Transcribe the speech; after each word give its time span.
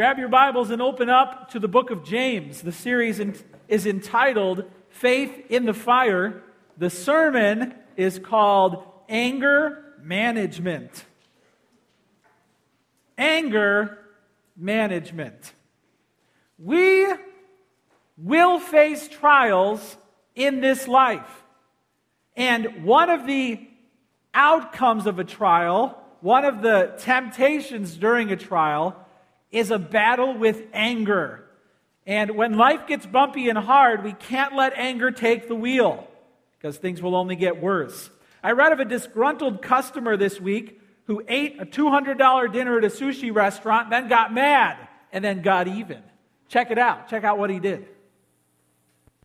Grab 0.00 0.18
your 0.18 0.30
Bibles 0.30 0.70
and 0.70 0.80
open 0.80 1.10
up 1.10 1.50
to 1.50 1.58
the 1.58 1.68
book 1.68 1.90
of 1.90 2.04
James. 2.04 2.62
The 2.62 2.72
series 2.72 3.20
is 3.68 3.84
entitled 3.84 4.64
Faith 4.88 5.50
in 5.50 5.66
the 5.66 5.74
Fire. 5.74 6.42
The 6.78 6.88
sermon 6.88 7.74
is 7.98 8.18
called 8.18 8.82
Anger 9.10 9.96
Management. 10.02 11.04
Anger 13.18 13.98
Management. 14.56 15.52
We 16.58 17.06
will 18.16 18.58
face 18.58 19.06
trials 19.06 19.98
in 20.34 20.62
this 20.62 20.88
life. 20.88 21.44
And 22.38 22.84
one 22.84 23.10
of 23.10 23.26
the 23.26 23.68
outcomes 24.32 25.06
of 25.06 25.18
a 25.18 25.24
trial, 25.24 26.02
one 26.22 26.46
of 26.46 26.62
the 26.62 26.94
temptations 26.96 27.98
during 27.98 28.32
a 28.32 28.36
trial, 28.36 28.96
is 29.50 29.70
a 29.70 29.78
battle 29.78 30.36
with 30.36 30.62
anger. 30.72 31.44
And 32.06 32.32
when 32.32 32.56
life 32.56 32.86
gets 32.86 33.06
bumpy 33.06 33.48
and 33.48 33.58
hard, 33.58 34.04
we 34.04 34.12
can't 34.12 34.54
let 34.54 34.72
anger 34.76 35.10
take 35.10 35.48
the 35.48 35.54
wheel 35.54 36.06
because 36.58 36.76
things 36.76 37.02
will 37.02 37.14
only 37.14 37.36
get 37.36 37.60
worse. 37.60 38.10
I 38.42 38.52
read 38.52 38.72
of 38.72 38.80
a 38.80 38.84
disgruntled 38.84 39.62
customer 39.62 40.16
this 40.16 40.40
week 40.40 40.80
who 41.04 41.22
ate 41.28 41.60
a 41.60 41.66
$200 41.66 42.52
dinner 42.52 42.78
at 42.78 42.84
a 42.84 42.88
sushi 42.88 43.34
restaurant, 43.34 43.90
then 43.90 44.08
got 44.08 44.32
mad, 44.32 44.76
and 45.12 45.24
then 45.24 45.42
got 45.42 45.66
even. 45.68 46.02
Check 46.48 46.70
it 46.70 46.78
out. 46.78 47.08
Check 47.08 47.24
out 47.24 47.38
what 47.38 47.50
he 47.50 47.58
did. 47.58 47.86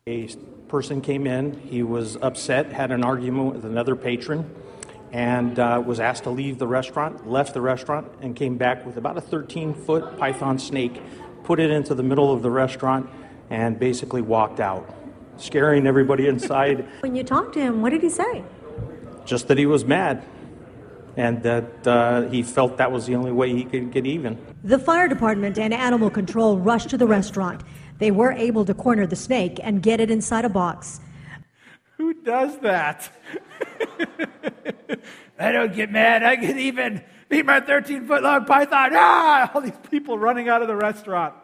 A 0.08 0.28
person 0.68 1.00
came 1.00 1.26
in, 1.26 1.58
he 1.60 1.82
was 1.82 2.16
upset, 2.20 2.72
had 2.72 2.92
an 2.92 3.04
argument 3.04 3.54
with 3.54 3.64
another 3.64 3.96
patron 3.96 4.48
and 5.16 5.58
uh, 5.58 5.82
was 5.84 5.98
asked 5.98 6.24
to 6.24 6.30
leave 6.30 6.58
the 6.58 6.66
restaurant, 6.66 7.26
left 7.26 7.54
the 7.54 7.60
restaurant, 7.62 8.06
and 8.20 8.36
came 8.36 8.58
back 8.58 8.84
with 8.84 8.98
about 8.98 9.16
a 9.16 9.20
13 9.22 9.72
foot 9.72 10.18
python 10.18 10.58
snake, 10.58 11.00
put 11.42 11.58
it 11.58 11.70
into 11.70 11.94
the 11.94 12.02
middle 12.02 12.30
of 12.30 12.42
the 12.42 12.50
restaurant, 12.50 13.08
and 13.48 13.78
basically 13.78 14.20
walked 14.20 14.60
out, 14.60 14.94
scaring 15.38 15.86
everybody 15.86 16.26
inside. 16.34 16.86
when 17.00 17.16
you 17.16 17.24
talked 17.24 17.54
to 17.54 17.60
him, 17.60 17.80
what 17.80 17.90
did 17.90 18.02
he 18.02 18.10
say? 18.10 18.44
Just 19.24 19.48
that 19.48 19.56
he 19.56 19.64
was 19.64 19.86
mad 19.86 20.22
and 21.16 21.42
that 21.42 21.86
uh, 21.86 22.28
he 22.28 22.42
felt 22.42 22.76
that 22.76 22.92
was 22.92 23.06
the 23.06 23.14
only 23.14 23.32
way 23.32 23.50
he 23.54 23.64
could 23.64 23.90
get 23.90 24.04
even. 24.04 24.36
The 24.64 24.78
fire 24.78 25.08
department 25.08 25.58
and 25.58 25.72
animal 25.72 26.10
control 26.10 26.58
rushed 26.58 26.90
to 26.90 26.98
the 26.98 27.06
restaurant. 27.06 27.62
They 28.00 28.10
were 28.10 28.32
able 28.32 28.66
to 28.66 28.74
corner 28.74 29.06
the 29.06 29.16
snake 29.16 29.58
and 29.62 29.82
get 29.82 29.98
it 29.98 30.10
inside 30.10 30.44
a 30.44 30.50
box. 30.50 31.00
Who 31.96 32.12
does 32.12 32.58
that? 32.58 33.10
I 35.38 35.52
don't 35.52 35.74
get 35.74 35.90
mad. 35.90 36.22
I 36.22 36.36
get 36.36 36.56
even. 36.58 37.02
Beat 37.28 37.44
my 37.44 37.60
13 37.60 38.06
foot 38.06 38.22
long 38.22 38.44
python. 38.44 38.90
Ah! 38.94 39.50
All 39.54 39.60
these 39.60 39.72
people 39.90 40.18
running 40.18 40.48
out 40.48 40.62
of 40.62 40.68
the 40.68 40.76
restaurant. 40.76 41.34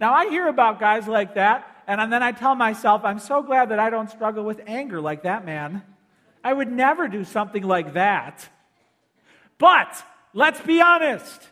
Now, 0.00 0.14
I 0.14 0.28
hear 0.28 0.48
about 0.48 0.80
guys 0.80 1.06
like 1.06 1.34
that, 1.34 1.82
and 1.86 2.12
then 2.12 2.22
I 2.22 2.32
tell 2.32 2.54
myself, 2.54 3.02
I'm 3.04 3.18
so 3.18 3.42
glad 3.42 3.70
that 3.70 3.78
I 3.78 3.90
don't 3.90 4.10
struggle 4.10 4.44
with 4.44 4.60
anger 4.66 5.00
like 5.00 5.24
that 5.24 5.44
man. 5.44 5.82
I 6.42 6.52
would 6.52 6.70
never 6.70 7.08
do 7.08 7.24
something 7.24 7.62
like 7.62 7.94
that. 7.94 8.48
But 9.58 10.02
let's 10.32 10.60
be 10.60 10.80
honest. 10.80 11.48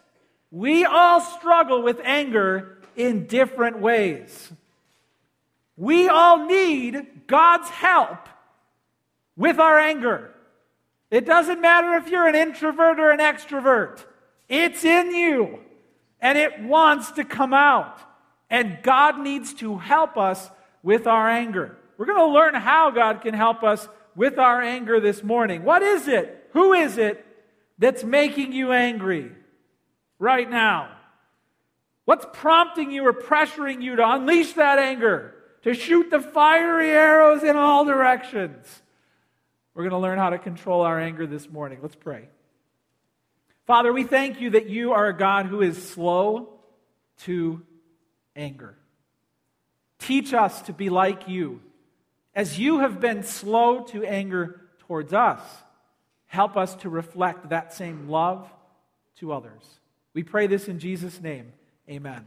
We 0.50 0.84
all 0.84 1.20
struggle 1.20 1.82
with 1.82 2.00
anger 2.04 2.78
in 2.94 3.26
different 3.26 3.80
ways. 3.80 4.52
We 5.76 6.08
all 6.08 6.46
need 6.46 7.26
God's 7.26 7.68
help 7.68 8.28
with 9.36 9.58
our 9.58 9.78
anger. 9.78 10.32
It 11.10 11.24
doesn't 11.24 11.60
matter 11.60 11.94
if 11.94 12.08
you're 12.08 12.26
an 12.26 12.34
introvert 12.34 12.98
or 12.98 13.10
an 13.10 13.20
extrovert, 13.20 14.04
it's 14.48 14.84
in 14.84 15.14
you 15.14 15.60
and 16.20 16.38
it 16.38 16.60
wants 16.62 17.12
to 17.12 17.24
come 17.24 17.52
out. 17.52 18.00
And 18.48 18.78
God 18.82 19.18
needs 19.18 19.54
to 19.54 19.76
help 19.76 20.16
us 20.16 20.50
with 20.82 21.06
our 21.06 21.28
anger. 21.28 21.76
We're 21.98 22.06
going 22.06 22.18
to 22.18 22.32
learn 22.32 22.54
how 22.54 22.90
God 22.90 23.20
can 23.22 23.34
help 23.34 23.62
us 23.62 23.88
with 24.14 24.38
our 24.38 24.62
anger 24.62 25.00
this 25.00 25.22
morning. 25.22 25.64
What 25.64 25.82
is 25.82 26.08
it? 26.08 26.48
Who 26.52 26.72
is 26.72 26.96
it 26.96 27.24
that's 27.78 28.04
making 28.04 28.52
you 28.52 28.72
angry 28.72 29.32
right 30.18 30.48
now? 30.48 30.90
What's 32.04 32.26
prompting 32.32 32.92
you 32.92 33.06
or 33.06 33.12
pressuring 33.12 33.82
you 33.82 33.96
to 33.96 34.08
unleash 34.08 34.52
that 34.52 34.78
anger, 34.78 35.34
to 35.62 35.74
shoot 35.74 36.10
the 36.10 36.20
fiery 36.20 36.90
arrows 36.90 37.42
in 37.42 37.56
all 37.56 37.84
directions? 37.84 38.82
We're 39.76 39.82
going 39.82 39.90
to 39.90 39.98
learn 39.98 40.16
how 40.16 40.30
to 40.30 40.38
control 40.38 40.80
our 40.80 40.98
anger 40.98 41.26
this 41.26 41.50
morning. 41.50 41.80
Let's 41.82 41.94
pray. 41.94 42.30
Father, 43.66 43.92
we 43.92 44.04
thank 44.04 44.40
you 44.40 44.50
that 44.50 44.70
you 44.70 44.92
are 44.92 45.08
a 45.08 45.16
God 45.16 45.44
who 45.44 45.60
is 45.60 45.90
slow 45.90 46.48
to 47.24 47.60
anger. 48.34 48.74
Teach 49.98 50.32
us 50.32 50.62
to 50.62 50.72
be 50.72 50.88
like 50.88 51.28
you. 51.28 51.60
As 52.34 52.58
you 52.58 52.78
have 52.78 53.00
been 53.00 53.22
slow 53.22 53.82
to 53.88 54.02
anger 54.02 54.62
towards 54.78 55.12
us, 55.12 55.42
help 56.24 56.56
us 56.56 56.74
to 56.76 56.88
reflect 56.88 57.50
that 57.50 57.74
same 57.74 58.08
love 58.08 58.50
to 59.16 59.30
others. 59.30 59.62
We 60.14 60.22
pray 60.22 60.46
this 60.46 60.68
in 60.68 60.78
Jesus' 60.78 61.20
name. 61.20 61.52
Amen. 61.86 62.24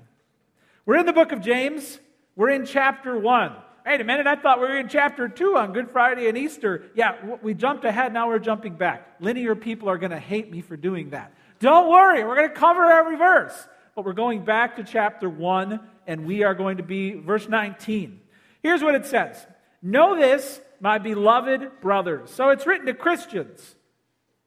We're 0.85 0.99
in 0.99 1.07
the 1.07 1.13
book 1.13 1.31
of 1.31 1.41
James. 1.41 1.99
We're 2.35 2.51
in 2.51 2.67
chapter 2.67 3.17
1. 3.17 3.55
Wait 3.89 4.01
a 4.01 4.03
minute, 4.03 4.27
I 4.27 4.35
thought 4.35 4.61
we 4.61 4.67
were 4.67 4.77
in 4.77 4.87
chapter 4.87 5.27
2 5.27 5.57
on 5.57 5.73
Good 5.73 5.89
Friday 5.89 6.29
and 6.29 6.37
Easter. 6.37 6.91
Yeah, 6.93 7.37
we 7.41 7.55
jumped 7.55 7.85
ahead, 7.85 8.13
now 8.13 8.27
we're 8.27 8.37
jumping 8.37 8.75
back. 8.75 9.15
Linear 9.19 9.55
people 9.55 9.89
are 9.89 9.97
going 9.97 10.11
to 10.11 10.19
hate 10.19 10.51
me 10.51 10.61
for 10.61 10.77
doing 10.77 11.09
that. 11.09 11.33
Don't 11.59 11.89
worry, 11.89 12.23
we're 12.23 12.35
going 12.35 12.49
to 12.49 12.53
cover 12.53 12.85
every 12.85 13.17
verse. 13.17 13.67
But 13.95 14.05
we're 14.05 14.13
going 14.13 14.45
back 14.45 14.75
to 14.75 14.83
chapter 14.83 15.27
1, 15.27 15.79
and 16.05 16.27
we 16.27 16.43
are 16.43 16.53
going 16.53 16.77
to 16.77 16.83
be 16.83 17.15
verse 17.15 17.49
19. 17.49 18.21
Here's 18.61 18.83
what 18.83 18.93
it 18.93 19.07
says 19.07 19.47
Know 19.81 20.15
this, 20.15 20.61
my 20.79 20.99
beloved 20.99 21.81
brothers. 21.81 22.29
So 22.29 22.49
it's 22.49 22.67
written 22.67 22.85
to 22.85 22.93
Christians. 22.93 23.73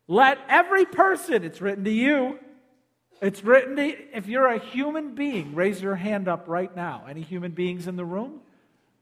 Let 0.06 0.38
every 0.48 0.84
person, 0.84 1.42
it's 1.42 1.60
written 1.60 1.82
to 1.82 1.90
you, 1.90 2.38
it's 3.20 3.42
written 3.42 3.74
to, 3.74 4.16
if 4.16 4.28
you're 4.28 4.46
a 4.46 4.60
human 4.60 5.16
being, 5.16 5.56
raise 5.56 5.82
your 5.82 5.96
hand 5.96 6.28
up 6.28 6.46
right 6.46 6.72
now. 6.76 7.06
Any 7.08 7.22
human 7.22 7.50
beings 7.50 7.88
in 7.88 7.96
the 7.96 8.04
room? 8.04 8.41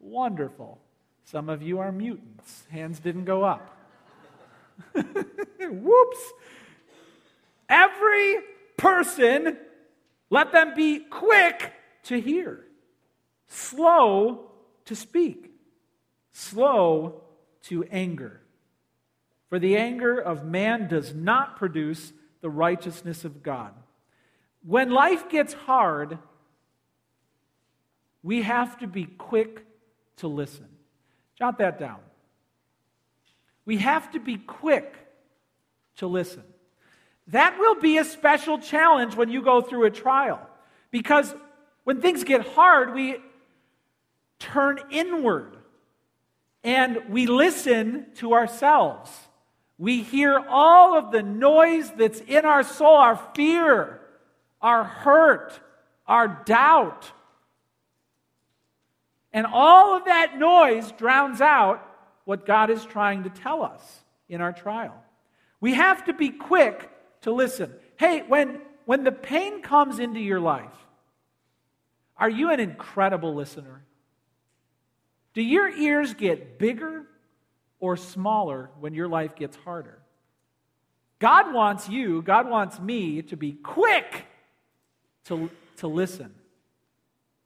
Wonderful. 0.00 0.80
Some 1.24 1.48
of 1.48 1.62
you 1.62 1.78
are 1.78 1.92
mutants. 1.92 2.64
Hands 2.70 2.98
didn't 2.98 3.24
go 3.24 3.44
up. 3.44 3.76
Whoops. 4.94 6.32
Every 7.68 8.38
person, 8.76 9.56
let 10.28 10.50
them 10.50 10.74
be 10.74 10.98
quick 10.98 11.72
to 12.04 12.20
hear, 12.20 12.64
slow 13.46 14.50
to 14.86 14.96
speak, 14.96 15.52
slow 16.32 17.20
to 17.64 17.84
anger. 17.84 18.40
For 19.48 19.58
the 19.58 19.76
anger 19.76 20.18
of 20.18 20.44
man 20.44 20.88
does 20.88 21.14
not 21.14 21.56
produce 21.56 22.12
the 22.40 22.50
righteousness 22.50 23.24
of 23.24 23.42
God. 23.42 23.74
When 24.64 24.90
life 24.90 25.28
gets 25.28 25.52
hard, 25.52 26.18
we 28.22 28.42
have 28.42 28.78
to 28.78 28.86
be 28.86 29.04
quick 29.04 29.64
to 30.20 30.28
listen. 30.28 30.66
Jot 31.38 31.58
that 31.58 31.78
down. 31.78 31.98
We 33.64 33.78
have 33.78 34.10
to 34.12 34.20
be 34.20 34.36
quick 34.36 34.94
to 35.96 36.06
listen. 36.06 36.42
That 37.28 37.58
will 37.58 37.76
be 37.76 37.98
a 37.98 38.04
special 38.04 38.58
challenge 38.58 39.14
when 39.14 39.30
you 39.30 39.42
go 39.42 39.60
through 39.60 39.84
a 39.84 39.90
trial. 39.90 40.40
Because 40.90 41.34
when 41.84 42.00
things 42.00 42.24
get 42.24 42.46
hard, 42.48 42.94
we 42.94 43.18
turn 44.38 44.80
inward 44.90 45.56
and 46.64 46.98
we 47.08 47.26
listen 47.26 48.06
to 48.16 48.32
ourselves. 48.34 49.10
We 49.78 50.02
hear 50.02 50.38
all 50.48 50.96
of 50.96 51.10
the 51.12 51.22
noise 51.22 51.90
that's 51.96 52.20
in 52.20 52.44
our 52.44 52.62
soul 52.62 52.96
our 52.96 53.16
fear, 53.34 54.00
our 54.60 54.84
hurt, 54.84 55.58
our 56.06 56.42
doubt, 56.44 57.10
and 59.32 59.46
all 59.46 59.96
of 59.96 60.06
that 60.06 60.38
noise 60.38 60.92
drowns 60.92 61.40
out 61.40 61.86
what 62.24 62.46
God 62.46 62.70
is 62.70 62.84
trying 62.84 63.24
to 63.24 63.30
tell 63.30 63.62
us 63.62 64.04
in 64.28 64.40
our 64.40 64.52
trial. 64.52 64.94
We 65.60 65.74
have 65.74 66.04
to 66.06 66.12
be 66.12 66.30
quick 66.30 66.90
to 67.22 67.32
listen. 67.32 67.72
Hey, 67.96 68.22
when, 68.26 68.60
when 68.86 69.04
the 69.04 69.12
pain 69.12 69.62
comes 69.62 69.98
into 69.98 70.20
your 70.20 70.40
life, 70.40 70.72
are 72.16 72.30
you 72.30 72.50
an 72.50 72.60
incredible 72.60 73.34
listener? 73.34 73.82
Do 75.34 75.42
your 75.42 75.68
ears 75.68 76.14
get 76.14 76.58
bigger 76.58 77.06
or 77.78 77.96
smaller 77.96 78.70
when 78.80 78.94
your 78.94 79.08
life 79.08 79.36
gets 79.36 79.56
harder? 79.56 79.98
God 81.18 81.52
wants 81.52 81.88
you, 81.88 82.22
God 82.22 82.48
wants 82.48 82.80
me 82.80 83.22
to 83.22 83.36
be 83.36 83.52
quick 83.52 84.26
to, 85.26 85.50
to 85.76 85.86
listen. 85.86 86.34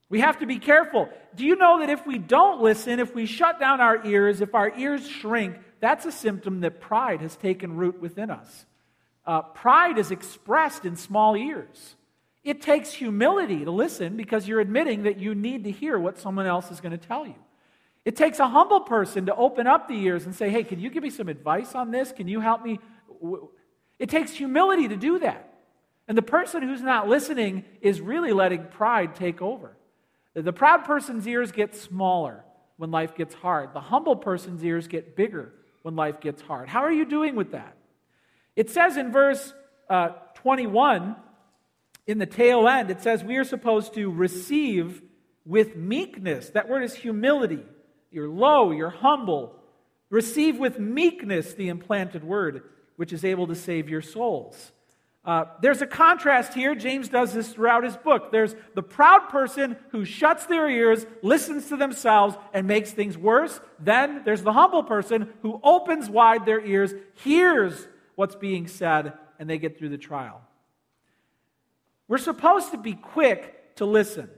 We 0.09 0.21
have 0.21 0.39
to 0.39 0.47
be 0.47 0.59
careful. 0.59 1.09
Do 1.35 1.45
you 1.45 1.57
know 1.57 1.81
that 1.81 1.89
if 1.91 2.07
we 2.07 2.19
don't 2.19 2.61
listen, 2.61 3.01
if 3.01 3.15
we 3.15 3.27
shut 3.27 3.59
down 3.59 3.81
our 3.81 4.05
ears, 4.07 4.41
if 4.41 4.55
our 4.55 4.77
ears 4.79 5.09
shrink, 5.09 5.57
that's 5.81 6.07
a 6.07 6.13
symptom 6.13 6.61
that 6.61 6.81
pride 6.81 7.21
has 7.21 7.37
taken 7.37 7.77
root 7.77 8.01
within 8.01 8.31
us. 8.31 8.67
Uh, 9.27 9.43
pride 9.43 9.99
is 9.99 10.11
expressed 10.11 10.85
in 10.85 10.97
small 10.97 11.37
ears. 11.37 11.97
It 12.43 12.61
takes 12.61 12.93
humility 12.93 13.65
to 13.65 13.71
listen 13.71 14.17
because 14.17 14.47
you're 14.47 14.61
admitting 14.61 15.05
that 15.05 15.19
you 15.19 15.35
need 15.35 15.65
to 15.65 15.71
hear 15.71 15.99
what 15.99 16.19
someone 16.19 16.47
else 16.47 16.71
is 16.71 16.81
going 16.81 16.93
to 16.93 17.07
tell 17.07 17.27
you. 17.27 17.35
It 18.05 18.17
takes 18.17 18.39
a 18.39 18.47
humble 18.47 18.81
person 18.81 19.27
to 19.27 19.35
open 19.35 19.67
up 19.67 19.89
the 19.89 19.95
ears 19.95 20.27
and 20.27 20.35
say, 20.35 20.51
Hey, 20.51 20.63
can 20.63 20.79
you 20.79 20.91
give 20.91 21.03
me 21.03 21.09
some 21.09 21.29
advice 21.29 21.75
on 21.75 21.91
this? 21.91 22.13
Can 22.13 22.29
you 22.29 22.41
help 22.41 22.63
me? 22.63 22.79
It 23.99 24.11
takes 24.11 24.33
humility 24.33 24.89
to 24.89 24.97
do 24.97 25.19
that. 25.21 25.55
And 26.07 26.19
the 26.19 26.23
person 26.23 26.63
who's 26.63 26.83
not 26.83 27.09
listening 27.09 27.65
is 27.81 28.03
really 28.03 28.33
letting 28.33 28.67
pride 28.67 29.15
take 29.15 29.41
over. 29.41 29.75
The 30.35 30.53
proud 30.53 30.85
person's 30.85 31.27
ears 31.27 31.53
get 31.53 31.77
smaller 31.77 32.45
when 32.77 32.91
life 32.91 33.15
gets 33.15 33.35
hard, 33.35 33.73
the 33.73 33.81
humble 33.81 34.17
person's 34.17 34.65
ears 34.65 34.89
get 34.89 35.17
bigger 35.17 35.53
when 35.83 35.95
life 35.95 36.21
gets 36.21 36.43
hard. 36.43 36.69
How 36.69 36.81
are 36.81 36.93
you 36.93 37.05
doing 37.05 37.37
with 37.37 37.53
that? 37.53 37.77
It 38.57 38.71
says 38.71 38.97
in 38.97 39.13
verse 39.13 39.53
uh, 39.89 40.11
21, 40.37 41.15
in 42.07 42.19
the 42.19 42.27
tail 42.27 42.69
end, 42.69 42.91
it 42.91 43.01
says 43.01 43.23
we 43.23 43.37
are 43.37 43.45
supposed 43.45 43.95
to 43.95 44.11
receive 44.11 45.03
with 45.45 45.77
meekness. 45.77 46.51
That 46.51 46.69
word 46.69 46.83
is 46.83 46.95
humility. 46.95 47.65
You're 48.11 48.29
low, 48.29 48.71
you're 48.73 48.91
humble. 48.91 49.57
Receive 50.11 50.59
with 50.59 50.79
meekness 50.79 51.55
the 51.55 51.69
implanted 51.69 52.25
word, 52.25 52.63
which 52.97 53.13
is 53.13 53.25
able 53.25 53.47
to 53.49 53.55
save 53.55 53.89
your 53.89 54.03
souls. 54.03 54.73
Uh, 55.25 55.47
there's 55.63 55.81
a 55.81 55.87
contrast 55.87 56.53
here. 56.53 56.75
James 56.75 57.09
does 57.09 57.33
this 57.33 57.49
throughout 57.49 57.83
his 57.83 57.97
book. 57.97 58.31
There's 58.31 58.55
the 58.75 58.83
proud 58.83 59.31
person 59.31 59.77
who 59.91 60.05
shuts 60.05 60.45
their 60.47 60.69
ears, 60.69 61.07
listens 61.23 61.69
to 61.69 61.77
themselves, 61.77 62.37
and 62.53 62.67
makes 62.67 62.91
things 62.91 63.17
worse. 63.17 63.59
Then 63.79 64.23
there's 64.25 64.43
the 64.43 64.53
humble 64.53 64.83
person 64.83 65.33
who 65.41 65.59
opens 65.63 66.11
wide 66.11 66.45
their 66.45 66.61
ears, 66.65 66.93
hears 67.15 67.89
what's 68.17 68.37
being 68.37 68.67
said, 68.67 69.15
and 69.39 69.49
they 69.49 69.57
get 69.57 69.79
through 69.79 69.89
the 69.89 69.99
trial. 69.99 70.43
We're 72.07 72.19
supposed 72.19 72.73
to 72.73 72.77
be 72.77 72.93
quick 72.93 73.77
to 73.77 73.87
listen. 73.87 74.29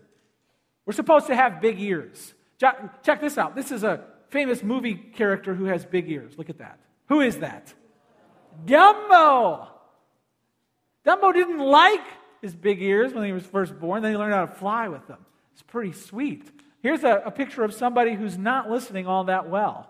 We're 0.86 0.92
supposed 0.92 1.26
to 1.26 1.34
have 1.34 1.60
big 1.60 1.80
ears. 1.80 2.32
Check 2.58 3.20
this 3.20 3.36
out. 3.36 3.56
This 3.56 3.72
is 3.72 3.82
a 3.82 4.04
famous 4.28 4.62
movie 4.62 4.94
character 4.94 5.52
who 5.52 5.64
has 5.64 5.84
big 5.84 6.08
ears. 6.08 6.38
Look 6.38 6.48
at 6.48 6.58
that. 6.58 6.78
Who 7.08 7.22
is 7.22 7.38
that? 7.38 7.74
Dumbo. 8.64 9.66
Dumbo 11.06 11.32
didn't 11.32 11.60
like 11.60 12.04
his 12.42 12.54
big 12.54 12.82
ears 12.82 13.14
when 13.14 13.24
he 13.24 13.32
was 13.32 13.46
first 13.46 13.78
born. 13.78 14.02
Then 14.02 14.12
he 14.12 14.18
learned 14.18 14.34
how 14.34 14.46
to 14.46 14.52
fly 14.52 14.88
with 14.88 15.06
them. 15.06 15.24
It's 15.52 15.62
pretty 15.62 15.92
sweet. 15.92 16.50
Here's 16.82 17.04
a, 17.04 17.22
a 17.26 17.30
picture 17.30 17.62
of 17.62 17.72
somebody 17.72 18.14
who's 18.14 18.36
not 18.36 18.68
listening 18.68 19.06
all 19.06 19.24
that 19.24 19.48
well. 19.48 19.88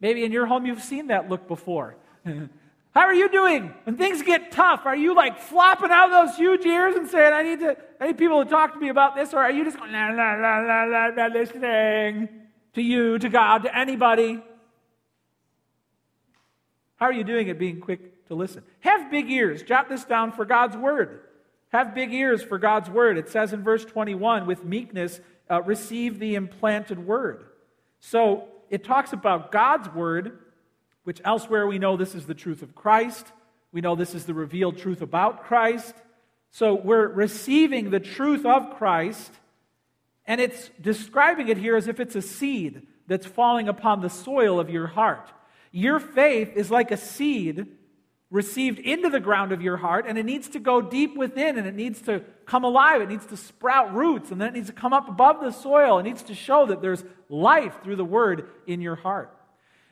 Maybe 0.00 0.24
in 0.24 0.32
your 0.32 0.46
home 0.46 0.66
you've 0.66 0.82
seen 0.82 1.06
that 1.06 1.30
look 1.30 1.46
before. 1.48 1.96
How 2.26 3.00
are 3.00 3.14
you 3.14 3.28
doing? 3.28 3.74
When 3.84 3.96
things 3.96 4.22
get 4.22 4.52
tough, 4.52 4.82
are 4.84 4.94
you 4.94 5.14
like 5.16 5.40
flopping 5.40 5.90
out 5.90 6.10
those 6.10 6.36
huge 6.36 6.64
ears 6.64 6.94
and 6.94 7.08
saying, 7.08 7.32
I 7.32 7.42
need 7.42 7.60
to 7.60 7.76
I 8.00 8.08
need 8.08 8.18
people 8.18 8.44
to 8.44 8.48
talk 8.48 8.74
to 8.74 8.78
me 8.78 8.88
about 8.88 9.16
this? 9.16 9.32
Or 9.32 9.38
are 9.38 9.50
you 9.50 9.64
just 9.64 9.78
going, 9.78 9.92
la, 9.92 10.10
la, 10.10 10.34
la, 10.34 10.84
la, 10.84 11.06
la, 11.16 11.26
listening 11.26 12.28
to 12.74 12.82
you, 12.82 13.18
to 13.18 13.28
God, 13.28 13.64
to 13.64 13.76
anybody? 13.76 14.40
How 16.96 17.06
are 17.06 17.12
you 17.12 17.24
doing 17.24 17.50
at 17.50 17.58
being 17.58 17.80
quick 17.80 18.13
to 18.28 18.34
listen? 18.34 18.62
Have 18.80 19.10
big 19.10 19.30
ears. 19.30 19.62
Jot 19.62 19.88
this 19.88 20.04
down 20.04 20.32
for 20.32 20.44
God's 20.44 20.76
word. 20.76 21.20
Have 21.70 21.94
big 21.94 22.12
ears 22.12 22.42
for 22.42 22.58
God's 22.58 22.88
word. 22.88 23.18
It 23.18 23.28
says 23.28 23.52
in 23.52 23.62
verse 23.62 23.84
21 23.84 24.46
with 24.46 24.64
meekness, 24.64 25.20
uh, 25.50 25.62
receive 25.62 26.18
the 26.18 26.36
implanted 26.36 27.04
word. 27.04 27.44
So 28.00 28.44
it 28.70 28.84
talks 28.84 29.12
about 29.12 29.50
God's 29.50 29.88
word, 29.88 30.38
which 31.04 31.20
elsewhere 31.24 31.66
we 31.66 31.78
know 31.78 31.96
this 31.96 32.14
is 32.14 32.26
the 32.26 32.34
truth 32.34 32.62
of 32.62 32.74
Christ. 32.74 33.26
We 33.72 33.80
know 33.80 33.96
this 33.96 34.14
is 34.14 34.24
the 34.24 34.34
revealed 34.34 34.78
truth 34.78 35.02
about 35.02 35.44
Christ. 35.44 35.94
So 36.52 36.74
we're 36.74 37.08
receiving 37.08 37.90
the 37.90 37.98
truth 37.98 38.46
of 38.46 38.76
Christ, 38.76 39.32
and 40.24 40.40
it's 40.40 40.70
describing 40.80 41.48
it 41.48 41.58
here 41.58 41.76
as 41.76 41.88
if 41.88 41.98
it's 41.98 42.14
a 42.14 42.22
seed 42.22 42.86
that's 43.08 43.26
falling 43.26 43.68
upon 43.68 44.00
the 44.00 44.08
soil 44.08 44.60
of 44.60 44.70
your 44.70 44.86
heart. 44.86 45.28
Your 45.72 45.98
faith 45.98 46.52
is 46.54 46.70
like 46.70 46.92
a 46.92 46.96
seed 46.96 47.66
received 48.34 48.80
into 48.80 49.08
the 49.08 49.20
ground 49.20 49.52
of 49.52 49.62
your 49.62 49.76
heart, 49.76 50.06
and 50.08 50.18
it 50.18 50.26
needs 50.26 50.48
to 50.48 50.58
go 50.58 50.82
deep 50.82 51.16
within, 51.16 51.56
and 51.56 51.68
it 51.68 51.74
needs 51.76 52.02
to 52.02 52.20
come 52.46 52.64
alive. 52.64 53.00
It 53.00 53.08
needs 53.08 53.24
to 53.26 53.36
sprout 53.36 53.94
roots, 53.94 54.32
and 54.32 54.40
then 54.40 54.48
it 54.48 54.54
needs 54.54 54.66
to 54.66 54.72
come 54.72 54.92
up 54.92 55.08
above 55.08 55.40
the 55.40 55.52
soil. 55.52 56.00
It 56.00 56.02
needs 56.02 56.24
to 56.24 56.34
show 56.34 56.66
that 56.66 56.82
there's 56.82 57.04
life 57.28 57.76
through 57.84 57.94
the 57.94 58.04
word 58.04 58.50
in 58.66 58.80
your 58.80 58.96
heart. 58.96 59.32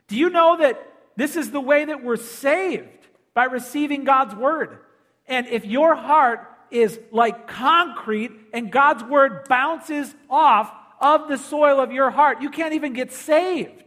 Do 0.08 0.16
you 0.16 0.28
know 0.28 0.56
that 0.56 0.84
this 1.14 1.36
is 1.36 1.52
the 1.52 1.60
way 1.60 1.84
that 1.84 2.02
we're 2.02 2.16
saved? 2.16 2.88
By 3.32 3.44
receiving 3.44 4.02
God's 4.02 4.34
word. 4.34 4.80
And 5.28 5.46
if 5.46 5.64
your 5.64 5.94
heart 5.94 6.40
is 6.72 6.98
like 7.12 7.46
concrete 7.46 8.32
and 8.52 8.72
God's 8.72 9.04
word 9.04 9.46
bounces 9.48 10.12
off 10.28 10.70
of 11.00 11.28
the 11.28 11.38
soil 11.38 11.78
of 11.78 11.92
your 11.92 12.10
heart, 12.10 12.42
you 12.42 12.50
can't 12.50 12.74
even 12.74 12.92
get 12.92 13.12
saved. 13.12 13.84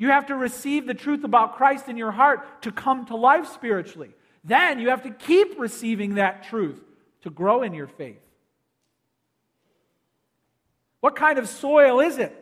You 0.00 0.08
have 0.08 0.28
to 0.28 0.34
receive 0.34 0.86
the 0.86 0.94
truth 0.94 1.24
about 1.24 1.56
Christ 1.56 1.86
in 1.90 1.98
your 1.98 2.10
heart 2.10 2.62
to 2.62 2.72
come 2.72 3.04
to 3.06 3.16
life 3.16 3.46
spiritually. 3.52 4.12
Then 4.42 4.80
you 4.80 4.88
have 4.88 5.02
to 5.02 5.10
keep 5.10 5.60
receiving 5.60 6.14
that 6.14 6.44
truth 6.44 6.80
to 7.20 7.28
grow 7.28 7.62
in 7.62 7.74
your 7.74 7.86
faith. 7.86 8.22
What 11.00 11.16
kind 11.16 11.38
of 11.38 11.46
soil 11.46 12.00
is 12.00 12.16
it 12.16 12.34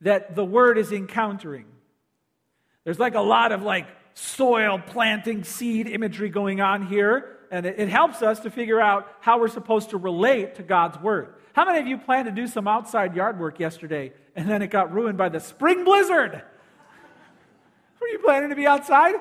that 0.00 0.34
the 0.34 0.46
word 0.46 0.78
is 0.78 0.92
encountering? 0.92 1.66
There's 2.84 2.98
like 2.98 3.16
a 3.16 3.20
lot 3.20 3.52
of 3.52 3.60
like 3.60 3.88
soil 4.14 4.78
planting 4.78 5.44
seed 5.44 5.86
imagery 5.86 6.30
going 6.30 6.62
on 6.62 6.86
here, 6.86 7.36
and 7.50 7.66
it, 7.66 7.90
helps 7.90 8.22
us 8.22 8.40
to 8.40 8.50
figure 8.50 8.80
out 8.80 9.06
how 9.20 9.40
we're 9.40 9.48
supposed 9.48 9.90
to 9.90 9.98
relate 9.98 10.54
to 10.54 10.62
God's 10.62 10.98
word. 11.02 11.34
How 11.56 11.64
many 11.64 11.78
of 11.78 11.86
you 11.86 11.96
planned 11.96 12.26
to 12.26 12.32
do 12.32 12.46
some 12.46 12.68
outside 12.68 13.16
yard 13.16 13.40
work 13.40 13.58
yesterday 13.58 14.12
and 14.34 14.46
then 14.46 14.60
it 14.60 14.66
got 14.66 14.92
ruined 14.92 15.16
by 15.16 15.30
the 15.30 15.40
spring 15.40 15.84
blizzard? 15.84 16.42
Were 17.98 18.08
you 18.08 18.18
planning 18.18 18.50
to 18.50 18.54
be 18.54 18.66
outside? 18.66 19.14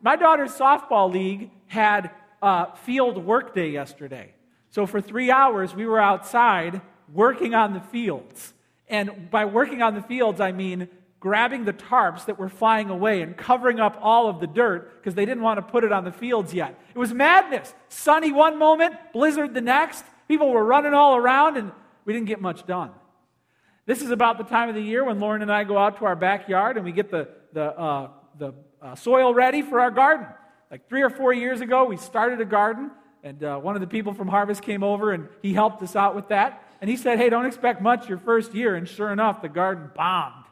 My 0.00 0.14
daughter's 0.14 0.52
softball 0.52 1.12
league 1.12 1.50
had 1.66 2.12
a 2.40 2.76
field 2.76 3.18
work 3.18 3.56
day 3.56 3.70
yesterday. 3.70 4.34
So 4.70 4.86
for 4.86 5.00
three 5.00 5.32
hours, 5.32 5.74
we 5.74 5.84
were 5.84 5.98
outside 5.98 6.80
working 7.12 7.56
on 7.56 7.74
the 7.74 7.80
fields. 7.80 8.54
And 8.88 9.28
by 9.28 9.46
working 9.46 9.82
on 9.82 9.96
the 9.96 10.02
fields, 10.02 10.40
I 10.40 10.52
mean 10.52 10.86
grabbing 11.18 11.64
the 11.64 11.72
tarps 11.72 12.26
that 12.26 12.38
were 12.38 12.48
flying 12.48 12.88
away 12.88 13.20
and 13.20 13.36
covering 13.36 13.80
up 13.80 13.98
all 14.00 14.28
of 14.28 14.38
the 14.38 14.46
dirt 14.46 15.02
because 15.02 15.16
they 15.16 15.26
didn't 15.26 15.42
want 15.42 15.58
to 15.58 15.62
put 15.62 15.82
it 15.82 15.90
on 15.90 16.04
the 16.04 16.12
fields 16.12 16.54
yet. 16.54 16.80
It 16.94 16.98
was 16.98 17.12
madness. 17.12 17.74
Sunny 17.88 18.30
one 18.30 18.60
moment, 18.60 18.94
blizzard 19.12 19.54
the 19.54 19.60
next. 19.60 20.04
People 20.28 20.50
were 20.50 20.64
running 20.64 20.94
all 20.94 21.16
around, 21.16 21.56
and 21.56 21.72
we 22.04 22.12
didn't 22.12 22.26
get 22.26 22.40
much 22.40 22.66
done. 22.66 22.90
This 23.86 24.02
is 24.02 24.10
about 24.10 24.38
the 24.38 24.44
time 24.44 24.68
of 24.68 24.74
the 24.74 24.82
year 24.82 25.04
when 25.04 25.18
Lauren 25.18 25.42
and 25.42 25.50
I 25.50 25.64
go 25.64 25.76
out 25.76 25.98
to 25.98 26.04
our 26.04 26.16
backyard 26.16 26.76
and 26.76 26.84
we 26.84 26.92
get 26.92 27.10
the, 27.10 27.28
the, 27.52 27.76
uh, 27.78 28.10
the 28.38 28.54
uh, 28.80 28.94
soil 28.94 29.34
ready 29.34 29.62
for 29.62 29.80
our 29.80 29.90
garden. 29.90 30.26
Like 30.70 30.88
three 30.88 31.02
or 31.02 31.10
four 31.10 31.32
years 31.32 31.60
ago, 31.60 31.84
we 31.84 31.96
started 31.96 32.40
a 32.40 32.44
garden, 32.44 32.92
and 33.24 33.42
uh, 33.42 33.58
one 33.58 33.74
of 33.74 33.80
the 33.80 33.86
people 33.86 34.14
from 34.14 34.28
Harvest 34.28 34.62
came 34.62 34.84
over 34.84 35.12
and 35.12 35.28
he 35.42 35.52
helped 35.52 35.82
us 35.82 35.96
out 35.96 36.14
with 36.14 36.28
that. 36.28 36.62
And 36.80 36.88
he 36.88 36.96
said, 36.96 37.18
Hey, 37.18 37.28
don't 37.28 37.46
expect 37.46 37.82
much 37.82 38.08
your 38.08 38.18
first 38.18 38.54
year. 38.54 38.76
And 38.76 38.88
sure 38.88 39.12
enough, 39.12 39.42
the 39.42 39.48
garden 39.48 39.90
bombed. 39.94 40.44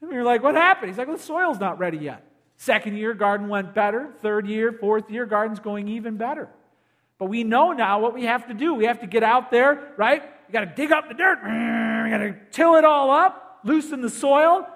And 0.00 0.10
we 0.10 0.16
were 0.16 0.22
like, 0.22 0.42
What 0.42 0.54
happened? 0.54 0.90
He's 0.90 0.98
like, 0.98 1.08
Well, 1.08 1.16
the 1.16 1.22
soil's 1.22 1.58
not 1.58 1.78
ready 1.78 1.98
yet. 1.98 2.24
Second 2.56 2.96
year, 2.96 3.14
garden 3.14 3.48
went 3.48 3.74
better. 3.74 4.12
Third 4.20 4.46
year, 4.46 4.72
fourth 4.72 5.10
year, 5.10 5.26
garden's 5.26 5.58
going 5.58 5.88
even 5.88 6.16
better. 6.16 6.48
But 7.18 7.26
we 7.26 7.42
know 7.42 7.72
now 7.72 8.00
what 8.00 8.14
we 8.14 8.24
have 8.24 8.46
to 8.48 8.54
do. 8.54 8.74
We 8.74 8.84
have 8.84 9.00
to 9.00 9.06
get 9.06 9.22
out 9.22 9.50
there, 9.50 9.92
right? 9.96 10.22
We 10.48 10.52
got 10.52 10.60
to 10.60 10.74
dig 10.74 10.92
up 10.92 11.08
the 11.08 11.14
dirt. 11.14 11.38
We 11.42 12.10
got 12.10 12.18
to 12.18 12.36
till 12.50 12.76
it 12.76 12.84
all 12.84 13.10
up, 13.10 13.60
loosen 13.64 14.00
the 14.00 14.10
soil. 14.10 14.66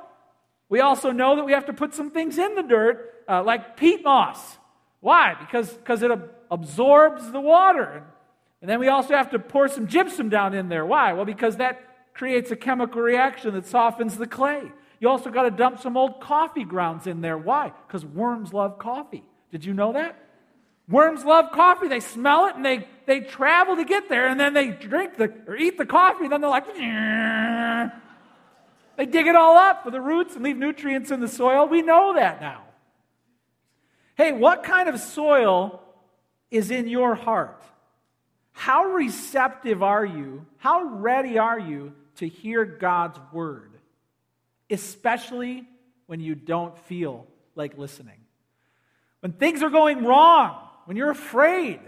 We 0.69 0.81
also 0.81 1.11
know 1.11 1.37
that 1.37 1.45
we 1.45 1.53
have 1.53 1.67
to 1.67 1.73
put 1.73 1.95
some 1.95 2.11
things 2.11 2.39
in 2.39 2.55
the 2.55 2.63
dirt, 2.63 3.25
uh, 3.29 3.43
like 3.43 3.77
peat 3.77 4.05
moss. 4.05 4.59
Why? 5.01 5.35
Because 5.39 5.73
because 5.73 6.03
it 6.03 6.11
ab- 6.11 6.31
absorbs 6.51 7.31
the 7.31 7.41
water. 7.41 8.05
And 8.61 8.69
then 8.69 8.81
we 8.81 8.89
also 8.89 9.15
have 9.15 9.31
to 9.31 9.39
pour 9.39 9.69
some 9.69 9.87
gypsum 9.87 10.29
down 10.29 10.53
in 10.53 10.69
there. 10.69 10.85
Why? 10.85 11.13
Well, 11.13 11.25
because 11.25 11.57
that 11.59 12.13
creates 12.15 12.51
a 12.51 12.57
chemical 12.57 13.01
reaction 13.01 13.55
that 13.55 13.67
softens 13.67 14.17
the 14.17 14.27
clay. 14.27 14.73
You 15.01 15.09
also 15.09 15.31
got 15.31 15.45
to 15.45 15.51
dump 15.53 15.81
some 15.81 15.97
old 15.97 16.21
coffee 16.21 16.65
grounds 16.65 17.07
in 17.07 17.21
there. 17.21 17.39
Why? 17.39 17.73
Because 17.87 18.05
worms 18.05 18.53
love 18.53 18.79
coffee. 18.79 19.25
Did 19.53 19.65
you 19.65 19.73
know 19.73 19.93
that? 19.93 20.28
Worms 20.89 21.25
love 21.25 21.53
coffee. 21.53 21.89
They 21.89 22.01
smell 22.01 22.47
it 22.47 22.57
and 22.57 22.65
they, 22.65 22.89
they 23.07 23.21
travel 23.21 23.77
to 23.77 23.85
get 23.85 24.09
there 24.09 24.27
and 24.27 24.41
then 24.41 24.55
they 24.55 24.69
drink 24.69 25.17
the 25.17 25.33
or 25.47 25.55
eat 25.57 25.77
the 25.77 25.85
coffee. 25.85 26.29
Then 26.29 26.41
they're 26.41 26.49
like, 26.49 26.67
they 28.97 29.07
dig 29.07 29.27
it 29.27 29.37
all 29.37 29.57
up 29.57 29.85
for 29.85 29.91
the 29.91 30.01
roots 30.01 30.35
and 30.35 30.43
leave 30.43 30.57
nutrients 30.57 31.11
in 31.11 31.21
the 31.21 31.29
soil. 31.29 31.69
We 31.69 31.83
know 31.83 32.15
that 32.15 32.41
now. 32.41 32.65
Hey, 34.17 34.33
what 34.33 34.65
kind 34.65 34.89
of 34.89 34.99
soil 34.99 35.83
is 36.51 36.71
in 36.71 36.89
your 36.89 37.15
heart? 37.15 37.63
How 38.53 38.87
receptive 38.87 39.83
are 39.83 40.05
you? 40.05 40.47
How 40.57 40.83
ready 40.85 41.39
are 41.39 41.61
you 41.61 41.93
to 42.17 42.27
hear 42.27 42.65
God's 42.65 43.19
word? 43.31 43.71
Especially 44.71 45.69
when 46.07 46.21
you 46.21 46.35
don't 46.35 46.77
feel 46.87 47.27
like 47.55 47.79
listening. 47.79 48.19
When 49.21 49.33
things 49.33 49.63
are 49.63 49.71
going 49.71 50.05
wrong, 50.05 50.68
when 50.89 50.97
you're 50.97 51.11
afraid, 51.11 51.81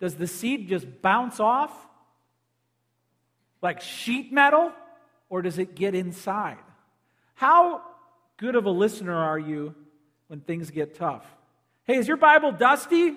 Does 0.00 0.16
the 0.16 0.26
seed 0.26 0.68
just 0.68 0.88
bounce 1.02 1.38
off 1.38 1.70
like 3.62 3.80
sheet 3.80 4.32
metal, 4.32 4.72
or 5.28 5.40
does 5.40 5.60
it 5.60 5.76
get 5.76 5.94
inside? 5.94 6.56
How 7.34 7.82
good 8.38 8.56
of 8.56 8.64
a 8.64 8.70
listener 8.70 9.14
are 9.14 9.38
you 9.38 9.76
when 10.26 10.40
things 10.40 10.72
get 10.72 10.96
tough? 10.96 11.24
Hey, 11.84 11.94
is 11.94 12.08
your 12.08 12.16
Bible 12.16 12.50
dusty? 12.50 13.10
Do 13.10 13.16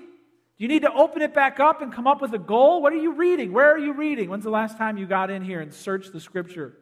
you 0.58 0.68
need 0.68 0.84
to 0.84 0.94
open 0.94 1.24
it 1.24 1.34
back 1.34 1.60
up 1.60 1.82
and 1.82 1.92
come 1.92 2.06
up 2.06 2.22
with 2.22 2.34
a 2.36 2.40
goal? 2.40 2.80
What 2.80 2.94
are 2.94 2.98
you 2.98 3.14
reading? 3.14 3.54
Where 3.54 3.74
are 3.74 3.80
you 3.80 3.94
reading? 3.94 4.30
When's 4.30 4.44
the 4.44 4.52
last 4.52 4.78
time 4.78 4.98
you 4.98 5.08
got 5.08 5.32
in 5.32 5.42
here 5.42 5.62
and 5.62 5.74
searched 5.74 6.14
the 6.14 6.20
scripture? 6.20 6.78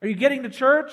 Are 0.00 0.08
you 0.08 0.14
getting 0.14 0.44
to 0.44 0.48
church? 0.48 0.92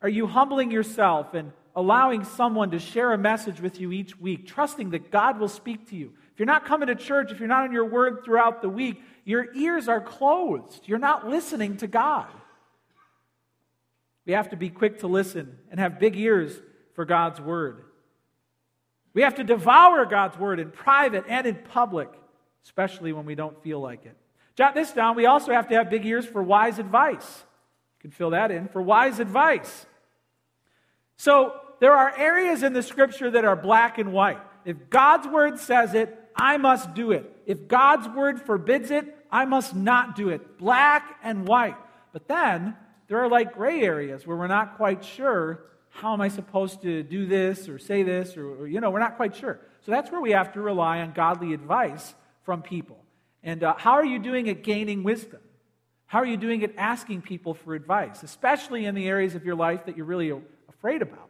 Are 0.00 0.08
you 0.08 0.28
humbling 0.28 0.70
yourself 0.70 1.34
and 1.34 1.50
allowing 1.74 2.24
someone 2.24 2.70
to 2.70 2.78
share 2.78 3.12
a 3.12 3.18
message 3.18 3.60
with 3.60 3.80
you 3.80 3.92
each 3.92 4.18
week, 4.18 4.46
trusting 4.46 4.90
that 4.90 5.10
God 5.10 5.38
will 5.38 5.48
speak 5.48 5.88
to 5.90 5.96
you? 5.96 6.12
If 6.32 6.38
you're 6.38 6.46
not 6.46 6.64
coming 6.64 6.88
to 6.88 6.94
church, 6.94 7.30
if 7.30 7.38
you're 7.38 7.48
not 7.48 7.66
in 7.66 7.72
your 7.72 7.84
word 7.84 8.24
throughout 8.24 8.62
the 8.62 8.68
week, 8.68 9.02
your 9.24 9.54
ears 9.54 9.88
are 9.88 10.00
closed. 10.00 10.86
You're 10.86 10.98
not 10.98 11.28
listening 11.28 11.76
to 11.78 11.86
God. 11.86 12.28
We 14.24 14.32
have 14.32 14.50
to 14.50 14.56
be 14.56 14.70
quick 14.70 15.00
to 15.00 15.06
listen 15.06 15.58
and 15.70 15.80
have 15.80 15.98
big 15.98 16.16
ears 16.16 16.58
for 16.94 17.04
God's 17.04 17.40
word. 17.40 17.84
We 19.14 19.22
have 19.22 19.34
to 19.36 19.44
devour 19.44 20.06
God's 20.06 20.38
word 20.38 20.58
in 20.60 20.70
private 20.70 21.24
and 21.28 21.46
in 21.46 21.56
public, 21.56 22.08
especially 22.64 23.12
when 23.12 23.26
we 23.26 23.34
don't 23.34 23.60
feel 23.62 23.80
like 23.80 24.06
it. 24.06 24.16
Jot 24.54 24.74
this 24.74 24.92
down. 24.92 25.16
We 25.16 25.26
also 25.26 25.52
have 25.52 25.68
to 25.68 25.74
have 25.74 25.90
big 25.90 26.06
ears 26.06 26.24
for 26.24 26.42
wise 26.42 26.78
advice. 26.78 27.44
You 27.98 28.02
can 28.02 28.10
fill 28.10 28.30
that 28.30 28.50
in 28.50 28.68
for 28.68 28.80
wise 28.80 29.18
advice. 29.18 29.86
So 31.16 31.54
there 31.82 31.96
are 31.96 32.16
areas 32.16 32.62
in 32.62 32.74
the 32.74 32.82
scripture 32.82 33.28
that 33.32 33.44
are 33.44 33.56
black 33.56 33.98
and 33.98 34.12
white. 34.12 34.38
If 34.64 34.88
God's 34.88 35.26
word 35.26 35.58
says 35.58 35.94
it, 35.94 36.16
I 36.36 36.56
must 36.56 36.94
do 36.94 37.10
it. 37.10 37.28
If 37.44 37.66
God's 37.66 38.06
word 38.06 38.40
forbids 38.40 38.92
it, 38.92 39.04
I 39.32 39.46
must 39.46 39.74
not 39.74 40.14
do 40.14 40.28
it. 40.28 40.58
Black 40.58 41.18
and 41.24 41.44
white. 41.44 41.74
But 42.12 42.28
then 42.28 42.76
there 43.08 43.18
are 43.18 43.28
like 43.28 43.54
gray 43.54 43.82
areas 43.82 44.24
where 44.24 44.36
we're 44.36 44.46
not 44.46 44.76
quite 44.76 45.04
sure 45.04 45.64
how 45.88 46.12
am 46.12 46.20
I 46.20 46.28
supposed 46.28 46.82
to 46.82 47.02
do 47.02 47.26
this 47.26 47.68
or 47.68 47.80
say 47.80 48.04
this 48.04 48.36
or, 48.36 48.62
or 48.62 48.68
you 48.68 48.80
know, 48.80 48.90
we're 48.90 49.00
not 49.00 49.16
quite 49.16 49.34
sure. 49.34 49.58
So 49.84 49.90
that's 49.90 50.08
where 50.12 50.20
we 50.20 50.30
have 50.30 50.52
to 50.52 50.60
rely 50.60 51.00
on 51.00 51.10
godly 51.10 51.52
advice 51.52 52.14
from 52.44 52.62
people. 52.62 53.02
And 53.42 53.64
uh, 53.64 53.74
how 53.76 53.94
are 53.94 54.06
you 54.06 54.20
doing 54.20 54.48
at 54.48 54.62
gaining 54.62 55.02
wisdom? 55.02 55.40
How 56.06 56.20
are 56.20 56.26
you 56.26 56.36
doing 56.36 56.62
at 56.62 56.76
asking 56.78 57.22
people 57.22 57.54
for 57.54 57.74
advice, 57.74 58.22
especially 58.22 58.84
in 58.84 58.94
the 58.94 59.08
areas 59.08 59.34
of 59.34 59.44
your 59.44 59.56
life 59.56 59.86
that 59.86 59.96
you're 59.96 60.06
really 60.06 60.32
afraid 60.68 61.02
about? 61.02 61.28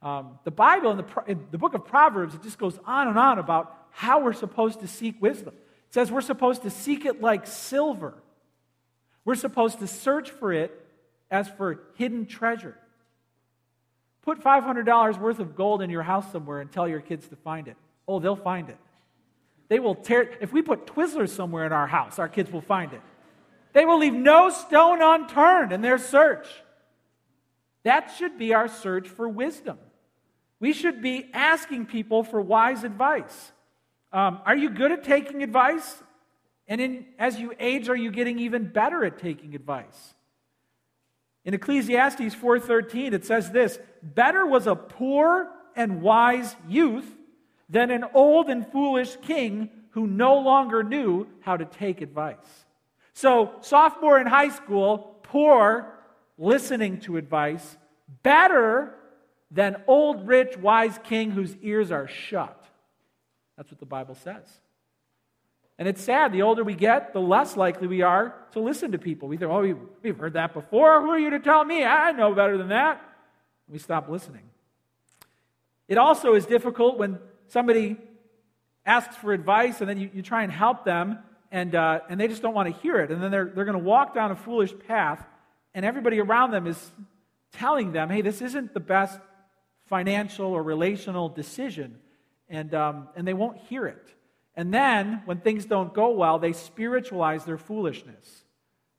Um, 0.00 0.38
the 0.44 0.50
Bible, 0.50 0.92
in 0.92 0.96
the, 0.98 1.24
in 1.26 1.46
the 1.50 1.58
book 1.58 1.74
of 1.74 1.84
Proverbs, 1.84 2.34
it 2.34 2.42
just 2.42 2.58
goes 2.58 2.78
on 2.84 3.08
and 3.08 3.18
on 3.18 3.38
about 3.38 3.74
how 3.90 4.20
we're 4.20 4.32
supposed 4.32 4.80
to 4.80 4.86
seek 4.86 5.20
wisdom. 5.20 5.54
It 5.54 5.94
says 5.94 6.10
we're 6.12 6.20
supposed 6.20 6.62
to 6.62 6.70
seek 6.70 7.04
it 7.04 7.20
like 7.20 7.46
silver. 7.46 8.14
We're 9.24 9.34
supposed 9.34 9.80
to 9.80 9.86
search 9.86 10.30
for 10.30 10.52
it 10.52 10.72
as 11.30 11.48
for 11.48 11.80
hidden 11.94 12.26
treasure. 12.26 12.76
Put 14.22 14.40
$500 14.40 15.18
worth 15.18 15.38
of 15.40 15.56
gold 15.56 15.82
in 15.82 15.90
your 15.90 16.02
house 16.02 16.30
somewhere 16.30 16.60
and 16.60 16.70
tell 16.70 16.86
your 16.86 17.00
kids 17.00 17.26
to 17.28 17.36
find 17.36 17.66
it. 17.66 17.76
Oh, 18.06 18.20
they'll 18.20 18.36
find 18.36 18.68
it. 18.68 18.78
They 19.68 19.80
will 19.80 19.94
tear 19.94 20.30
If 20.40 20.52
we 20.52 20.62
put 20.62 20.86
Twizzlers 20.86 21.30
somewhere 21.30 21.66
in 21.66 21.72
our 21.72 21.86
house, 21.86 22.18
our 22.18 22.28
kids 22.28 22.50
will 22.50 22.62
find 22.62 22.92
it. 22.92 23.02
They 23.72 23.84
will 23.84 23.98
leave 23.98 24.14
no 24.14 24.50
stone 24.50 25.02
unturned 25.02 25.72
in 25.72 25.82
their 25.82 25.98
search. 25.98 26.46
That 27.84 28.14
should 28.16 28.38
be 28.38 28.54
our 28.54 28.68
search 28.68 29.08
for 29.08 29.28
wisdom. 29.28 29.78
We 30.60 30.72
should 30.72 31.00
be 31.00 31.30
asking 31.32 31.86
people 31.86 32.24
for 32.24 32.40
wise 32.40 32.84
advice. 32.84 33.52
Um, 34.12 34.40
are 34.44 34.56
you 34.56 34.70
good 34.70 34.90
at 34.90 35.04
taking 35.04 35.42
advice? 35.42 36.02
And 36.66 36.80
in, 36.80 37.06
as 37.18 37.38
you 37.38 37.54
age, 37.58 37.88
are 37.88 37.96
you 37.96 38.10
getting 38.10 38.38
even 38.38 38.68
better 38.68 39.04
at 39.04 39.18
taking 39.18 39.54
advice? 39.54 40.14
In 41.44 41.54
Ecclesiastes 41.54 42.34
4:13 42.34 43.14
it 43.14 43.24
says 43.24 43.50
this, 43.52 43.78
"Better 44.02 44.44
was 44.44 44.66
a 44.66 44.76
poor 44.76 45.50
and 45.74 46.02
wise 46.02 46.56
youth 46.66 47.16
than 47.68 47.90
an 47.90 48.04
old 48.12 48.50
and 48.50 48.66
foolish 48.66 49.16
king 49.22 49.70
who 49.90 50.06
no 50.06 50.38
longer 50.38 50.82
knew 50.82 51.26
how 51.40 51.56
to 51.56 51.64
take 51.64 52.00
advice." 52.00 52.66
So, 53.14 53.54
sophomore 53.60 54.20
in 54.20 54.26
high 54.26 54.50
school, 54.50 55.20
poor 55.22 55.98
listening 56.36 57.00
to 57.00 57.16
advice, 57.16 57.78
better 58.22 58.97
than 59.50 59.82
old 59.86 60.26
rich 60.26 60.56
wise 60.56 60.98
king 61.04 61.30
whose 61.30 61.56
ears 61.62 61.90
are 61.90 62.06
shut. 62.06 62.64
That's 63.56 63.70
what 63.70 63.80
the 63.80 63.86
Bible 63.86 64.14
says. 64.14 64.44
And 65.78 65.86
it's 65.86 66.02
sad. 66.02 66.32
The 66.32 66.42
older 66.42 66.64
we 66.64 66.74
get, 66.74 67.12
the 67.12 67.20
less 67.20 67.56
likely 67.56 67.86
we 67.86 68.02
are 68.02 68.34
to 68.52 68.60
listen 68.60 68.92
to 68.92 68.98
people. 68.98 69.28
We 69.28 69.36
think, 69.36 69.50
oh, 69.50 69.76
we've 70.02 70.18
heard 70.18 70.32
that 70.32 70.52
before. 70.52 71.00
Who 71.00 71.10
are 71.10 71.18
you 71.18 71.30
to 71.30 71.38
tell 71.38 71.64
me? 71.64 71.84
I 71.84 72.12
know 72.12 72.34
better 72.34 72.58
than 72.58 72.68
that. 72.68 73.00
We 73.68 73.78
stop 73.78 74.08
listening. 74.08 74.42
It 75.86 75.96
also 75.96 76.34
is 76.34 76.46
difficult 76.46 76.98
when 76.98 77.18
somebody 77.46 77.96
asks 78.84 79.16
for 79.16 79.32
advice 79.32 79.80
and 79.80 79.88
then 79.88 79.98
you, 79.98 80.10
you 80.12 80.22
try 80.22 80.42
and 80.42 80.52
help 80.52 80.84
them 80.84 81.18
and, 81.50 81.74
uh, 81.74 82.00
and 82.08 82.20
they 82.20 82.28
just 82.28 82.42
don't 82.42 82.54
want 82.54 82.74
to 82.74 82.80
hear 82.82 82.98
it. 83.00 83.10
And 83.10 83.22
then 83.22 83.30
they're, 83.30 83.46
they're 83.46 83.64
going 83.64 83.78
to 83.78 83.84
walk 83.84 84.14
down 84.14 84.30
a 84.30 84.36
foolish 84.36 84.72
path 84.86 85.24
and 85.74 85.84
everybody 85.84 86.20
around 86.20 86.50
them 86.50 86.66
is 86.66 86.90
telling 87.52 87.92
them, 87.92 88.10
hey, 88.10 88.20
this 88.20 88.42
isn't 88.42 88.74
the 88.74 88.80
best 88.80 89.18
financial 89.88 90.46
or 90.46 90.62
relational 90.62 91.28
decision 91.28 91.98
and, 92.48 92.74
um, 92.74 93.08
and 93.16 93.26
they 93.26 93.34
won't 93.34 93.58
hear 93.58 93.86
it. 93.86 94.14
And 94.54 94.74
then, 94.74 95.22
when 95.24 95.38
things 95.38 95.66
don't 95.66 95.94
go 95.94 96.10
well, 96.10 96.38
they 96.38 96.52
spiritualize 96.52 97.44
their 97.44 97.58
foolishness, 97.58 98.44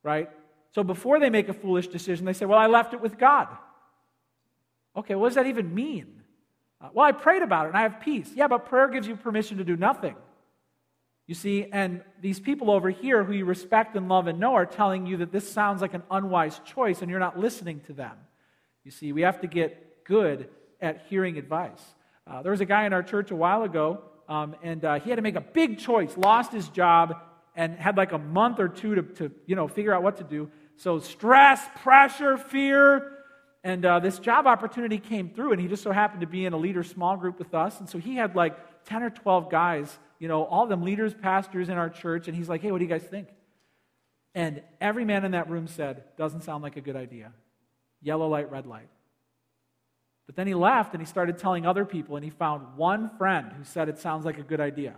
right? 0.03 0.29
So 0.71 0.83
before 0.83 1.19
they 1.19 1.29
make 1.29 1.49
a 1.49 1.53
foolish 1.53 1.87
decision, 1.87 2.25
they 2.25 2.33
say, 2.33 2.45
Well, 2.45 2.59
I 2.59 2.67
left 2.67 2.93
it 2.93 3.01
with 3.01 3.17
God. 3.17 3.49
Okay, 4.95 5.15
what 5.15 5.29
does 5.29 5.35
that 5.35 5.47
even 5.47 5.73
mean? 5.73 6.23
Uh, 6.81 6.89
well, 6.93 7.05
I 7.05 7.11
prayed 7.11 7.41
about 7.41 7.65
it 7.65 7.69
and 7.69 7.77
I 7.77 7.81
have 7.81 7.99
peace. 7.99 8.31
Yeah, 8.33 8.47
but 8.47 8.67
prayer 8.67 8.87
gives 8.87 9.07
you 9.07 9.15
permission 9.15 9.57
to 9.57 9.65
do 9.65 9.75
nothing. 9.75 10.15
You 11.27 11.35
see, 11.35 11.67
and 11.71 12.01
these 12.21 12.39
people 12.39 12.71
over 12.71 12.89
here 12.89 13.23
who 13.23 13.33
you 13.33 13.45
respect 13.45 13.95
and 13.95 14.09
love 14.09 14.27
and 14.27 14.39
know 14.39 14.55
are 14.55 14.65
telling 14.65 15.05
you 15.05 15.17
that 15.17 15.31
this 15.31 15.51
sounds 15.51 15.81
like 15.81 15.93
an 15.93 16.03
unwise 16.09 16.59
choice 16.65 17.01
and 17.01 17.11
you're 17.11 17.19
not 17.19 17.37
listening 17.37 17.81
to 17.81 17.93
them. 17.93 18.17
You 18.83 18.91
see, 18.91 19.11
we 19.11 19.21
have 19.21 19.41
to 19.41 19.47
get 19.47 20.05
good 20.05 20.49
at 20.81 21.05
hearing 21.09 21.37
advice. 21.37 21.81
Uh, 22.25 22.41
there 22.41 22.51
was 22.51 22.61
a 22.61 22.65
guy 22.65 22.85
in 22.85 22.93
our 22.93 23.03
church 23.03 23.31
a 23.31 23.35
while 23.35 23.63
ago, 23.63 24.01
um, 24.27 24.55
and 24.63 24.85
uh, 24.85 24.99
he 24.99 25.09
had 25.09 25.15
to 25.15 25.21
make 25.21 25.35
a 25.35 25.41
big 25.41 25.79
choice, 25.79 26.15
lost 26.15 26.51
his 26.51 26.69
job, 26.69 27.15
and 27.55 27.75
had 27.75 27.97
like 27.97 28.11
a 28.11 28.17
month 28.17 28.59
or 28.59 28.67
two 28.67 28.95
to, 28.95 29.01
to 29.01 29.31
you 29.45 29.55
know, 29.55 29.67
figure 29.67 29.93
out 29.93 30.03
what 30.03 30.17
to 30.17 30.23
do. 30.23 30.49
So 30.77 30.99
stress, 30.99 31.61
pressure, 31.81 32.37
fear, 32.37 33.19
and 33.63 33.85
uh, 33.85 33.99
this 33.99 34.19
job 34.19 34.47
opportunity 34.47 34.99
came 34.99 35.29
through, 35.29 35.51
and 35.51 35.61
he 35.61 35.67
just 35.67 35.83
so 35.83 35.91
happened 35.91 36.21
to 36.21 36.27
be 36.27 36.45
in 36.45 36.53
a 36.53 36.57
leader 36.57 36.83
small 36.83 37.17
group 37.17 37.39
with 37.39 37.53
us. 37.53 37.79
And 37.79 37.89
so 37.89 37.97
he 37.97 38.15
had 38.15 38.35
like 38.35 38.85
10 38.85 39.03
or 39.03 39.09
12 39.09 39.49
guys, 39.49 39.99
you 40.19 40.27
know, 40.27 40.45
all 40.45 40.63
of 40.63 40.69
them 40.69 40.83
leaders, 40.83 41.13
pastors 41.13 41.67
in 41.67 41.77
our 41.77 41.89
church. 41.89 42.27
And 42.27 42.37
he's 42.37 42.47
like, 42.47 42.61
hey, 42.61 42.71
what 42.71 42.77
do 42.77 42.85
you 42.85 42.89
guys 42.89 43.03
think? 43.03 43.27
And 44.33 44.61
every 44.79 45.03
man 45.03 45.25
in 45.25 45.31
that 45.31 45.49
room 45.49 45.67
said, 45.67 46.03
doesn't 46.17 46.43
sound 46.43 46.63
like 46.63 46.77
a 46.77 46.81
good 46.81 46.95
idea. 46.95 47.33
Yellow 48.01 48.29
light, 48.29 48.49
red 48.49 48.65
light. 48.65 48.87
But 50.29 50.35
then 50.35 50.45
he 50.45 50.53
left 50.53 50.93
and 50.93 51.01
he 51.01 51.07
started 51.07 51.39
telling 51.39 51.65
other 51.65 51.85
people, 51.85 52.15
and 52.15 52.23
he 52.23 52.29
found 52.29 52.77
one 52.77 53.09
friend 53.17 53.51
who 53.51 53.63
said 53.63 53.89
it 53.89 53.97
sounds 53.97 54.25
like 54.25 54.37
a 54.37 54.43
good 54.43 54.61
idea. 54.61 54.93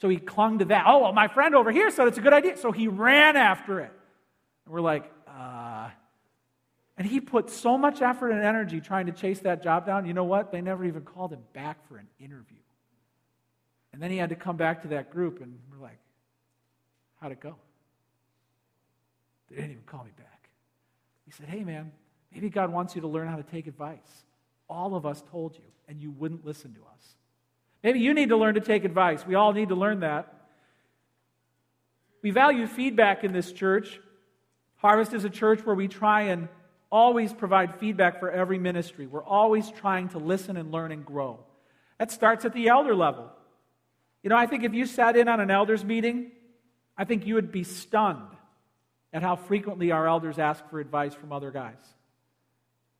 So 0.00 0.08
he 0.08 0.18
clung 0.18 0.60
to 0.60 0.66
that. 0.66 0.84
Oh, 0.86 1.00
well, 1.00 1.12
my 1.12 1.26
friend 1.26 1.56
over 1.56 1.72
here 1.72 1.90
said 1.90 2.06
it's 2.06 2.18
a 2.18 2.20
good 2.20 2.32
idea. 2.32 2.56
So 2.58 2.70
he 2.70 2.86
ran 2.86 3.34
after 3.34 3.80
it. 3.80 3.90
And 4.64 4.72
we're 4.72 4.80
like, 4.80 5.10
uh. 5.26 5.88
And 6.96 7.08
he 7.08 7.18
put 7.18 7.50
so 7.50 7.76
much 7.76 8.02
effort 8.02 8.30
and 8.30 8.44
energy 8.44 8.80
trying 8.80 9.06
to 9.06 9.12
chase 9.12 9.40
that 9.40 9.64
job 9.64 9.84
down. 9.84 10.06
You 10.06 10.14
know 10.14 10.22
what? 10.22 10.52
They 10.52 10.60
never 10.60 10.84
even 10.84 11.02
called 11.02 11.32
him 11.32 11.42
back 11.54 11.88
for 11.88 11.96
an 11.96 12.06
interview. 12.20 12.62
And 13.92 14.00
then 14.00 14.12
he 14.12 14.16
had 14.16 14.28
to 14.28 14.36
come 14.36 14.56
back 14.56 14.82
to 14.82 14.88
that 14.90 15.10
group, 15.10 15.42
and 15.42 15.58
we're 15.72 15.82
like, 15.82 15.98
how'd 17.20 17.32
it 17.32 17.40
go? 17.40 17.56
They 19.50 19.56
didn't 19.56 19.72
even 19.72 19.82
call 19.86 20.04
me 20.04 20.12
back. 20.16 20.50
He 21.26 21.32
said, 21.32 21.46
hey, 21.48 21.64
man, 21.64 21.90
maybe 22.32 22.48
God 22.48 22.72
wants 22.72 22.94
you 22.94 23.00
to 23.00 23.08
learn 23.08 23.26
how 23.26 23.34
to 23.34 23.42
take 23.42 23.66
advice 23.66 24.24
all 24.68 24.94
of 24.94 25.06
us 25.06 25.22
told 25.30 25.54
you, 25.54 25.64
and 25.88 26.00
you 26.00 26.10
wouldn't 26.10 26.44
listen 26.44 26.74
to 26.74 26.80
us. 26.80 27.14
Maybe 27.82 28.00
you 28.00 28.12
need 28.12 28.30
to 28.30 28.36
learn 28.36 28.54
to 28.54 28.60
take 28.60 28.84
advice. 28.84 29.26
We 29.26 29.34
all 29.34 29.52
need 29.52 29.68
to 29.68 29.74
learn 29.74 30.00
that. 30.00 30.34
We 32.22 32.30
value 32.30 32.66
feedback 32.66 33.24
in 33.24 33.32
this 33.32 33.52
church. 33.52 34.00
Harvest 34.76 35.14
is 35.14 35.24
a 35.24 35.30
church 35.30 35.64
where 35.64 35.76
we 35.76 35.88
try 35.88 36.22
and 36.22 36.48
always 36.90 37.32
provide 37.32 37.78
feedback 37.78 38.18
for 38.18 38.30
every 38.30 38.58
ministry. 38.58 39.06
We're 39.06 39.24
always 39.24 39.70
trying 39.70 40.08
to 40.10 40.18
listen 40.18 40.56
and 40.56 40.72
learn 40.72 40.90
and 40.90 41.04
grow. 41.04 41.40
That 41.98 42.10
starts 42.10 42.44
at 42.44 42.52
the 42.52 42.68
elder 42.68 42.94
level. 42.94 43.30
You 44.22 44.30
know, 44.30 44.36
I 44.36 44.46
think 44.46 44.64
if 44.64 44.74
you 44.74 44.86
sat 44.86 45.16
in 45.16 45.28
on 45.28 45.40
an 45.40 45.50
elders 45.50 45.84
meeting, 45.84 46.32
I 46.96 47.04
think 47.04 47.26
you 47.26 47.34
would 47.34 47.52
be 47.52 47.62
stunned 47.62 48.30
at 49.12 49.22
how 49.22 49.36
frequently 49.36 49.92
our 49.92 50.06
elders 50.06 50.38
ask 50.38 50.68
for 50.68 50.80
advice 50.80 51.14
from 51.14 51.32
other 51.32 51.50
guys. 51.50 51.78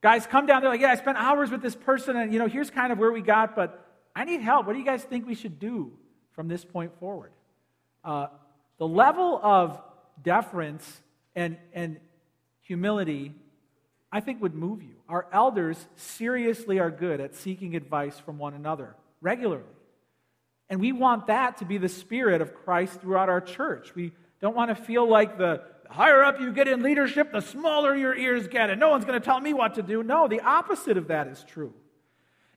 Guys 0.00 0.26
come 0.26 0.46
down, 0.46 0.62
they're 0.62 0.70
like, 0.70 0.80
yeah, 0.80 0.92
I 0.92 0.94
spent 0.96 1.18
hours 1.18 1.50
with 1.50 1.62
this 1.62 1.74
person, 1.74 2.16
and 2.16 2.32
you 2.32 2.38
know, 2.38 2.46
here's 2.46 2.70
kind 2.70 2.92
of 2.92 2.98
where 2.98 3.10
we 3.10 3.20
got, 3.20 3.56
but 3.56 3.84
I 4.14 4.24
need 4.24 4.40
help. 4.40 4.66
What 4.66 4.74
do 4.74 4.78
you 4.78 4.84
guys 4.84 5.02
think 5.02 5.26
we 5.26 5.34
should 5.34 5.58
do 5.58 5.92
from 6.32 6.48
this 6.48 6.64
point 6.64 6.98
forward? 6.98 7.32
uh, 8.04 8.28
the 8.78 8.86
level 8.86 9.38
of 9.42 9.80
deference 10.22 11.00
and, 11.34 11.56
and 11.72 11.98
humility, 12.62 13.34
I 14.10 14.20
think, 14.20 14.40
would 14.42 14.54
move 14.54 14.82
you. 14.82 14.94
Our 15.08 15.26
elders 15.32 15.86
seriously 15.96 16.78
are 16.78 16.90
good 16.90 17.20
at 17.20 17.34
seeking 17.34 17.76
advice 17.76 18.18
from 18.18 18.38
one 18.38 18.54
another 18.54 18.94
regularly. 19.20 19.64
And 20.70 20.80
we 20.80 20.92
want 20.92 21.26
that 21.28 21.58
to 21.58 21.64
be 21.64 21.78
the 21.78 21.88
spirit 21.88 22.40
of 22.40 22.54
Christ 22.54 23.00
throughout 23.00 23.28
our 23.28 23.40
church. 23.40 23.94
We 23.94 24.12
don't 24.40 24.54
want 24.54 24.70
to 24.70 24.74
feel 24.74 25.08
like 25.08 25.38
the 25.38 25.62
higher 25.88 26.22
up 26.22 26.40
you 26.40 26.52
get 26.52 26.68
in 26.68 26.82
leadership, 26.82 27.32
the 27.32 27.40
smaller 27.40 27.94
your 27.94 28.14
ears 28.14 28.46
get, 28.48 28.70
and 28.70 28.80
no 28.80 28.90
one's 28.90 29.04
going 29.04 29.20
to 29.20 29.24
tell 29.24 29.40
me 29.40 29.52
what 29.52 29.74
to 29.74 29.82
do. 29.82 30.02
No, 30.02 30.28
the 30.28 30.40
opposite 30.40 30.96
of 30.96 31.08
that 31.08 31.26
is 31.28 31.44
true. 31.44 31.72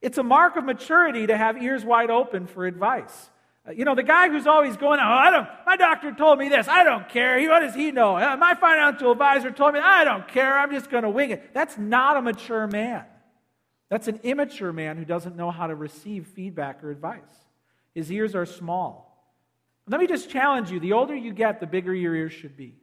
It's 0.01 0.17
a 0.17 0.23
mark 0.23 0.55
of 0.55 0.63
maturity 0.63 1.27
to 1.27 1.37
have 1.37 1.61
ears 1.61 1.85
wide 1.85 2.09
open 2.09 2.47
for 2.47 2.65
advice. 2.65 3.29
Uh, 3.67 3.71
you 3.71 3.85
know, 3.85 3.93
the 3.93 4.03
guy 4.03 4.29
who's 4.29 4.47
always 4.47 4.75
going, 4.75 4.99
oh, 4.99 5.03
I 5.03 5.29
don't, 5.29 5.47
my 5.65 5.77
doctor 5.77 6.11
told 6.11 6.39
me 6.39 6.49
this. 6.49 6.67
I 6.67 6.83
don't 6.83 7.07
care. 7.07 7.39
What 7.47 7.59
does 7.59 7.75
he 7.75 7.91
know? 7.91 8.17
Uh, 8.17 8.35
my 8.37 8.55
financial 8.55 9.11
advisor 9.11 9.51
told 9.51 9.73
me, 9.73 9.79
I 9.79 10.03
don't 10.03 10.27
care. 10.27 10.57
I'm 10.57 10.71
just 10.71 10.89
going 10.89 11.03
to 11.03 11.09
wing 11.09 11.29
it. 11.29 11.53
That's 11.53 11.77
not 11.77 12.17
a 12.17 12.21
mature 12.21 12.65
man. 12.67 13.05
That's 13.89 14.07
an 14.07 14.19
immature 14.23 14.73
man 14.73 14.97
who 14.97 15.05
doesn't 15.05 15.35
know 15.35 15.51
how 15.51 15.67
to 15.67 15.75
receive 15.75 16.25
feedback 16.27 16.83
or 16.83 16.89
advice. 16.89 17.19
His 17.93 18.11
ears 18.11 18.33
are 18.35 18.45
small. 18.45 19.11
Let 19.87 19.99
me 19.99 20.07
just 20.07 20.29
challenge 20.29 20.71
you 20.71 20.79
the 20.79 20.93
older 20.93 21.15
you 21.15 21.33
get, 21.33 21.59
the 21.59 21.67
bigger 21.67 21.93
your 21.93 22.15
ears 22.15 22.31
should 22.31 22.55
be. 22.55 22.80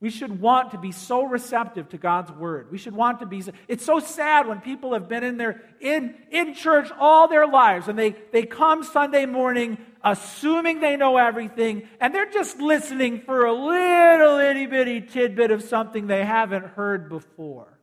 We 0.00 0.10
should 0.10 0.40
want 0.40 0.70
to 0.70 0.78
be 0.78 0.92
so 0.92 1.24
receptive 1.24 1.88
to 1.88 1.98
God's 1.98 2.30
word. 2.30 2.70
We 2.70 2.78
should 2.78 2.94
want 2.94 3.18
to 3.18 3.26
be. 3.26 3.42
It's 3.66 3.84
so 3.84 3.98
sad 3.98 4.46
when 4.46 4.60
people 4.60 4.92
have 4.92 5.08
been 5.08 5.24
in 5.24 5.38
there 5.38 5.62
in, 5.80 6.14
in 6.30 6.54
church 6.54 6.88
all 7.00 7.26
their 7.26 7.48
lives 7.48 7.88
and 7.88 7.98
they, 7.98 8.14
they 8.32 8.44
come 8.44 8.84
Sunday 8.84 9.26
morning 9.26 9.78
assuming 10.04 10.78
they 10.78 10.96
know 10.96 11.16
everything 11.16 11.88
and 12.00 12.14
they're 12.14 12.30
just 12.30 12.60
listening 12.60 13.22
for 13.22 13.44
a 13.44 13.52
little 13.52 14.38
itty 14.38 14.66
bitty 14.66 15.00
tidbit 15.00 15.50
of 15.50 15.64
something 15.64 16.06
they 16.06 16.24
haven't 16.24 16.64
heard 16.64 17.08
before. 17.08 17.76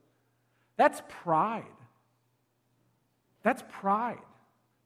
That's 0.77 1.01
pride. 1.23 1.63
That's 3.43 3.63
pride 3.81 4.19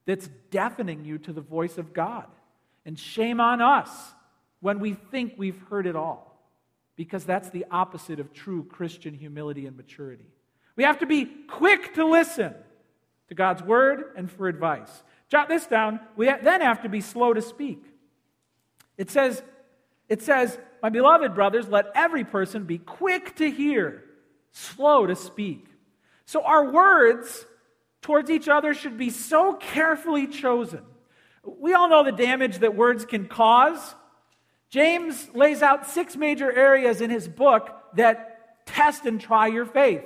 that's 0.04 0.28
deafening 0.50 1.04
you 1.04 1.18
to 1.18 1.32
the 1.32 1.40
voice 1.40 1.78
of 1.78 1.92
God. 1.92 2.26
And 2.84 2.98
shame 2.98 3.40
on 3.40 3.62
us 3.62 3.88
when 4.58 4.80
we 4.80 4.94
think 4.94 5.34
we've 5.36 5.60
heard 5.70 5.86
it 5.86 5.94
all 5.94 6.29
because 7.00 7.24
that's 7.24 7.48
the 7.48 7.64
opposite 7.70 8.20
of 8.20 8.30
true 8.30 8.62
Christian 8.62 9.14
humility 9.14 9.64
and 9.64 9.74
maturity. 9.74 10.26
We 10.76 10.84
have 10.84 10.98
to 10.98 11.06
be 11.06 11.24
quick 11.48 11.94
to 11.94 12.04
listen 12.04 12.52
to 13.28 13.34
God's 13.34 13.62
word 13.62 14.12
and 14.18 14.30
for 14.30 14.48
advice. 14.48 15.02
Jot 15.30 15.48
this 15.48 15.66
down. 15.66 16.00
We 16.14 16.26
then 16.26 16.60
have 16.60 16.82
to 16.82 16.90
be 16.90 17.00
slow 17.00 17.32
to 17.32 17.40
speak. 17.40 17.82
It 18.98 19.10
says, 19.10 19.42
it 20.10 20.20
says, 20.20 20.58
My 20.82 20.90
beloved 20.90 21.34
brothers, 21.34 21.68
let 21.68 21.86
every 21.94 22.22
person 22.22 22.64
be 22.64 22.76
quick 22.76 23.34
to 23.36 23.50
hear, 23.50 24.04
slow 24.52 25.06
to 25.06 25.16
speak. 25.16 25.68
So 26.26 26.42
our 26.42 26.70
words 26.70 27.46
towards 28.02 28.28
each 28.28 28.46
other 28.46 28.74
should 28.74 28.98
be 28.98 29.08
so 29.08 29.54
carefully 29.54 30.26
chosen. 30.26 30.82
We 31.44 31.72
all 31.72 31.88
know 31.88 32.04
the 32.04 32.12
damage 32.12 32.58
that 32.58 32.76
words 32.76 33.06
can 33.06 33.26
cause. 33.26 33.94
James 34.70 35.28
lays 35.34 35.62
out 35.62 35.88
six 35.88 36.16
major 36.16 36.50
areas 36.50 37.00
in 37.00 37.10
his 37.10 37.26
book 37.28 37.70
that 37.96 38.66
test 38.66 39.04
and 39.04 39.20
try 39.20 39.48
your 39.48 39.66
faith. 39.66 40.04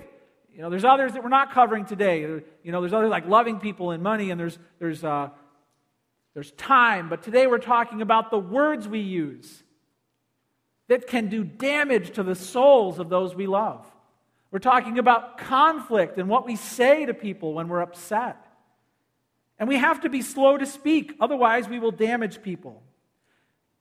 You 0.55 0.63
know, 0.63 0.71
there's 0.71 0.85
others 0.85 1.13
that 1.13 1.23
we're 1.23 1.29
not 1.29 1.53
covering 1.53 1.85
today. 1.85 2.21
You 2.21 2.73
know, 2.73 2.81
there's 2.81 2.93
others 2.93 3.11
like 3.11 3.27
loving 3.27 3.61
people 3.61 3.91
and 3.91 4.03
money, 4.03 4.31
and 4.31 4.41
there's, 4.41 4.59
there's, 4.79 5.05
uh, 5.05 5.29
there's 6.33 6.53
time. 6.53 7.09
But 7.09 7.23
today 7.23 7.47
we're 7.47 7.59
talking 7.59 8.01
about 8.03 8.31
the 8.31 8.39
words 8.39 8.89
we 8.89 9.01
use 9.01 9.63
that 10.89 11.07
can 11.07 11.29
do 11.29 11.45
damage 11.45 12.13
to 12.13 12.23
the 12.23 12.35
souls 12.35 12.99
of 12.99 13.09
those 13.09 13.35
we 13.35 13.47
love. 13.47 13.87
We're 14.51 14.61
talking 14.61 14.99
about 14.99 15.39
conflict 15.39 16.19
and 16.19 16.29
what 16.29 16.47
we 16.47 16.57
say 16.57 17.07
to 17.07 17.15
people 17.15 17.55
when 17.55 17.69
we're 17.69 17.83
upset. 17.83 18.37
And 19.59 19.69
we 19.69 19.77
have 19.77 20.03
to 20.03 20.09
be 20.09 20.23
slow 20.23 20.57
to 20.57 20.67
speak, 20.67 21.17
otherwise, 21.21 21.69
we 21.69 21.79
will 21.79 21.91
damage 21.91 22.43
people. 22.43 22.83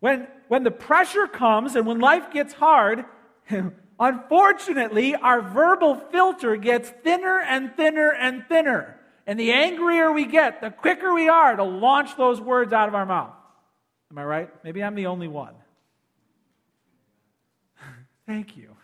When, 0.04 0.28
when 0.50 0.63
the 0.63 0.72
pressure 0.72 1.28
comes 1.28 1.78
and 1.78 1.88
when 1.88 2.02
life 2.02 2.30
gets 2.30 2.54
hard, 2.54 3.06
unfortunately, 4.00 5.16
our 5.16 5.42
verbal 5.42 5.96
filter 5.96 6.58
gets 6.58 6.89
thinner 6.89 7.39
and 7.39 7.74
thinner 7.78 8.10
and 8.10 8.44
thinner. 8.50 9.00
And 9.26 9.39
the 9.39 9.54
angrier 9.54 10.12
we 10.12 10.26
get, 10.26 10.60
the 10.60 10.72
quicker 10.72 11.13
we 11.13 11.30
are 11.30 11.56
to 11.56 11.63
launch 11.63 12.18
those 12.18 12.42
words 12.42 12.74
out 12.74 12.89
of 12.89 12.96
our 12.96 13.06
mouth. 13.06 13.32
Am 14.12 14.18
I 14.18 14.26
right? 14.26 14.50
Maybe 14.66 14.84
I'm 14.84 14.96
the 14.96 15.06
only 15.06 15.30
one. 15.30 15.54
Thank 18.28 18.58
you. 18.58 18.76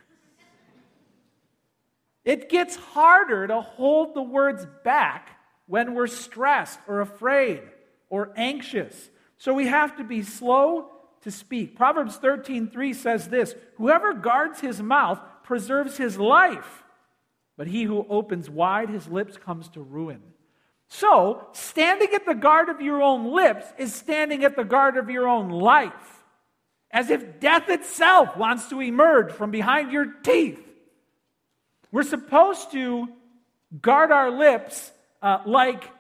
It 2.24 2.48
gets 2.48 2.78
harder 2.78 3.46
to 3.46 3.60
hold 3.60 4.16
the 4.16 4.24
words 4.24 4.66
back 4.86 5.38
when 5.66 5.96
we're 5.96 6.08
stressed 6.08 6.80
or 6.88 7.02
afraid 7.02 7.64
or 8.10 8.32
anxious. 8.38 9.10
So 9.38 9.54
we 9.54 9.68
have 9.68 9.98
to 9.98 10.06
be 10.06 10.24
slow 10.24 10.92
to 11.22 11.32
speak. 11.32 11.76
Proverbs 11.76 12.18
13:3 12.18 12.94
says 12.94 13.30
this, 13.30 13.56
"Whoever 13.76 14.14
guards 14.14 14.62
his 14.62 14.82
mouth 14.82 15.20
preserves 15.44 15.98
his 15.98 16.20
life, 16.20 16.84
but 17.58 17.68
he 17.68 17.84
who 17.84 18.06
opens 18.10 18.50
wide 18.50 18.90
his 18.90 19.08
lips 19.08 19.38
comes 19.38 19.70
to 19.70 19.82
ruin." 19.82 20.22
So, 20.88 21.48
standing 21.52 22.14
at 22.14 22.26
the 22.26 22.34
guard 22.34 22.70
of 22.70 22.82
your 22.82 23.02
own 23.02 23.32
lips 23.32 23.72
is 23.78 23.94
standing 23.94 24.44
at 24.44 24.56
the 24.56 24.64
guard 24.64 24.98
of 24.98 25.10
your 25.10 25.28
own 25.28 25.50
life, 25.50 26.24
as 26.90 27.12
if 27.12 27.40
death 27.40 27.70
itself 27.70 28.36
wants 28.36 28.70
to 28.70 28.82
emerge 28.82 29.32
from 29.32 29.52
behind 29.52 29.92
your 29.92 30.06
teeth. 30.06 30.60
We're 31.92 32.04
supposed 32.04 32.72
to 32.72 33.08
guard 33.82 34.12
our 34.12 34.32
lips 34.32 34.92
uh, 35.22 35.40
like, 35.46 35.92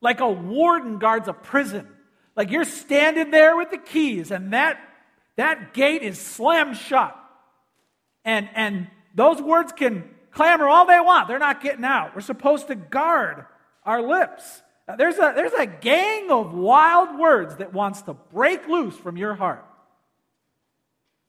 like 0.00 0.20
a 0.20 0.28
warden 0.28 0.98
guards 0.98 1.28
a 1.28 1.32
prison. 1.32 1.88
Like 2.36 2.50
you're 2.50 2.64
standing 2.64 3.30
there 3.30 3.56
with 3.56 3.70
the 3.70 3.78
keys, 3.78 4.30
and 4.30 4.52
that, 4.52 4.78
that 5.36 5.74
gate 5.74 6.02
is 6.02 6.18
slammed 6.18 6.76
shut. 6.76 7.16
And, 8.24 8.48
and 8.54 8.88
those 9.14 9.40
words 9.40 9.72
can 9.72 10.08
clamor 10.30 10.68
all 10.68 10.86
they 10.86 11.00
want, 11.00 11.28
they're 11.28 11.38
not 11.38 11.62
getting 11.62 11.84
out. 11.84 12.14
We're 12.14 12.22
supposed 12.22 12.68
to 12.68 12.74
guard 12.74 13.44
our 13.84 14.00
lips. 14.00 14.62
There's 14.96 15.16
a, 15.16 15.32
there's 15.34 15.52
a 15.52 15.66
gang 15.66 16.30
of 16.30 16.54
wild 16.54 17.18
words 17.18 17.56
that 17.56 17.72
wants 17.72 18.02
to 18.02 18.14
break 18.14 18.66
loose 18.66 18.96
from 18.96 19.16
your 19.16 19.34
heart. 19.34 19.64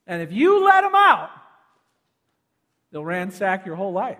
And 0.07 0.21
if 0.21 0.31
you 0.31 0.63
let 0.65 0.81
them 0.81 0.95
out, 0.95 1.29
they'll 2.91 3.05
ransack 3.05 3.65
your 3.65 3.75
whole 3.75 3.93
life. 3.93 4.19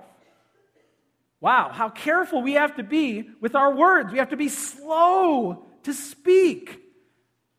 Wow, 1.41 1.69
how 1.73 1.89
careful 1.89 2.41
we 2.41 2.53
have 2.53 2.77
to 2.77 2.83
be 2.83 3.29
with 3.41 3.53
our 3.55 3.73
words. 3.75 4.13
We 4.13 4.19
have 4.19 4.29
to 4.29 4.37
be 4.37 4.47
slow 4.47 5.65
to 5.83 5.93
speak. 5.93 6.79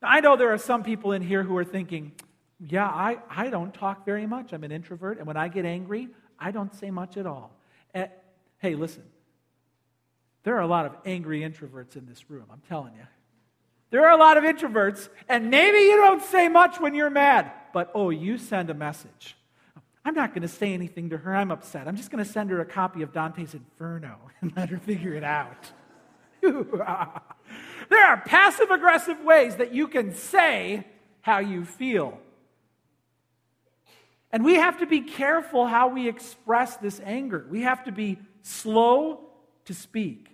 I 0.03 0.21
know 0.21 0.37
there 0.37 0.53
are 0.53 0.59
some 0.59 0.83
people 0.83 1.13
in 1.13 1.23
here 1.23 1.43
who 1.43 1.57
are 1.57 1.65
thinking, 1.65 2.13
yeah, 2.61 2.87
I, 2.87 3.19
I 3.29 3.51
don't 3.51 3.73
talk 3.73 4.05
very 4.05 4.27
much. 4.27 4.53
I'm 4.53 4.65
an 4.65 4.73
introvert, 4.73 5.19
and 5.19 5.27
when 5.27 5.37
I 5.37 5.49
get 5.49 5.65
angry, 5.65 6.09
I 6.39 6.51
don't 6.51 6.75
say 6.75 6.91
much 6.91 7.17
at 7.17 7.27
all. 7.27 7.53
And, 7.93 8.09
hey, 8.59 8.75
listen, 8.75 9.03
there 10.43 10.57
are 10.57 10.63
a 10.63 10.67
lot 10.67 10.87
of 10.87 10.95
angry 11.05 11.41
introverts 11.41 11.97
in 11.97 12.07
this 12.07 12.31
room, 12.31 12.47
I'm 12.51 12.63
telling 12.69 12.95
you. 12.95 13.07
There 13.91 14.07
are 14.07 14.13
a 14.13 14.17
lot 14.17 14.37
of 14.37 14.45
introverts, 14.45 15.09
and 15.29 15.51
maybe 15.51 15.79
you 15.79 15.97
don't 15.97 16.23
say 16.23 16.49
much 16.49 16.81
when 16.81 16.95
you're 16.95 17.11
mad, 17.11 17.51
but 17.73 17.91
oh, 17.95 18.11
you 18.11 18.39
send 18.39 18.71
a 18.71 18.75
message. 18.75 19.37
I'm 20.05 20.15
not 20.15 20.31
going 20.31 20.43
to 20.43 20.49
say 20.49 20.75
anything 20.75 21.11
to 21.11 21.17
her. 21.17 21.35
I'm 21.35 21.51
upset. 21.51 21.89
I'm 21.89 21.97
just 21.97 22.11
going 22.11 22.23
to 22.23 22.31
send 22.31 22.51
her 22.51 22.61
a 22.61 22.67
copy 22.67 23.03
of 23.03 23.13
Dante's 23.13 23.55
Inferno 23.55 24.19
and 24.41 24.55
let 24.57 24.69
her 24.69 24.79
figure 24.79 25.15
it 25.15 25.25
out. 25.25 25.71
There 27.89 28.05
are 28.05 28.21
passive 28.21 28.71
aggressive 28.71 29.21
ways 29.21 29.57
that 29.57 29.75
you 29.75 29.89
can 29.89 30.15
say 30.15 30.87
how 31.21 31.39
you 31.39 31.65
feel. 31.65 32.19
And 34.31 34.45
we 34.45 34.55
have 34.57 34.79
to 34.81 34.87
be 34.87 35.01
careful 35.01 35.67
how 35.67 35.89
we 35.89 36.09
express 36.09 36.77
this 36.77 37.01
anger. 37.05 37.47
We 37.49 37.63
have 37.63 37.85
to 37.85 37.93
be 37.93 38.19
slow 38.43 39.21
to 39.67 39.75
speak. 39.75 40.29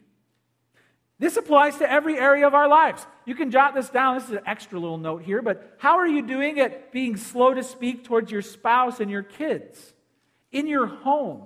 This 1.19 1.37
applies 1.37 1.77
to 1.77 1.91
every 1.91 2.19
area 2.19 2.47
of 2.47 2.55
our 2.55 2.67
lives. 2.67 3.07
You 3.27 3.35
can 3.35 3.51
jot 3.51 3.75
this 3.75 3.91
down. 3.91 4.17
This 4.17 4.25
is 4.25 4.31
an 4.33 4.41
extra 4.47 4.81
little 4.81 4.97
note 4.97 5.23
here, 5.23 5.43
but 5.43 5.77
how 5.79 5.99
are 5.99 6.07
you 6.07 6.23
doing 6.23 6.59
at 6.59 6.93
being 6.93 7.17
slow 7.17 7.53
to 7.53 7.63
speak 7.63 8.05
towards 8.05 8.33
your 8.33 8.41
spouse 8.41 9.01
and 9.01 9.11
your 9.11 9.23
kids? 9.23 9.93
In 10.51 10.67
your 10.67 10.87
home, 10.87 11.43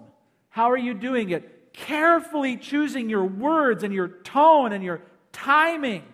how 0.49 0.71
are 0.71 0.79
you 0.79 0.95
doing 0.95 1.31
it? 1.31 1.73
Carefully 1.73 2.57
choosing 2.57 3.11
your 3.11 3.25
words 3.25 3.83
and 3.83 3.93
your 3.93 4.07
tone 4.07 4.73
and 4.73 4.85
your 4.85 5.03
timing. 5.35 6.05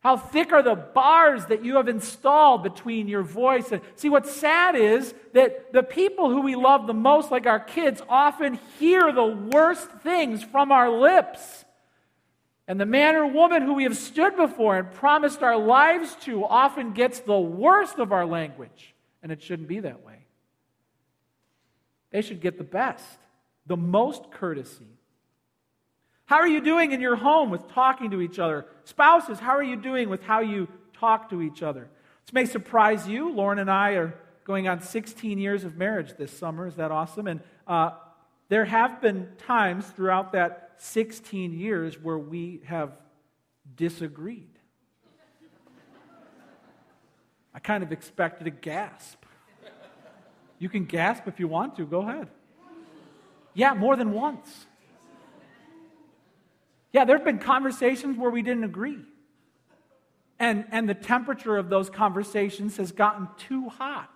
How 0.00 0.16
thick 0.16 0.52
are 0.52 0.62
the 0.62 0.74
bars 0.74 1.46
that 1.46 1.64
you 1.64 1.76
have 1.76 1.88
installed 1.88 2.64
between 2.64 3.06
your 3.06 3.22
voice 3.22 3.70
and 3.70 3.80
see 3.94 4.08
what's 4.08 4.32
sad 4.32 4.74
is 4.74 5.14
that 5.32 5.72
the 5.72 5.84
people 5.84 6.28
who 6.28 6.40
we 6.40 6.56
love 6.56 6.88
the 6.88 6.94
most 6.94 7.30
like 7.30 7.46
our 7.46 7.60
kids 7.60 8.02
often 8.08 8.58
hear 8.80 9.12
the 9.12 9.24
worst 9.24 9.88
things 10.02 10.42
from 10.42 10.72
our 10.72 10.90
lips. 10.90 11.64
And 12.66 12.80
the 12.80 12.86
man 12.86 13.14
or 13.14 13.26
woman 13.26 13.62
who 13.62 13.74
we 13.74 13.84
have 13.84 13.96
stood 13.96 14.36
before 14.36 14.76
and 14.76 14.90
promised 14.90 15.42
our 15.42 15.56
lives 15.56 16.16
to 16.22 16.44
often 16.44 16.94
gets 16.94 17.20
the 17.20 17.38
worst 17.38 17.98
of 17.98 18.12
our 18.12 18.26
language. 18.26 18.94
And 19.22 19.30
it 19.30 19.40
shouldn't 19.40 19.68
be 19.68 19.80
that 19.80 20.04
way. 20.04 20.26
They 22.10 22.22
should 22.22 22.40
get 22.40 22.58
the 22.58 22.64
best, 22.64 23.18
the 23.66 23.76
most 23.76 24.32
courtesy. 24.32 24.98
How 26.26 26.36
are 26.36 26.48
you 26.48 26.60
doing 26.60 26.92
in 26.92 27.00
your 27.00 27.16
home 27.16 27.50
with 27.50 27.68
talking 27.68 28.10
to 28.12 28.20
each 28.20 28.38
other? 28.38 28.66
Spouses, 28.84 29.38
how 29.38 29.52
are 29.52 29.62
you 29.62 29.76
doing 29.76 30.08
with 30.08 30.22
how 30.22 30.40
you 30.40 30.68
talk 30.92 31.30
to 31.30 31.42
each 31.42 31.62
other? 31.62 31.88
This 32.24 32.32
may 32.32 32.44
surprise 32.46 33.08
you. 33.08 33.32
Lauren 33.32 33.58
and 33.58 33.70
I 33.70 33.92
are 33.92 34.14
going 34.44 34.68
on 34.68 34.80
16 34.80 35.38
years 35.38 35.64
of 35.64 35.76
marriage 35.76 36.14
this 36.16 36.36
summer. 36.36 36.66
Is 36.66 36.76
that 36.76 36.90
awesome? 36.90 37.26
And 37.26 37.40
uh, 37.66 37.90
there 38.48 38.64
have 38.64 39.00
been 39.00 39.28
times 39.46 39.86
throughout 39.86 40.32
that 40.32 40.74
16 40.78 41.52
years 41.52 41.98
where 42.00 42.18
we 42.18 42.60
have 42.64 42.92
disagreed. 43.76 44.48
I 47.54 47.58
kind 47.58 47.82
of 47.82 47.92
expected 47.92 48.46
a 48.46 48.50
gasp. 48.50 49.24
You 50.58 50.68
can 50.68 50.84
gasp 50.84 51.26
if 51.26 51.38
you 51.38 51.48
want 51.48 51.76
to, 51.76 51.84
go 51.84 52.00
ahead. 52.00 52.28
Yeah, 53.54 53.74
more 53.74 53.96
than 53.96 54.12
once. 54.12 54.66
Yeah, 56.92 57.04
there 57.04 57.16
have 57.16 57.24
been 57.24 57.38
conversations 57.38 58.18
where 58.18 58.30
we 58.30 58.42
didn't 58.42 58.64
agree. 58.64 59.00
And, 60.38 60.66
and 60.70 60.88
the 60.88 60.94
temperature 60.94 61.56
of 61.56 61.70
those 61.70 61.88
conversations 61.88 62.76
has 62.76 62.92
gotten 62.92 63.28
too 63.38 63.68
hot. 63.68 64.10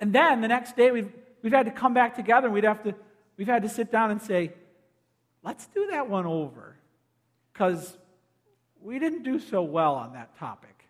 And 0.00 0.12
then 0.12 0.40
the 0.40 0.48
next 0.48 0.76
day, 0.76 0.90
we've, 0.90 1.12
we've 1.42 1.52
had 1.52 1.66
to 1.66 1.72
come 1.72 1.94
back 1.94 2.16
together 2.16 2.46
and 2.46 2.54
we'd 2.54 2.64
have 2.64 2.82
to, 2.84 2.94
we've 3.36 3.46
had 3.46 3.62
to 3.62 3.68
sit 3.68 3.92
down 3.92 4.10
and 4.10 4.20
say, 4.20 4.52
let's 5.42 5.66
do 5.68 5.88
that 5.90 6.08
one 6.08 6.26
over. 6.26 6.76
Because 7.52 7.96
we 8.80 8.98
didn't 8.98 9.22
do 9.22 9.38
so 9.38 9.62
well 9.62 9.94
on 9.94 10.14
that 10.14 10.36
topic. 10.38 10.84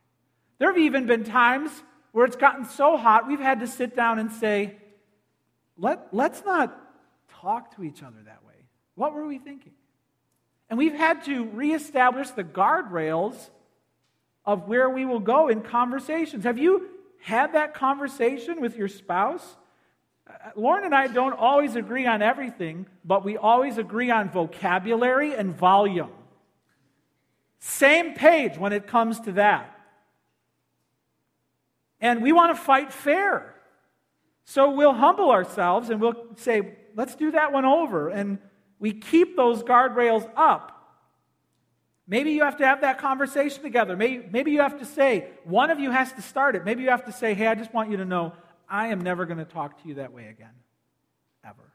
There 0.58 0.68
have 0.68 0.78
even 0.78 1.06
been 1.06 1.24
times 1.24 1.70
where 2.12 2.24
it's 2.24 2.36
gotten 2.36 2.64
so 2.64 2.96
hot, 2.96 3.26
we've 3.26 3.40
had 3.40 3.60
to 3.60 3.66
sit 3.66 3.96
down 3.96 4.20
and 4.20 4.30
say, 4.30 4.76
Let, 5.76 6.08
let's 6.12 6.44
not 6.44 6.80
talk 7.40 7.74
to 7.74 7.82
each 7.82 8.04
other 8.04 8.18
that 8.24 8.44
way. 8.46 8.54
What 8.94 9.14
were 9.14 9.26
we 9.26 9.38
thinking? 9.38 9.72
And 10.68 10.78
we've 10.78 10.94
had 10.94 11.24
to 11.24 11.44
reestablish 11.44 12.30
the 12.30 12.44
guardrails 12.44 13.50
of 14.44 14.68
where 14.68 14.88
we 14.88 15.04
will 15.04 15.20
go 15.20 15.48
in 15.48 15.62
conversations. 15.62 16.44
Have 16.44 16.58
you 16.58 16.88
had 17.22 17.54
that 17.54 17.74
conversation 17.74 18.60
with 18.60 18.76
your 18.76 18.88
spouse? 18.88 19.56
Uh, 20.28 20.50
Lauren 20.56 20.84
and 20.84 20.94
I 20.94 21.06
don't 21.06 21.32
always 21.32 21.76
agree 21.76 22.06
on 22.06 22.22
everything, 22.22 22.86
but 23.04 23.24
we 23.24 23.36
always 23.36 23.78
agree 23.78 24.10
on 24.10 24.30
vocabulary 24.30 25.34
and 25.34 25.54
volume. 25.54 26.10
Same 27.60 28.14
page 28.14 28.58
when 28.58 28.72
it 28.72 28.86
comes 28.86 29.20
to 29.20 29.32
that. 29.32 29.70
And 32.00 32.22
we 32.22 32.32
want 32.32 32.54
to 32.54 32.62
fight 32.62 32.92
fair. 32.92 33.54
So 34.44 34.70
we'll 34.70 34.92
humble 34.92 35.30
ourselves 35.30 35.88
and 35.88 36.00
we'll 36.00 36.26
say, 36.36 36.76
let's 36.94 37.14
do 37.14 37.30
that 37.30 37.52
one 37.52 37.64
over. 37.64 38.10
And 38.10 38.38
we 38.78 38.92
keep 38.92 39.36
those 39.36 39.62
guardrails 39.62 40.28
up. 40.36 40.70
Maybe 42.06 42.32
you 42.32 42.44
have 42.44 42.58
to 42.58 42.66
have 42.66 42.82
that 42.82 42.98
conversation 42.98 43.62
together. 43.62 43.96
Maybe, 43.96 44.26
maybe 44.30 44.50
you 44.50 44.60
have 44.60 44.78
to 44.78 44.84
say, 44.84 45.28
one 45.44 45.70
of 45.70 45.80
you 45.80 45.90
has 45.90 46.12
to 46.12 46.22
start 46.22 46.54
it. 46.54 46.64
Maybe 46.64 46.82
you 46.82 46.90
have 46.90 47.06
to 47.06 47.12
say, 47.12 47.32
hey, 47.32 47.46
I 47.46 47.54
just 47.54 47.72
want 47.72 47.90
you 47.90 47.96
to 47.96 48.04
know 48.04 48.34
I 48.68 48.88
am 48.88 49.00
never 49.00 49.24
going 49.24 49.38
to 49.38 49.44
talk 49.44 49.82
to 49.82 49.88
you 49.88 49.94
that 49.94 50.12
way 50.12 50.26
again. 50.26 50.52
Ever. 51.42 51.72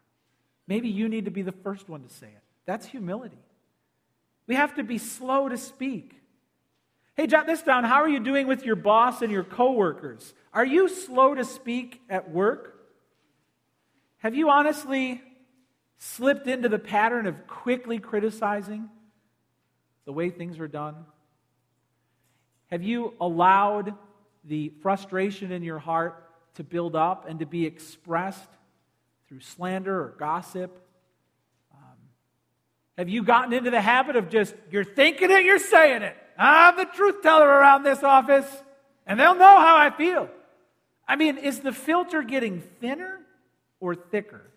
Maybe 0.67 0.89
you 0.89 1.09
need 1.09 1.25
to 1.25 1.31
be 1.31 1.41
the 1.41 1.51
first 1.51 1.89
one 1.89 2.03
to 2.03 2.09
say 2.09 2.27
it. 2.27 2.43
That's 2.65 2.85
humility. 2.85 3.39
We 4.45 4.55
have 4.55 4.75
to 4.75 4.83
be 4.83 4.99
slow 4.99 5.49
to 5.49 5.57
speak. 5.57 6.15
Hey, 7.15 7.27
jot 7.27 7.47
this 7.47 7.61
down. 7.63 7.83
How 7.83 8.01
are 8.01 8.09
you 8.09 8.19
doing 8.19 8.47
with 8.47 8.65
your 8.65 8.75
boss 8.75 9.21
and 9.21 9.31
your 9.31 9.43
coworkers? 9.43 10.33
Are 10.53 10.65
you 10.65 10.87
slow 10.87 11.35
to 11.35 11.43
speak 11.43 12.01
at 12.09 12.31
work? 12.31 12.79
Have 14.19 14.35
you 14.35 14.49
honestly 14.49 15.21
slipped 15.99 16.47
into 16.47 16.69
the 16.69 16.79
pattern 16.79 17.27
of 17.27 17.45
quickly 17.45 17.99
criticizing 17.99 18.89
the 20.05 20.13
way 20.13 20.29
things 20.29 20.57
are 20.59 20.67
done? 20.67 20.95
Have 22.71 22.83
you 22.83 23.13
allowed 23.19 23.93
the 24.45 24.71
frustration 24.81 25.51
in 25.51 25.61
your 25.61 25.79
heart 25.79 26.23
to 26.55 26.63
build 26.63 26.95
up 26.95 27.27
and 27.27 27.39
to 27.39 27.45
be 27.45 27.65
expressed 27.65 28.49
through 29.27 29.41
slander 29.41 30.01
or 30.01 30.15
gossip? 30.17 30.79
Um, 31.73 31.97
have 32.97 33.09
you 33.09 33.23
gotten 33.23 33.53
into 33.53 33.69
the 33.69 33.81
habit 33.81 34.15
of 34.15 34.29
just, 34.29 34.55
you're 34.71 34.83
thinking 34.83 35.29
it, 35.29 35.43
you're 35.43 35.59
saying 35.59 36.01
it? 36.01 36.15
I'm 36.37 36.77
the 36.77 36.85
truth 36.85 37.21
teller 37.21 37.47
around 37.47 37.83
this 37.83 38.01
office, 38.01 38.47
and 39.05 39.19
they'll 39.19 39.35
know 39.35 39.59
how 39.59 39.77
I 39.77 39.89
feel. 39.89 40.29
I 41.05 41.17
mean, 41.17 41.37
is 41.37 41.59
the 41.59 41.73
filter 41.73 42.23
getting 42.23 42.61
thinner 42.61 43.19
or 43.79 43.95
thicker? 43.95 44.49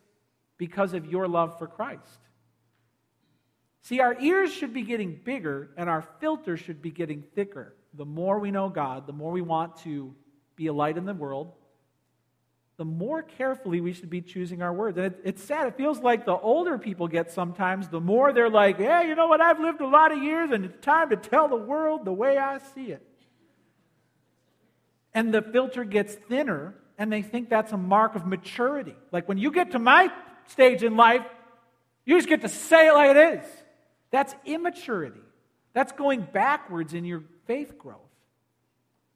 Because 0.62 0.94
of 0.94 1.06
your 1.06 1.26
love 1.26 1.58
for 1.58 1.66
Christ. 1.66 2.20
See, 3.82 3.98
our 3.98 4.16
ears 4.20 4.52
should 4.52 4.72
be 4.72 4.82
getting 4.82 5.18
bigger 5.24 5.70
and 5.76 5.90
our 5.90 6.02
filter 6.20 6.56
should 6.56 6.80
be 6.80 6.92
getting 6.92 7.24
thicker. 7.34 7.74
The 7.94 8.04
more 8.04 8.38
we 8.38 8.52
know 8.52 8.68
God, 8.68 9.08
the 9.08 9.12
more 9.12 9.32
we 9.32 9.42
want 9.42 9.78
to 9.78 10.14
be 10.54 10.68
a 10.68 10.72
light 10.72 10.96
in 10.96 11.04
the 11.04 11.14
world, 11.14 11.50
the 12.76 12.84
more 12.84 13.24
carefully 13.24 13.80
we 13.80 13.92
should 13.92 14.08
be 14.08 14.20
choosing 14.20 14.62
our 14.62 14.72
words. 14.72 14.96
And 14.98 15.06
it, 15.06 15.20
it's 15.24 15.42
sad. 15.42 15.66
It 15.66 15.76
feels 15.76 15.98
like 15.98 16.26
the 16.26 16.38
older 16.38 16.78
people 16.78 17.08
get 17.08 17.32
sometimes, 17.32 17.88
the 17.88 18.00
more 18.00 18.32
they're 18.32 18.48
like, 18.48 18.78
yeah, 18.78 19.02
you 19.02 19.16
know 19.16 19.26
what? 19.26 19.40
I've 19.40 19.58
lived 19.58 19.80
a 19.80 19.88
lot 19.88 20.12
of 20.12 20.22
years 20.22 20.52
and 20.52 20.64
it's 20.64 20.78
time 20.80 21.10
to 21.10 21.16
tell 21.16 21.48
the 21.48 21.56
world 21.56 22.04
the 22.04 22.12
way 22.12 22.38
I 22.38 22.58
see 22.58 22.92
it. 22.92 23.04
And 25.12 25.34
the 25.34 25.42
filter 25.42 25.82
gets 25.82 26.14
thinner 26.14 26.76
and 26.98 27.12
they 27.12 27.22
think 27.22 27.48
that's 27.48 27.72
a 27.72 27.76
mark 27.76 28.14
of 28.14 28.28
maturity. 28.28 28.94
Like 29.10 29.28
when 29.28 29.38
you 29.38 29.50
get 29.50 29.72
to 29.72 29.80
my 29.80 30.08
stage 30.48 30.82
in 30.82 30.96
life, 30.96 31.24
you 32.04 32.16
just 32.16 32.28
get 32.28 32.42
to 32.42 32.48
say 32.48 32.88
it 32.88 32.92
like 32.92 33.16
it 33.16 33.38
is. 33.38 33.44
That's 34.10 34.34
immaturity. 34.44 35.20
That's 35.72 35.92
going 35.92 36.26
backwards 36.32 36.94
in 36.94 37.04
your 37.04 37.22
faith 37.46 37.78
growth. 37.78 37.98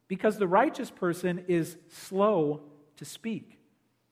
Because 0.09 0.39
the 0.39 0.47
righteous 0.47 0.91
person 0.91 1.45
is 1.49 1.77
slow 1.89 2.61
to 2.97 3.05
speak. 3.05 3.59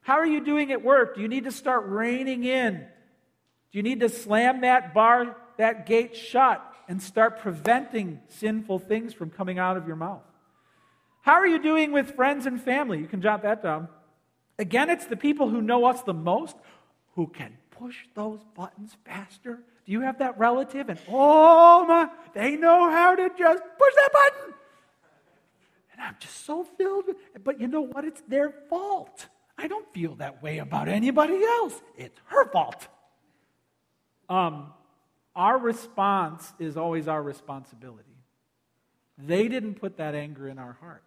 How 0.03 0.15
are 0.15 0.27
you 0.27 0.45
doing 0.45 0.73
at 0.73 0.83
work? 0.83 1.15
Do 1.15 1.23
you 1.23 1.29
need 1.29 1.45
to 1.45 1.53
start 1.53 1.85
reining 1.87 2.45
in? 2.45 2.75
Do 2.75 3.79
you 3.79 3.83
need 3.83 4.01
to 4.01 4.09
slam 4.09 4.61
that 4.61 4.93
bar, 4.93 5.37
that 5.57 5.87
gate 5.87 6.15
shut, 6.15 6.63
and 6.89 7.03
start 7.03 7.41
preventing 7.41 8.21
sinful 8.29 8.81
things 8.81 9.15
from 9.15 9.31
coming 9.31 9.59
out 9.59 9.77
of 9.77 9.87
your 9.87 9.97
mouth? 9.97 10.23
How 11.23 11.35
are 11.35 11.47
you 11.47 11.63
doing 11.63 11.93
with 11.93 12.15
friends 12.15 12.45
and 12.45 12.61
family? 12.61 12.99
You 12.99 13.07
can 13.07 13.23
jot 13.23 13.43
that 13.45 13.63
down. 13.63 13.89
Again, 14.59 14.91
it's 14.91 15.07
the 15.07 15.17
people 15.17 15.49
who 15.49 15.63
know 15.63 15.87
us 15.87 16.03
the 16.03 16.13
most 16.13 16.57
who 17.15 17.27
can 17.29 17.57
push 17.71 17.97
those 18.15 18.41
buttons 18.55 18.97
faster? 19.05 19.61
Do 19.85 19.93
you 19.93 20.01
have 20.01 20.19
that 20.19 20.39
relative? 20.39 20.89
And 20.89 20.99
oh 21.09 21.87
my, 21.87 22.09
they 22.35 22.57
know 22.57 22.91
how 22.91 23.15
to 23.15 23.31
just 23.39 23.63
push 23.63 23.95
that 23.95 24.11
button. 24.13 24.55
And 25.93 26.01
I'm 26.01 26.17
just 26.19 26.45
so 26.45 26.65
filled 26.65 27.07
with, 27.07 27.17
but 27.45 27.61
you 27.61 27.69
know 27.69 27.83
what? 27.83 28.05
It's 28.05 28.23
their 28.23 28.51
fault. 28.69 29.29
I 29.57 29.69
don't 29.69 29.87
feel 29.95 30.17
that 30.17 30.43
way 30.43 30.59
about 30.59 30.89
anybody 30.89 31.41
else. 31.45 31.81
It's 31.97 32.19
her 32.27 32.51
fault. 32.51 32.89
Um, 34.29 34.73
our 35.37 35.59
response 35.59 36.53
is 36.59 36.77
always 36.77 37.07
our 37.07 37.23
responsibility. 37.23 38.09
They 39.17 39.47
didn't 39.47 39.75
put 39.75 39.99
that 39.99 40.15
anger 40.17 40.49
in 40.49 40.59
our 40.59 40.73
heart. 40.81 41.05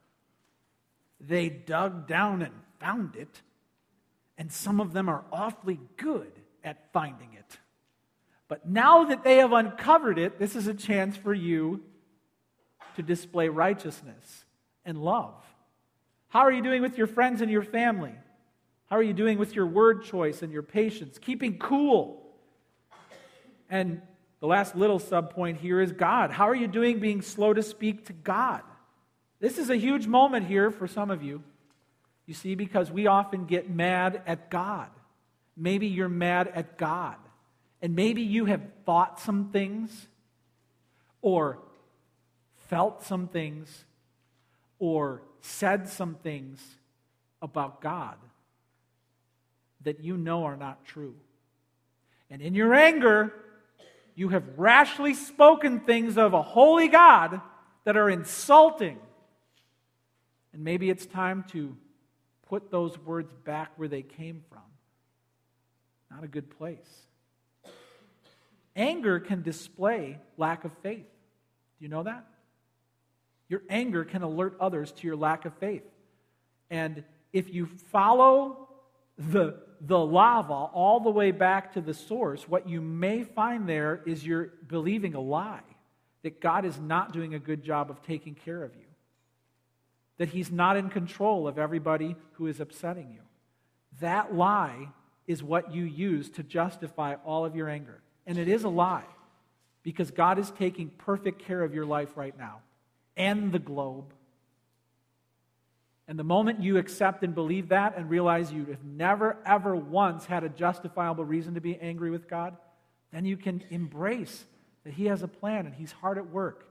They 1.20 1.50
dug 1.50 2.08
down 2.08 2.42
and 2.42 2.54
found 2.80 3.16
it 3.18 3.42
and 4.38 4.52
some 4.52 4.80
of 4.80 4.94
them 4.94 5.10
are 5.10 5.24
awfully 5.32 5.80
good 5.98 6.32
at 6.64 6.92
finding 6.94 7.34
it. 7.34 7.58
But 8.48 8.70
now 8.70 9.06
that 9.06 9.24
they 9.24 9.38
have 9.38 9.52
uncovered 9.52 10.18
it, 10.20 10.40
this 10.40 10.56
is 10.56 10.68
a 10.68 10.74
chance 10.74 11.18
for 11.18 11.34
you 11.34 11.82
to 12.96 13.02
display 13.02 13.50
righteousness 13.50 14.46
and 14.86 14.98
love. 14.98 15.36
How 16.30 16.42
are 16.42 16.52
you 16.52 16.62
doing 16.62 16.82
with 16.82 16.98
your 16.98 17.08
friends 17.08 17.42
and 17.42 17.52
your 17.52 17.64
family? 17.64 18.14
How 18.90 18.96
are 18.98 19.04
you 19.04 19.14
doing 19.14 19.38
with 19.38 19.56
your 19.56 19.68
word 19.68 20.04
choice 20.04 20.42
and 20.42 20.52
your 20.52 20.64
patience? 20.64 21.18
Keeping 21.18 21.58
cool. 21.58 22.24
And 23.70 24.02
the 24.40 24.48
last 24.48 24.76
little 24.76 25.00
sub 25.00 25.34
point 25.34 25.58
here 25.58 25.82
is 25.82 25.92
God. 25.92 26.32
How 26.32 26.48
are 26.48 26.56
you 26.56 26.68
doing 26.68 27.00
being 27.00 27.22
slow 27.22 27.54
to 27.54 27.64
speak 27.64 28.06
to 28.06 28.14
God? 28.14 28.62
This 29.40 29.58
is 29.58 29.70
a 29.70 29.76
huge 29.76 30.08
moment 30.08 30.48
here 30.48 30.72
for 30.72 30.88
some 30.88 31.12
of 31.12 31.22
you. 31.22 31.44
You 32.28 32.34
see, 32.34 32.54
because 32.56 32.92
we 32.92 33.08
often 33.08 33.46
get 33.46 33.70
mad 33.70 34.22
at 34.28 34.52
God. 34.52 34.90
Maybe 35.56 35.88
you're 35.88 36.10
mad 36.10 36.50
at 36.50 36.78
God. 36.78 37.16
And 37.82 37.96
maybe 37.96 38.22
you 38.22 38.46
have 38.46 38.62
thought 38.86 39.20
some 39.20 39.50
things, 39.52 40.08
or 41.22 41.60
felt 42.68 43.04
some 43.04 43.28
things, 43.28 43.86
or 44.78 45.24
said 45.42 45.88
some 45.88 46.16
things 46.16 46.62
about 47.42 47.82
God 47.82 48.18
that 49.82 50.04
you 50.04 50.18
know 50.18 50.44
are 50.44 50.58
not 50.58 50.86
true. 50.86 51.16
And 52.30 52.42
in 52.42 52.56
your 52.56 52.74
anger, 52.74 53.34
you 54.16 54.30
have 54.30 54.44
rashly 54.58 55.14
spoken 55.14 55.80
things 55.82 56.18
of 56.18 56.34
a 56.34 56.42
holy 56.42 56.88
God 56.88 57.40
that 57.86 57.96
are 57.96 58.10
insulting. 58.10 58.98
And 60.52 60.64
maybe 60.64 60.90
it's 60.90 61.06
time 61.06 61.46
to 61.50 61.78
put 62.50 62.72
those 62.72 62.98
words 63.00 63.34
back 63.46 63.72
where 63.78 63.88
they 63.88 64.02
came 64.02 64.44
from. 64.50 64.62
Not 66.10 66.24
a 66.24 66.28
good 66.28 66.50
place. 66.58 67.06
Anger 68.76 69.20
can 69.20 69.42
display 69.42 70.20
lack 70.38 70.64
of 70.64 70.72
faith. 70.84 71.08
Do 71.80 71.86
you 71.86 71.90
know 71.90 72.04
that? 72.04 72.26
Your 73.50 73.64
anger 73.70 74.04
can 74.04 74.22
alert 74.24 74.58
others 74.60 74.92
to 74.92 75.08
your 75.08 75.16
lack 75.16 75.46
of 75.46 75.54
faith. 75.58 75.84
And 76.70 77.04
if 77.34 77.54
you 77.54 77.66
follow 77.66 78.68
the, 79.18 79.56
the 79.82 79.98
lava 79.98 80.54
all 80.54 81.00
the 81.00 81.10
way 81.10 81.32
back 81.32 81.74
to 81.74 81.82
the 81.82 81.94
source, 81.94 82.48
what 82.48 82.68
you 82.68 82.82
may 82.82 83.24
find 83.24 83.68
there 83.68 84.02
is 84.06 84.26
you're 84.26 84.54
believing 84.68 85.16
a 85.16 85.22
lie 85.22 85.62
that 86.24 86.42
God 86.42 86.66
is 86.66 86.78
not 86.80 87.14
doing 87.14 87.34
a 87.36 87.40
good 87.40 87.64
job 87.64 87.90
of 87.90 88.02
taking 88.02 88.36
care 88.36 88.64
of 88.64 88.76
you, 88.76 88.87
that 90.18 90.30
He's 90.30 90.52
not 90.52 90.78
in 90.78 90.90
control 90.90 91.48
of 91.48 91.58
everybody 91.58 92.16
who 92.34 92.48
is 92.48 92.60
upsetting 92.60 93.12
you. 93.14 93.22
That 94.00 94.34
lie 94.34 94.90
is 95.28 95.44
what 95.44 95.74
you 95.74 95.84
use 95.84 96.30
to 96.32 96.44
justify 96.44 97.16
all 97.26 97.46
of 97.46 97.56
your 97.56 97.70
anger. 97.70 98.02
And 98.26 98.38
it 98.38 98.48
is 98.48 98.64
a 98.64 98.70
lie 98.70 99.06
because 99.84 100.12
God 100.12 100.40
is 100.40 100.52
taking 100.52 100.90
perfect 100.90 101.40
care 101.40 101.62
of 101.62 101.74
your 101.74 101.86
life 101.86 102.16
right 102.16 102.38
now 102.38 102.62
and 103.16 103.52
the 103.52 103.60
globe. 103.60 104.14
And 106.08 106.18
the 106.18 106.24
moment 106.24 106.64
you 106.64 106.78
accept 106.78 107.24
and 107.24 107.36
believe 107.36 107.70
that 107.70 107.98
and 107.98 108.10
realize 108.10 108.52
you 108.52 108.66
have 108.66 108.84
never, 108.84 109.38
ever 109.46 109.76
once 109.76 110.26
had 110.26 110.44
a 110.44 110.50
justifiable 110.50 111.26
reason 111.26 111.56
to 111.56 111.62
be 111.62 111.78
angry 111.80 112.10
with 112.10 112.30
God, 112.30 112.56
then 113.12 113.26
you 113.26 113.36
can 113.36 113.64
embrace 113.70 114.46
that 114.86 114.94
He 114.94 115.06
has 115.06 115.22
a 115.22 115.28
plan 115.28 115.66
and 115.66 115.76
He's 115.76 115.92
hard 115.92 116.18
at 116.18 116.30
work. 116.30 116.66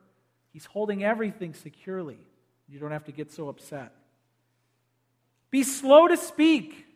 He's 0.52 0.64
holding 0.64 1.04
everything 1.04 1.52
securely. 1.52 2.18
You 2.68 2.78
don't 2.78 2.90
have 2.90 3.04
to 3.04 3.12
get 3.12 3.32
so 3.32 3.48
upset. 3.48 3.92
Be 5.50 5.62
slow 5.62 6.08
to 6.08 6.16
speak. 6.16 6.86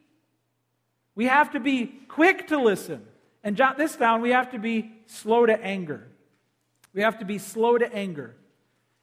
We 1.14 1.26
have 1.26 1.52
to 1.52 1.60
be 1.60 1.86
quick 2.08 2.48
to 2.48 2.60
listen. 2.60 3.06
And 3.42 3.56
jot 3.56 3.78
this 3.78 3.96
down 3.96 4.20
we 4.20 4.30
have 4.30 4.50
to 4.50 4.58
be 4.58 4.92
slow 5.06 5.46
to 5.46 5.62
anger. 5.62 6.06
We 6.92 7.02
have 7.02 7.18
to 7.20 7.24
be 7.24 7.38
slow 7.38 7.78
to 7.78 7.92
anger. 7.92 8.34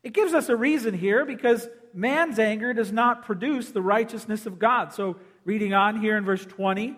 It 0.03 0.13
gives 0.13 0.33
us 0.33 0.49
a 0.49 0.55
reason 0.55 0.93
here 0.93 1.25
because 1.25 1.67
man's 1.93 2.39
anger 2.39 2.73
does 2.73 2.91
not 2.91 3.25
produce 3.25 3.71
the 3.71 3.81
righteousness 3.81 4.45
of 4.45 4.59
God. 4.59 4.93
So, 4.93 5.17
reading 5.43 5.73
on 5.73 5.99
here 5.99 6.17
in 6.17 6.25
verse 6.25 6.45
20, 6.45 6.95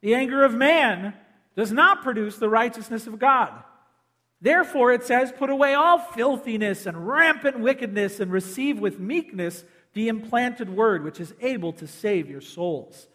the 0.00 0.14
anger 0.14 0.44
of 0.44 0.54
man 0.54 1.14
does 1.56 1.72
not 1.72 2.02
produce 2.02 2.36
the 2.36 2.48
righteousness 2.48 3.06
of 3.06 3.18
God. 3.18 3.52
Therefore, 4.44 4.92
it 4.92 5.04
says, 5.04 5.32
Put 5.32 5.48
away 5.48 5.72
all 5.72 5.98
filthiness 5.98 6.84
and 6.84 7.08
rampant 7.08 7.60
wickedness 7.60 8.20
and 8.20 8.30
receive 8.30 8.78
with 8.78 9.00
meekness 9.00 9.64
the 9.94 10.08
implanted 10.08 10.68
word, 10.68 11.02
which 11.02 11.18
is 11.18 11.32
able 11.40 11.72
to 11.72 11.86
save 11.86 12.28
your 12.28 12.42
souls. 12.42 13.08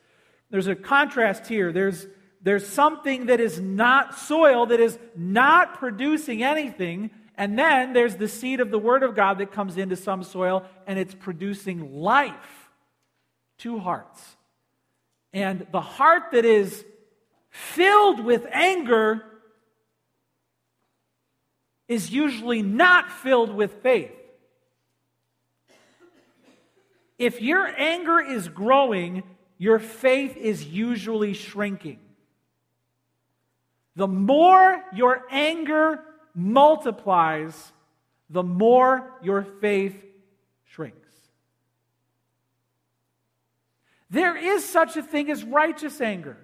There's 0.50 0.66
a 0.66 0.74
contrast 0.74 1.46
here. 1.46 1.72
There's, 1.72 2.08
there's 2.42 2.66
something 2.66 3.28
that 3.28 3.40
is 3.40 3.60
not 3.60 4.18
soil, 4.18 4.66
that 4.66 4.80
is 4.80 4.98
not 5.16 5.76
producing 5.76 6.42
anything, 6.42 7.12
and 7.36 7.60
then 7.60 7.94
there's 7.94 8.16
the 8.16 8.28
seed 8.28 8.60
of 8.60 8.72
the 8.72 8.80
Word 8.80 9.04
of 9.04 9.16
God 9.16 9.38
that 9.38 9.52
comes 9.52 9.78
into 9.78 9.96
some 9.96 10.24
soil 10.24 10.66
and 10.88 10.98
it's 10.98 11.14
producing 11.14 11.94
life. 11.94 12.72
Two 13.60 13.78
hearts. 13.78 14.20
And 15.32 15.68
the 15.72 15.80
heart 15.80 16.32
that 16.32 16.44
is 16.44 16.84
filled 17.52 18.20
with 18.20 18.48
anger 18.52 19.29
is 21.90 22.12
usually 22.12 22.62
not 22.62 23.12
filled 23.12 23.54
with 23.54 23.82
faith. 23.82 24.12
If 27.18 27.42
your 27.42 27.68
anger 27.68 28.22
is 28.22 28.48
growing, 28.48 29.24
your 29.58 29.80
faith 29.80 30.38
is 30.38 30.64
usually 30.64 31.34
shrinking. 31.34 32.00
The 33.98 34.08
more 34.08 34.82
your 34.94 35.26
anger 35.30 36.00
multiplies, 36.34 37.74
the 38.30 38.44
more 38.44 39.12
your 39.22 39.42
faith 39.60 40.02
shrinks. 40.66 40.96
There 44.12 44.38
is 44.38 44.64
such 44.64 44.96
a 44.96 45.04
thing 45.04 45.30
as 45.30 45.44
righteous 45.44 46.00
anger. 46.00 46.38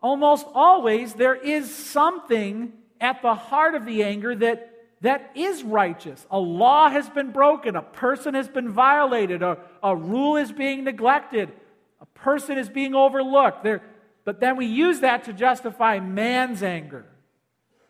Almost 0.00 0.46
always, 0.54 1.14
there 1.14 1.34
is 1.34 1.74
something 1.74 2.72
at 3.02 3.20
the 3.20 3.34
heart 3.34 3.74
of 3.74 3.84
the 3.84 4.02
anger 4.02 4.34
that, 4.36 4.72
that 5.02 5.32
is 5.34 5.62
righteous. 5.62 6.26
A 6.30 6.38
law 6.38 6.88
has 6.88 7.10
been 7.10 7.32
broken, 7.32 7.76
a 7.76 7.82
person 7.82 8.32
has 8.32 8.48
been 8.48 8.70
violated, 8.70 9.42
a, 9.42 9.58
a 9.82 9.94
rule 9.94 10.36
is 10.36 10.52
being 10.52 10.84
neglected, 10.84 11.52
a 12.00 12.06
person 12.06 12.56
is 12.56 12.70
being 12.70 12.94
overlooked. 12.94 13.62
There, 13.62 13.82
but 14.24 14.40
then 14.40 14.56
we 14.56 14.66
use 14.66 15.00
that 15.00 15.24
to 15.24 15.34
justify 15.34 16.00
man's 16.00 16.62
anger 16.62 17.04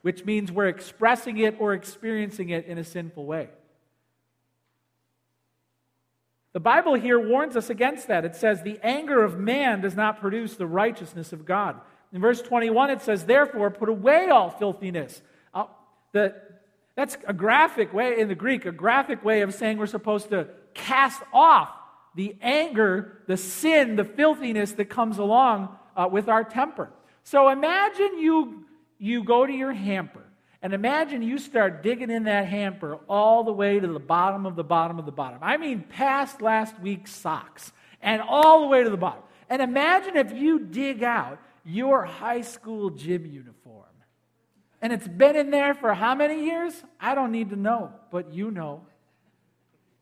which 0.03 0.25
means 0.25 0.53
we're 0.53 0.69
expressing 0.69 1.39
it 1.39 1.57
or 1.59 1.73
experiencing 1.73 2.51
it 2.51 2.67
in 2.67 2.77
a 2.77 2.85
sinful 2.85 3.25
way. 3.25 3.49
The 6.53 6.61
Bible 6.61 6.95
here 6.95 7.19
warns 7.19 7.57
us 7.57 7.71
against 7.71 8.09
that. 8.09 8.27
It 8.27 8.37
says, 8.37 8.63
The 8.63 8.79
anger 8.83 9.25
of 9.25 9.39
man 9.39 9.81
does 9.81 9.95
not 9.95 10.21
produce 10.21 10.57
the 10.57 10.67
righteousness 10.67 11.33
of 11.33 11.47
God. 11.47 11.81
In 12.13 12.21
verse 12.21 12.43
21, 12.43 12.91
it 12.91 13.03
says, 13.03 13.25
Therefore, 13.25 13.71
put 13.71 13.89
away 13.89 14.29
all 14.29 14.51
filthiness. 14.51 15.21
Uh, 15.55 15.65
the, 16.13 16.35
that's 16.95 17.17
a 17.27 17.33
graphic 17.33 17.93
way, 17.93 18.19
in 18.21 18.29
the 18.29 18.35
Greek, 18.35 18.67
a 18.67 18.73
graphic 18.73 19.25
way 19.25 19.41
of 19.41 19.55
saying 19.55 19.79
we're 19.79 19.87
supposed 19.87 20.31
to 20.31 20.49
cast 20.75 21.23
off 21.33 21.71
the 22.15 22.37
anger, 22.43 23.23
the 23.27 23.37
sin, 23.37 23.97
the 23.97 24.05
filthiness 24.05 24.73
that 24.73 24.87
comes 24.87 25.19
along 25.19 25.77
uh, 25.97 26.09
with 26.11 26.29
our 26.29 26.45
temper. 26.45 26.91
So 27.25 27.49
imagine 27.49 28.19
you 28.19 28.65
you 28.99 29.25
go 29.25 29.45
to 29.45 29.53
your 29.53 29.73
hamper 29.73 30.23
and 30.63 30.73
imagine 30.73 31.23
you 31.23 31.39
start 31.39 31.83
digging 31.83 32.09
in 32.09 32.25
that 32.25 32.47
hamper 32.47 33.01
all 33.09 33.43
the 33.43 33.53
way 33.53 33.81
to 33.81 33.87
the 33.89 33.99
bottom 33.99 34.47
of 34.47 34.55
the 34.55 34.63
bottom 34.63 34.99
of 35.01 35.07
the 35.07 35.13
bottom. 35.13 35.41
I 35.43 35.57
mean, 35.57 35.83
past 35.89 36.41
last 36.41 36.79
week's 36.79 37.13
socks 37.13 37.73
and 38.01 38.23
all 38.23 38.61
the 38.61 38.69
way 38.69 38.85
to 38.85 38.91
the 38.91 38.97
bottom. 38.97 39.25
And 39.49 39.61
imagine 39.61 40.17
if 40.17 40.33
you 40.33 40.61
dig 40.61 41.03
out 41.03 41.41
your 41.65 42.05
high 42.05 42.41
school 42.41 42.91
gym 42.91 43.27
uniform. 43.27 43.85
And 44.81 44.93
it's 44.93 45.07
been 45.07 45.37
in 45.37 45.51
there 45.51 45.75
for 45.75 45.95
how 45.95 46.15
many 46.15 46.45
years? 46.45 46.75
I 47.01 47.15
don't 47.15 47.31
need 47.31 47.51
to 47.51 47.57
know, 47.57 47.93
but 48.11 48.33
you 48.33 48.51
know. 48.51 48.83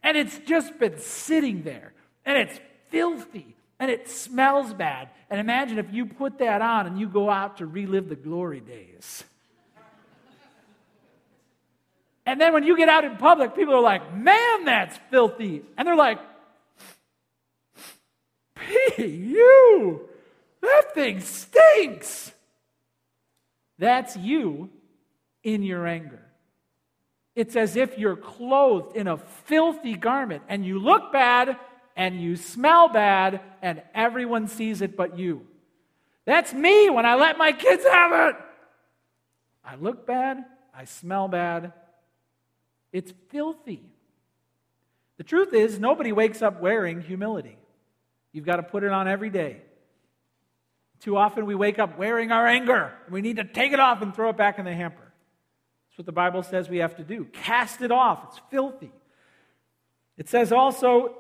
And 0.03 0.17
it's 0.17 0.39
just 0.39 0.79
been 0.79 0.99
sitting 0.99 1.63
there. 1.63 1.93
And 2.25 2.39
it's 2.39 2.59
filthy 2.89 3.57
and 3.79 3.91
it 3.91 4.09
smells 4.09 4.73
bad. 4.73 5.09
And 5.29 5.41
imagine 5.41 5.79
if 5.79 5.93
you 5.93 6.07
put 6.07 6.39
that 6.39 6.63
on 6.63 6.87
and 6.87 6.99
you 6.99 7.09
go 7.09 7.31
out 7.31 7.59
to 7.59 7.67
relive 7.67 8.09
the 8.09 8.17
glory 8.17 8.61
days. 8.61 9.25
And 12.27 12.41
then 12.41 12.53
when 12.53 12.63
you 12.65 12.77
get 12.77 12.89
out 12.89 13.05
in 13.05 13.17
public, 13.17 13.55
people 13.55 13.75
are 13.75 13.81
like, 13.81 14.15
man, 14.15 14.65
that's 14.65 14.97
filthy. 15.11 15.63
And 15.77 15.89
they're 15.89 15.97
like, 15.97 16.19
P, 18.55 19.07
you, 19.07 20.09
that 20.63 20.95
thing 20.95 21.21
stinks. 21.21 22.33
That's 23.79 24.17
you 24.17 24.71
in 25.43 25.63
your 25.63 25.87
anger. 25.87 26.21
It's 27.35 27.57
as 27.57 27.77
if 27.77 27.97
you're 27.97 28.17
clothed 28.17 28.97
in 28.97 29.07
a 29.07 29.17
filthy 29.17 29.95
garment 29.95 30.43
and 30.49 30.65
you 30.65 30.79
look 30.79 31.13
bad 31.13 31.57
and 31.97 32.21
you 32.21 32.37
smell 32.37 32.89
bad, 32.89 33.41
and 33.61 33.83
everyone 33.95 34.49
sees 34.49 34.81
it 34.81 34.97
but 34.97 35.19
you. 35.19 35.47
That's 36.25 36.53
me 36.53 36.89
when 36.89 37.05
I 37.05 37.17
let 37.17 37.37
my 37.37 37.53
kids 37.53 37.85
have 37.85 38.31
it. 38.31 38.37
I 39.65 39.75
look 39.75 40.07
bad, 40.07 40.45
I 40.75 40.85
smell 40.85 41.29
bad. 41.29 41.73
It's 42.93 43.13
filthy. 43.29 43.83
The 45.19 45.25
truth 45.25 45.53
is, 45.53 45.79
nobody 45.79 46.13
wakes 46.13 46.41
up 46.41 46.63
wearing 46.63 47.03
humility. 47.03 47.59
You've 48.33 48.47
got 48.47 48.57
to 48.57 48.63
put 48.63 48.83
it 48.83 48.93
on 48.93 49.07
every 49.07 49.29
day. 49.29 49.61
Too 51.01 51.17
often 51.17 51.47
we 51.47 51.55
wake 51.55 51.79
up 51.79 51.99
wearing 51.99 52.31
our 52.31 52.47
anger. 52.47 52.93
We 53.11 53.23
need 53.23 53.37
to 53.37 53.45
take 53.45 53.73
it 53.73 53.81
off 53.81 54.03
and 54.03 54.15
throw 54.15 54.31
it 54.31 54.37
back 54.37 54.59
in 54.59 54.65
the 54.65 54.75
hamper. 54.75 55.13
That's 55.89 55.99
what 55.99 56.07
the 56.07 56.13
Bible 56.13 56.43
says 56.43 56.69
we 56.69 56.79
have 56.79 56.97
to 56.97 57.05
do. 57.05 57.25
Cast 57.25 57.81
it 57.81 57.91
off. 57.91 58.25
It's 58.29 58.41
filthy. 58.51 58.93
It 60.17 60.29
says 60.29 60.53
also 60.53 61.17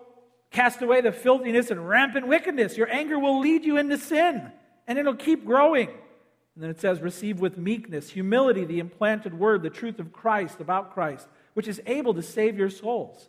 Cast 0.51 0.83
away 0.83 1.01
the 1.01 1.13
filthiness 1.13 1.71
and 1.71 1.89
rampant 1.89 2.27
wickedness. 2.27 2.77
Your 2.77 2.91
anger 2.91 3.19
will 3.19 3.39
lead 3.39 3.65
you 3.65 3.77
into 3.77 3.97
sin, 3.97 4.51
and 4.87 4.99
it'll 4.99 5.15
keep 5.15 5.45
growing. 5.45 5.89
And 5.89 6.65
then 6.65 6.71
it 6.71 6.81
says, 6.81 7.01
Receive 7.01 7.41
with 7.41 7.57
meekness, 7.57 8.11
humility, 8.11 8.65
the 8.65 8.81
implanted 8.81 9.39
word, 9.39 9.63
the 9.63 9.71
truth 9.71 10.01
of 10.01 10.13
Christ, 10.13 10.61
about 10.61 10.93
Christ, 10.93 11.29
which 11.55 11.69
is 11.69 11.81
able 11.87 12.15
to 12.15 12.23
save 12.23 12.59
your 12.59 12.71
souls. 12.71 13.29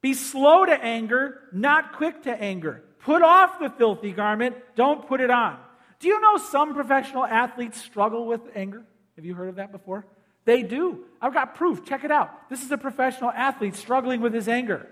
Be 0.00 0.14
slow 0.14 0.64
to 0.64 0.72
anger, 0.72 1.40
not 1.52 1.94
quick 1.94 2.22
to 2.22 2.40
anger. 2.40 2.84
Put 3.00 3.22
off 3.22 3.58
the 3.58 3.70
filthy 3.70 4.12
garment, 4.12 4.56
don't 4.76 5.06
put 5.08 5.20
it 5.20 5.30
on. 5.30 5.58
Do 5.98 6.08
you 6.08 6.20
know 6.20 6.36
some 6.36 6.74
professional 6.74 7.24
athletes 7.24 7.80
struggle 7.80 8.26
with 8.26 8.40
anger? 8.54 8.82
Have 9.16 9.24
you 9.24 9.34
heard 9.34 9.48
of 9.48 9.56
that 9.56 9.72
before? 9.72 10.06
They 10.44 10.62
do. 10.62 11.04
I've 11.20 11.34
got 11.34 11.54
proof. 11.54 11.84
Check 11.84 12.04
it 12.04 12.10
out. 12.10 12.48
This 12.48 12.62
is 12.62 12.70
a 12.70 12.78
professional 12.78 13.30
athlete 13.30 13.74
struggling 13.74 14.20
with 14.20 14.32
his 14.32 14.48
anger. 14.48 14.86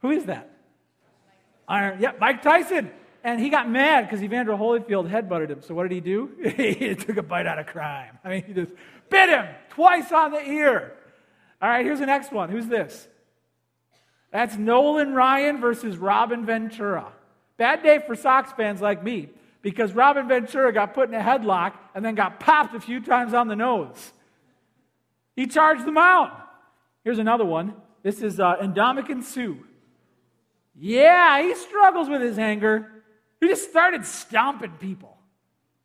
Who 0.00 0.10
is 0.10 0.24
that? 0.24 0.50
Iron. 1.68 2.00
Yep, 2.00 2.18
Mike 2.20 2.42
Tyson. 2.42 2.90
And 3.22 3.40
he 3.40 3.48
got 3.48 3.68
mad 3.70 4.02
because 4.02 4.22
Evander 4.22 4.52
Holyfield 4.52 5.10
headbutted 5.10 5.50
him. 5.50 5.62
So 5.62 5.74
what 5.74 5.84
did 5.84 5.92
he 5.92 6.00
do? 6.00 6.30
he 6.56 6.94
took 6.94 7.16
a 7.16 7.22
bite 7.22 7.46
out 7.46 7.58
of 7.58 7.66
crime. 7.66 8.18
I 8.22 8.28
mean, 8.28 8.44
he 8.44 8.52
just 8.52 8.72
bit 9.08 9.30
him 9.30 9.46
twice 9.70 10.12
on 10.12 10.32
the 10.32 10.42
ear. 10.46 10.92
All 11.60 11.68
right, 11.68 11.84
here's 11.84 12.00
the 12.00 12.06
next 12.06 12.32
one. 12.32 12.50
Who's 12.50 12.66
this? 12.66 13.08
That's 14.30 14.56
Nolan 14.56 15.14
Ryan 15.14 15.60
versus 15.60 15.96
Robin 15.96 16.44
Ventura. 16.44 17.12
Bad 17.56 17.82
day 17.82 18.00
for 18.06 18.14
Sox 18.14 18.52
fans 18.52 18.80
like 18.80 19.02
me 19.02 19.30
because 19.64 19.94
Robin 19.94 20.28
Ventura 20.28 20.74
got 20.74 20.92
put 20.92 21.08
in 21.08 21.14
a 21.14 21.22
headlock 21.22 21.72
and 21.94 22.04
then 22.04 22.14
got 22.14 22.38
popped 22.38 22.74
a 22.74 22.80
few 22.80 23.00
times 23.00 23.32
on 23.32 23.48
the 23.48 23.56
nose. 23.56 24.12
He 25.34 25.46
charged 25.46 25.86
them 25.86 25.96
out. 25.96 26.38
Here's 27.02 27.18
another 27.18 27.46
one. 27.46 27.74
This 28.02 28.20
is 28.20 28.38
uh, 28.38 28.56
Ndamukong 28.58 29.24
Suh. 29.24 29.54
Yeah, 30.78 31.42
he 31.42 31.54
struggles 31.54 32.10
with 32.10 32.20
his 32.20 32.38
anger. 32.38 32.90
He 33.40 33.48
just 33.48 33.70
started 33.70 34.04
stomping 34.04 34.72
people. 34.72 35.16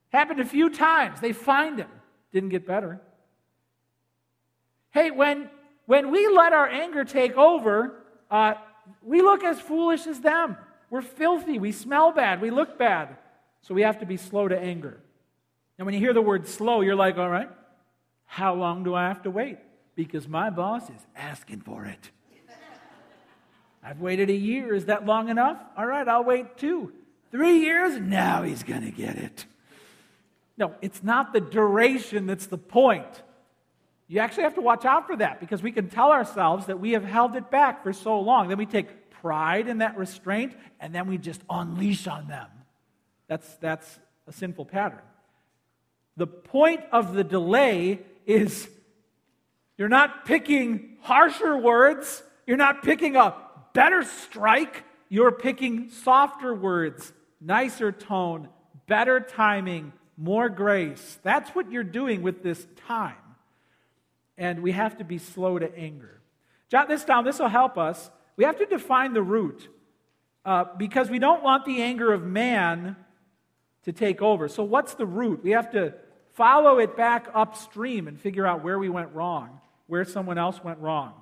Happened 0.09 0.41
a 0.41 0.45
few 0.45 0.69
times. 0.69 1.21
They 1.21 1.31
fined 1.31 1.79
him. 1.79 1.89
Didn't 2.33 2.49
get 2.49 2.67
better. 2.67 2.99
Hey, 4.91 5.09
when, 5.09 5.49
when 5.85 6.11
we 6.11 6.27
let 6.27 6.51
our 6.51 6.67
anger 6.67 7.05
take 7.05 7.37
over, 7.37 8.03
uh, 8.29 8.55
we 9.01 9.21
look 9.21 9.45
as 9.45 9.61
foolish 9.61 10.05
as 10.05 10.19
them. 10.19 10.57
We're 10.89 11.01
filthy. 11.01 11.59
We 11.59 11.71
smell 11.71 12.11
bad. 12.11 12.41
We 12.41 12.51
look 12.51 12.77
bad. 12.77 13.15
So 13.61 13.73
we 13.73 13.81
have 13.81 13.99
to 13.99 14.05
be 14.05 14.17
slow 14.17 14.47
to 14.47 14.57
anger. 14.57 14.99
And 15.77 15.85
when 15.85 15.93
you 15.93 15.99
hear 15.99 16.13
the 16.13 16.21
word 16.21 16.47
slow, 16.47 16.81
you're 16.81 16.95
like, 16.95 17.17
all 17.17 17.29
right, 17.29 17.49
how 18.25 18.53
long 18.53 18.83
do 18.83 18.93
I 18.95 19.07
have 19.07 19.23
to 19.23 19.31
wait? 19.31 19.57
Because 19.95 20.27
my 20.27 20.49
boss 20.49 20.89
is 20.89 21.05
asking 21.15 21.61
for 21.61 21.85
it. 21.85 22.11
I've 23.83 23.99
waited 23.99 24.29
a 24.29 24.35
year. 24.35 24.73
Is 24.73 24.85
that 24.85 25.05
long 25.05 25.29
enough? 25.29 25.57
All 25.77 25.85
right, 25.85 26.07
I'll 26.07 26.23
wait 26.23 26.57
two. 26.57 26.91
Three 27.31 27.59
years? 27.59 27.99
Now 27.99 28.43
he's 28.43 28.63
going 28.63 28.81
to 28.81 28.91
get 28.91 29.15
it. 29.15 29.45
No, 30.57 30.73
it's 30.81 31.03
not 31.03 31.31
the 31.31 31.39
duration 31.39 32.25
that's 32.25 32.47
the 32.47 32.57
point. 32.57 33.23
You 34.09 34.19
actually 34.19 34.43
have 34.43 34.55
to 34.55 34.61
watch 34.61 34.85
out 34.85 35.07
for 35.07 35.15
that 35.17 35.39
because 35.39 35.61
we 35.61 35.71
can 35.71 35.87
tell 35.87 36.11
ourselves 36.11 36.65
that 36.65 36.79
we 36.79 36.91
have 36.91 37.05
held 37.05 37.35
it 37.35 37.49
back 37.51 37.83
for 37.83 37.93
so 37.93 38.19
long. 38.19 38.49
Then 38.49 38.57
we 38.57 38.65
take 38.65 39.11
pride 39.11 39.67
in 39.67 39.77
that 39.77 39.97
restraint 39.97 40.55
and 40.79 40.93
then 40.93 41.07
we 41.07 41.17
just 41.17 41.41
unleash 41.49 42.07
on 42.07 42.27
them. 42.27 42.47
That's, 43.29 43.47
that's 43.57 43.99
a 44.27 44.33
sinful 44.33 44.65
pattern. 44.65 44.99
The 46.17 46.27
point 46.27 46.81
of 46.91 47.13
the 47.13 47.23
delay 47.23 47.99
is 48.25 48.67
you're 49.77 49.87
not 49.87 50.25
picking 50.25 50.97
harsher 51.01 51.55
words, 51.55 52.21
you're 52.45 52.57
not 52.57 52.83
picking 52.83 53.15
a 53.15 53.35
better 53.73 54.03
strike, 54.03 54.83
you're 55.07 55.31
picking 55.31 55.91
softer 55.91 56.53
words, 56.53 57.13
nicer 57.39 57.91
tone, 57.91 58.49
better 58.87 59.19
timing, 59.21 59.93
more 60.17 60.49
grace. 60.49 61.19
That's 61.23 61.51
what 61.51 61.71
you're 61.71 61.83
doing 61.83 62.23
with 62.23 62.43
this 62.43 62.67
time. 62.87 63.15
And 64.37 64.61
we 64.63 64.71
have 64.71 64.97
to 64.97 65.03
be 65.03 65.19
slow 65.19 65.59
to 65.59 65.73
anger. 65.77 66.19
Jot 66.69 66.87
this 66.87 67.05
down, 67.05 67.23
this 67.23 67.39
will 67.39 67.47
help 67.47 67.77
us. 67.77 68.09
We 68.35 68.43
have 68.43 68.57
to 68.57 68.65
define 68.65 69.13
the 69.13 69.21
root 69.21 69.69
uh, 70.43 70.65
because 70.77 71.09
we 71.09 71.19
don't 71.19 71.43
want 71.43 71.65
the 71.65 71.81
anger 71.81 72.11
of 72.11 72.23
man 72.23 72.95
to 73.89 73.99
take 73.99 74.21
over. 74.21 74.47
So, 74.47 74.63
what's 74.63 74.93
the 74.93 75.05
root? 75.05 75.43
We 75.43 75.51
have 75.51 75.71
to 75.71 75.93
follow 76.33 76.77
it 76.77 76.95
back 76.95 77.27
upstream 77.33 78.07
and 78.07 78.19
figure 78.19 78.45
out 78.45 78.63
where 78.63 78.77
we 78.77 78.87
went 78.87 79.13
wrong, 79.15 79.59
where 79.87 80.05
someone 80.05 80.37
else 80.37 80.63
went 80.63 80.77
wrong. 80.77 81.13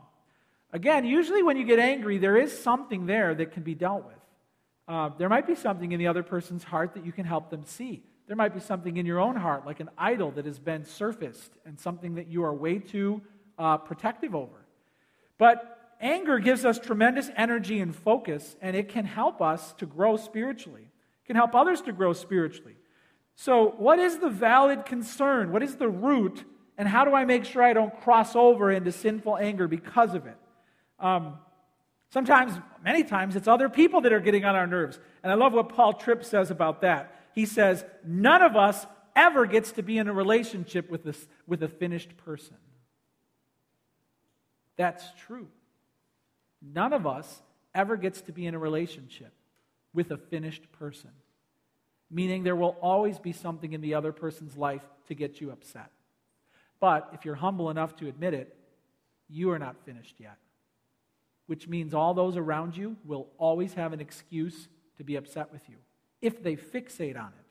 Again, 0.74 1.06
usually 1.06 1.44
when 1.44 1.56
you 1.56 1.64
get 1.64 1.80
angry, 1.80 2.18
there 2.18 2.36
is 2.36 2.58
something 2.58 3.06
there 3.06 3.34
that 3.34 3.54
can 3.54 3.64
be 3.64 3.74
dealt 3.74 4.06
with. 4.06 4.16
Uh, 4.86 5.10
there 5.18 5.30
might 5.30 5.48
be 5.48 5.56
something 5.56 5.94
in 5.94 6.00
the 6.00 6.08
other 6.08 6.24
person's 6.24 6.64
heart 6.64 6.94
that 6.96 7.06
you 7.06 7.14
can 7.14 7.26
help 7.26 7.50
them 7.50 7.64
see. 7.66 8.04
There 8.28 8.36
might 8.36 8.54
be 8.54 8.60
something 8.60 8.98
in 8.98 9.06
your 9.06 9.22
own 9.22 9.38
heart, 9.38 9.66
like 9.66 9.80
an 9.80 9.90
idol 9.98 10.32
that 10.32 10.46
has 10.46 10.60
been 10.60 10.84
surfaced 10.84 11.52
and 11.66 11.80
something 11.80 12.16
that 12.16 12.28
you 12.28 12.44
are 12.44 12.54
way 12.54 12.80
too 12.80 13.22
uh, 13.58 13.78
protective 13.78 14.36
over. 14.36 14.66
But 15.38 15.96
anger 16.02 16.40
gives 16.40 16.66
us 16.66 16.80
tremendous 16.80 17.30
energy 17.38 17.80
and 17.80 17.96
focus, 17.96 18.58
and 18.62 18.76
it 18.76 18.90
can 18.90 19.06
help 19.06 19.42
us 19.42 19.74
to 19.78 19.86
grow 19.86 20.18
spiritually, 20.18 20.82
it 20.84 20.87
can 21.28 21.36
help 21.36 21.54
others 21.54 21.82
to 21.82 21.92
grow 21.92 22.14
spiritually. 22.14 22.76
So, 23.36 23.76
what 23.78 24.00
is 24.00 24.18
the 24.18 24.30
valid 24.30 24.86
concern? 24.86 25.52
What 25.52 25.62
is 25.62 25.76
the 25.76 25.90
root? 25.90 26.44
And 26.78 26.88
how 26.88 27.06
do 27.06 27.14
I 27.14 27.26
make 27.26 27.46
sure 27.46 27.62
I 27.62 27.74
don't 27.74 27.96
cross 28.02 28.36
over 28.36 28.72
into 28.72 28.92
sinful 28.92 29.38
anger 29.38 29.68
because 29.68 30.14
of 30.16 30.26
it? 30.26 30.38
Um, 31.00 31.36
sometimes, 32.10 32.54
many 32.84 33.04
times, 33.04 33.36
it's 33.36 33.48
other 33.48 33.70
people 33.70 34.02
that 34.02 34.14
are 34.14 34.20
getting 34.20 34.46
on 34.46 34.56
our 34.56 34.66
nerves. 34.66 35.00
And 35.22 35.32
I 35.32 35.36
love 35.36 35.54
what 35.54 35.70
Paul 35.70 35.94
Tripp 35.94 36.24
says 36.24 36.50
about 36.50 36.82
that. 36.82 37.14
He 37.36 37.46
says, 37.46 37.84
None 38.06 38.42
of 38.42 38.56
us 38.56 38.88
ever 39.16 39.46
gets 39.46 39.74
to 39.74 39.84
be 39.84 39.98
in 39.98 40.08
a 40.08 40.14
relationship 40.14 40.90
with, 40.90 41.04
this, 41.04 41.28
with 41.46 41.62
a 41.62 41.68
finished 41.68 42.18
person. 42.18 42.58
That's 44.78 45.04
true. 45.26 45.48
None 46.62 46.94
of 46.94 47.06
us 47.06 47.42
ever 47.76 47.98
gets 47.98 48.22
to 48.22 48.32
be 48.32 48.46
in 48.46 48.56
a 48.56 48.60
relationship 48.60 49.34
with 49.98 50.12
a 50.12 50.18
finished 50.18 50.72
person, 50.72 51.12
meaning 52.10 52.44
there 52.44 52.56
will 52.56 52.78
always 52.82 53.20
be 53.20 53.34
something 53.34 53.74
in 53.74 53.82
the 53.82 53.96
other 53.96 54.14
person's 54.14 54.56
life 54.56 54.84
to 55.08 55.16
get 55.16 55.42
you 55.42 55.52
upset. 55.52 55.92
But 56.80 57.10
if 57.12 57.26
you're 57.26 57.36
humble 57.36 57.70
enough 57.70 57.98
to 57.98 58.08
admit 58.08 58.34
it, 58.34 58.56
you 59.28 59.52
are 59.52 59.60
not 59.60 59.76
finished 59.86 60.16
yet 60.20 60.38
which 61.48 61.68
means 61.68 61.94
all 61.94 62.14
those 62.14 62.38
around 62.38 62.78
you 62.78 62.96
will 63.04 63.28
always 63.38 63.74
have 63.74 63.94
an 63.94 64.00
excuse 64.00 64.68
to 64.98 65.04
be 65.04 65.16
upset 65.16 65.52
with 65.52 65.62
you 65.68 65.76
if 66.22 66.44
they 66.44 66.56
fixate 66.56 67.18
on 67.18 67.28
it. 67.28 67.46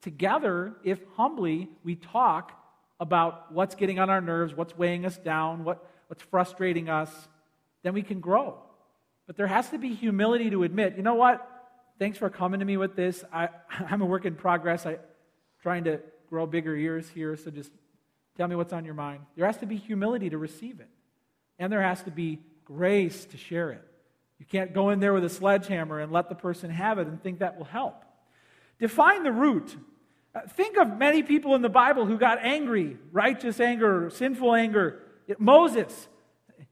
Together, 0.00 0.74
if 0.82 0.98
humbly 1.16 1.68
we 1.84 1.96
talk 1.96 2.52
about 2.98 3.52
what's 3.52 3.74
getting 3.74 3.98
on 3.98 4.08
our 4.08 4.20
nerves, 4.20 4.54
what's 4.54 4.76
weighing 4.76 5.04
us 5.04 5.16
down, 5.18 5.64
what, 5.64 5.84
what's 6.06 6.22
frustrating 6.22 6.88
us, 6.88 7.10
then 7.82 7.94
we 7.94 8.02
can 8.02 8.20
grow. 8.20 8.58
But 9.26 9.36
there 9.36 9.46
has 9.46 9.68
to 9.70 9.78
be 9.78 9.94
humility 9.94 10.50
to 10.50 10.62
admit, 10.62 10.96
you 10.96 11.02
know 11.02 11.14
what? 11.14 11.46
Thanks 12.00 12.16
for 12.16 12.30
coming 12.30 12.60
to 12.60 12.66
me 12.66 12.78
with 12.78 12.96
this. 12.96 13.22
I, 13.30 13.50
I'm 13.90 14.00
a 14.00 14.06
work 14.06 14.24
in 14.24 14.34
progress. 14.34 14.86
I'm 14.86 14.96
trying 15.62 15.84
to 15.84 16.00
grow 16.30 16.46
bigger 16.46 16.74
ears 16.74 17.06
here, 17.10 17.36
so 17.36 17.50
just 17.50 17.70
tell 18.38 18.48
me 18.48 18.56
what's 18.56 18.72
on 18.72 18.86
your 18.86 18.94
mind. 18.94 19.20
There 19.36 19.44
has 19.44 19.58
to 19.58 19.66
be 19.66 19.76
humility 19.76 20.30
to 20.30 20.38
receive 20.38 20.80
it. 20.80 20.88
And 21.58 21.70
there 21.70 21.82
has 21.82 22.02
to 22.04 22.10
be 22.10 22.38
grace 22.64 23.26
to 23.26 23.36
share 23.36 23.70
it. 23.72 23.84
You 24.38 24.46
can't 24.46 24.72
go 24.72 24.88
in 24.88 25.00
there 25.00 25.12
with 25.12 25.24
a 25.24 25.28
sledgehammer 25.28 26.00
and 26.00 26.10
let 26.10 26.30
the 26.30 26.34
person 26.34 26.70
have 26.70 26.98
it 26.98 27.06
and 27.06 27.22
think 27.22 27.40
that 27.40 27.58
will 27.58 27.66
help. 27.66 28.02
Define 28.78 29.22
the 29.22 29.32
root. 29.32 29.76
Uh, 30.34 30.40
think 30.48 30.78
of 30.78 30.96
many 30.96 31.22
people 31.22 31.54
in 31.54 31.60
the 31.60 31.68
Bible 31.68 32.06
who 32.06 32.16
got 32.16 32.38
angry, 32.40 32.96
righteous 33.12 33.60
anger, 33.60 34.08
sinful 34.08 34.54
anger. 34.54 35.02
Moses, 35.38 36.08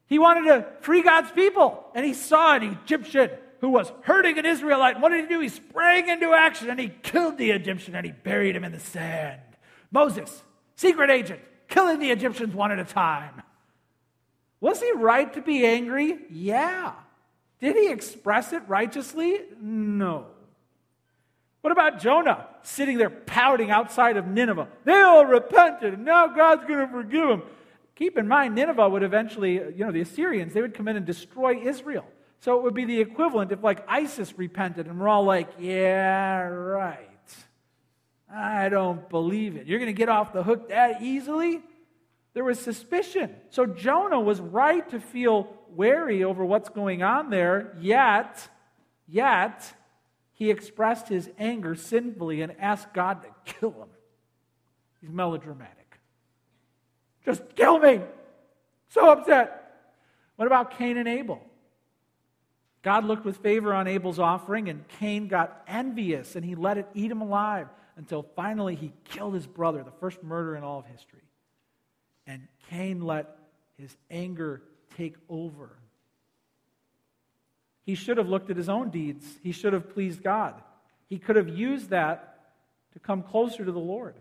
he 0.06 0.18
wanted 0.18 0.48
to 0.48 0.66
free 0.80 1.02
God's 1.02 1.30
people, 1.32 1.84
and 1.94 2.06
he 2.06 2.14
saw 2.14 2.54
an 2.54 2.62
Egyptian 2.62 3.28
who 3.60 3.70
was 3.70 3.92
hurting 4.02 4.38
an 4.38 4.46
Israelite. 4.46 5.00
What 5.00 5.10
did 5.10 5.22
he 5.22 5.28
do? 5.28 5.40
He 5.40 5.48
sprang 5.48 6.08
into 6.08 6.32
action 6.32 6.70
and 6.70 6.78
he 6.78 6.88
killed 6.88 7.38
the 7.38 7.50
Egyptian 7.50 7.94
and 7.94 8.06
he 8.06 8.12
buried 8.12 8.56
him 8.56 8.64
in 8.64 8.72
the 8.72 8.80
sand. 8.80 9.40
Moses, 9.90 10.42
secret 10.76 11.10
agent, 11.10 11.40
killing 11.68 11.98
the 11.98 12.10
Egyptians 12.10 12.54
one 12.54 12.72
at 12.72 12.78
a 12.78 12.84
time. 12.84 13.42
Was 14.60 14.80
he 14.80 14.90
right 14.92 15.32
to 15.34 15.42
be 15.42 15.64
angry? 15.64 16.18
Yeah. 16.30 16.92
Did 17.60 17.76
he 17.76 17.90
express 17.90 18.52
it 18.52 18.62
righteously? 18.68 19.40
No. 19.60 20.26
What 21.60 21.72
about 21.72 22.00
Jonah 22.00 22.46
sitting 22.62 22.98
there 22.98 23.10
pouting 23.10 23.70
outside 23.70 24.16
of 24.16 24.26
Nineveh? 24.26 24.68
They 24.84 25.00
all 25.00 25.26
repented, 25.26 25.94
and 25.94 26.04
now 26.04 26.28
God's 26.28 26.64
going 26.66 26.86
to 26.86 26.92
forgive 26.92 27.28
them. 27.28 27.42
Keep 27.96 28.16
in 28.16 28.28
mind, 28.28 28.54
Nineveh 28.54 28.88
would 28.88 29.02
eventually, 29.02 29.54
you 29.54 29.84
know, 29.84 29.90
the 29.90 30.00
Assyrians, 30.00 30.54
they 30.54 30.62
would 30.62 30.74
come 30.74 30.86
in 30.86 30.96
and 30.96 31.04
destroy 31.04 31.60
Israel. 31.60 32.06
So 32.40 32.56
it 32.56 32.62
would 32.62 32.74
be 32.74 32.84
the 32.84 33.00
equivalent 33.00 33.50
if, 33.52 33.62
like, 33.62 33.84
ISIS 33.88 34.38
repented, 34.38 34.86
and 34.86 35.00
we're 35.00 35.08
all 35.08 35.24
like, 35.24 35.48
yeah, 35.58 36.42
right. 36.42 37.04
I 38.32 38.68
don't 38.68 39.08
believe 39.08 39.56
it. 39.56 39.66
You're 39.66 39.78
going 39.78 39.92
to 39.92 39.98
get 39.98 40.08
off 40.08 40.32
the 40.32 40.42
hook 40.42 40.68
that 40.68 41.02
easily? 41.02 41.62
There 42.34 42.44
was 42.44 42.60
suspicion. 42.60 43.34
So 43.50 43.66
Jonah 43.66 44.20
was 44.20 44.40
right 44.40 44.88
to 44.90 45.00
feel 45.00 45.52
wary 45.70 46.22
over 46.22 46.44
what's 46.44 46.68
going 46.68 47.02
on 47.02 47.30
there, 47.30 47.74
yet, 47.80 48.48
yet, 49.08 49.72
he 50.32 50.50
expressed 50.50 51.08
his 51.08 51.28
anger 51.38 51.74
sinfully 51.74 52.42
and 52.42 52.52
asked 52.60 52.94
God 52.94 53.22
to 53.22 53.52
kill 53.54 53.72
him. 53.72 53.88
He's 55.00 55.10
melodramatic. 55.10 55.98
Just 57.24 57.42
kill 57.56 57.80
me. 57.80 58.00
So 58.90 59.10
upset. 59.10 59.90
What 60.36 60.46
about 60.46 60.78
Cain 60.78 60.96
and 60.96 61.08
Abel? 61.08 61.42
God 62.88 63.04
looked 63.04 63.26
with 63.26 63.36
favor 63.36 63.74
on 63.74 63.86
Abel's 63.86 64.18
offering, 64.18 64.70
and 64.70 64.82
Cain 64.98 65.28
got 65.28 65.62
envious 65.68 66.36
and 66.36 66.42
he 66.42 66.54
let 66.54 66.78
it 66.78 66.88
eat 66.94 67.10
him 67.10 67.20
alive. 67.20 67.68
until 67.98 68.22
finally 68.34 68.76
he 68.76 68.94
killed 69.04 69.34
his 69.34 69.46
brother, 69.46 69.82
the 69.82 69.90
first 70.00 70.22
murder 70.22 70.56
in 70.56 70.62
all 70.62 70.78
of 70.78 70.86
history. 70.86 71.20
And 72.26 72.48
Cain 72.70 73.02
let 73.02 73.36
his 73.76 73.94
anger 74.10 74.62
take 74.96 75.16
over. 75.28 75.76
He 77.84 77.94
should 77.94 78.16
have 78.16 78.28
looked 78.28 78.48
at 78.48 78.56
his 78.56 78.70
own 78.70 78.88
deeds, 78.88 79.26
he 79.42 79.52
should 79.52 79.74
have 79.74 79.92
pleased 79.92 80.22
God. 80.22 80.54
He 81.10 81.18
could 81.18 81.36
have 81.36 81.50
used 81.50 81.90
that 81.90 82.38
to 82.94 82.98
come 82.98 83.22
closer 83.22 83.66
to 83.66 83.72
the 83.72 83.78
Lord. 83.78 84.14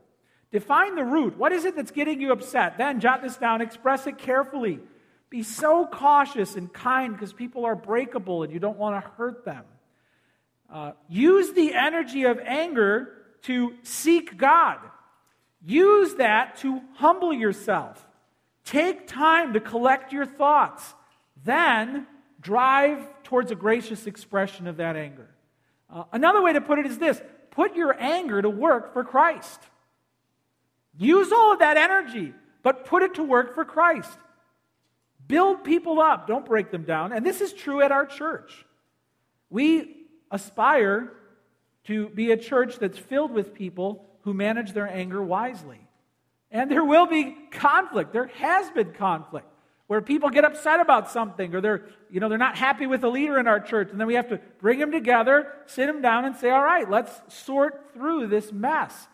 Define 0.52 0.96
the 0.96 1.06
root. 1.06 1.38
What 1.38 1.54
is 1.54 1.64
it 1.64 1.78
that's 1.78 1.92
getting 1.92 2.20
you 2.20 2.34
upset? 2.34 2.78
Then 2.78 3.00
jot 3.00 3.22
this 3.22 3.38
down, 3.38 3.62
express 3.62 4.08
it 4.08 4.18
carefully. 4.18 4.82
Be 5.30 5.44
so 5.44 5.86
cautious 5.86 6.56
and 6.56 6.72
kind 6.72 7.14
because 7.14 7.34
people 7.34 7.66
are 7.66 7.76
breakable 7.76 8.44
and 8.44 8.54
you 8.54 8.60
don't 8.60 8.78
want 8.78 9.04
to 9.04 9.10
hurt 9.12 9.44
them. 9.44 9.66
Uh, 10.72 10.92
use 11.10 11.54
the 11.54 11.74
energy 11.74 12.24
of 12.24 12.40
anger 12.40 13.14
to 13.44 13.74
seek 13.84 14.38
God. 14.38 14.80
Use 15.66 16.16
that 16.16 16.58
to 16.58 16.82
humble 16.96 17.34
yourself. 17.34 18.06
Take 18.64 19.08
time 19.08 19.54
to 19.54 19.60
collect 19.60 20.12
your 20.12 20.26
thoughts. 20.26 20.94
Then 21.44 22.08
drive 22.42 23.06
towards 23.24 23.52
a 23.52 23.56
gracious 23.56 24.08
expression 24.08 24.68
of 24.68 24.78
that 24.78 24.96
anger. 24.96 25.30
Uh, 25.90 26.04
another 26.12 26.42
way 26.42 26.54
to 26.54 26.62
put 26.62 26.80
it 26.80 26.86
is 26.86 26.98
this 26.98 27.22
put 27.52 27.76
your 27.76 27.96
anger 28.00 28.42
to 28.42 28.50
work 28.50 28.94
for 28.94 29.04
Christ. 29.04 29.60
Use 30.98 31.32
all 31.32 31.54
of 31.54 31.60
that 31.60 31.78
energy, 31.78 32.34
but 32.64 32.86
put 32.86 33.04
it 33.04 33.16
to 33.16 33.24
work 33.24 33.56
for 33.56 33.66
Christ. 33.66 34.18
Build 35.28 35.64
people 35.64 36.00
up, 36.00 36.28
don't 36.28 36.46
break 36.46 36.72
them 36.72 36.84
down. 36.84 37.12
And 37.12 37.26
this 37.26 37.42
is 37.42 37.54
true 37.54 37.82
at 37.82 37.92
our 37.92 38.06
church. 38.06 38.66
We 39.50 40.08
aspire 40.32 41.12
to 41.86 42.10
be 42.10 42.32
a 42.32 42.38
church 42.38 42.80
that's 42.80 42.98
filled 42.98 43.32
with 43.32 43.54
people 43.54 44.06
who 44.22 44.34
manage 44.34 44.74
their 44.74 44.88
anger 44.88 45.22
wisely. 45.22 45.80
And 46.52 46.72
there 46.72 46.84
will 46.84 47.08
be 47.08 47.36
conflict. 47.52 48.14
There 48.14 48.28
has 48.28 48.70
been 48.72 48.94
conflict 48.94 49.48
where 49.88 50.02
people 50.02 50.30
get 50.30 50.44
upset 50.44 50.80
about 50.80 51.10
something 51.10 51.56
or 51.56 51.62
they're, 51.62 51.86
you 52.10 52.20
know, 52.20 52.30
they're 52.30 52.38
not 52.38 52.58
happy 52.58 52.88
with 52.88 53.04
a 53.04 53.10
leader 53.10 53.40
in 53.40 53.48
our 53.48 53.60
church. 53.60 53.90
And 53.92 54.00
then 54.00 54.08
we 54.08 54.16
have 54.16 54.30
to 54.30 54.40
bring 54.60 54.80
them 54.80 54.92
together, 54.92 55.48
sit 55.66 55.88
them 55.88 56.02
down, 56.02 56.26
and 56.26 56.36
say, 56.36 56.50
all 56.50 56.64
right, 56.64 56.90
let's 56.90 57.12
sort 57.34 57.92
through 57.94 58.28
this 58.28 58.52
mess. 58.52 59.08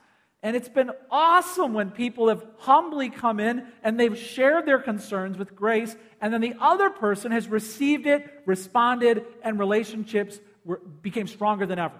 And 0.44 0.58
it's 0.58 0.70
been 0.70 0.92
awesome 1.10 1.74
when 1.74 1.90
people 1.90 2.28
have 2.28 2.46
humbly 2.58 3.10
come 3.10 3.40
in 3.40 3.66
and 3.82 3.98
they've 3.98 4.18
shared 4.18 4.66
their 4.66 4.78
concerns 4.78 5.38
with 5.38 5.56
grace, 5.56 5.96
and 6.20 6.34
then 6.34 6.42
the 6.42 6.56
other 6.60 6.90
person 6.90 7.32
has 7.32 7.48
received 7.48 8.06
it, 8.06 8.44
responded, 8.46 9.26
and 9.42 9.58
relationships 9.58 10.42
were, 10.66 10.82
became 11.02 11.28
stronger 11.28 11.66
than 11.66 11.80
ever. 11.80 11.96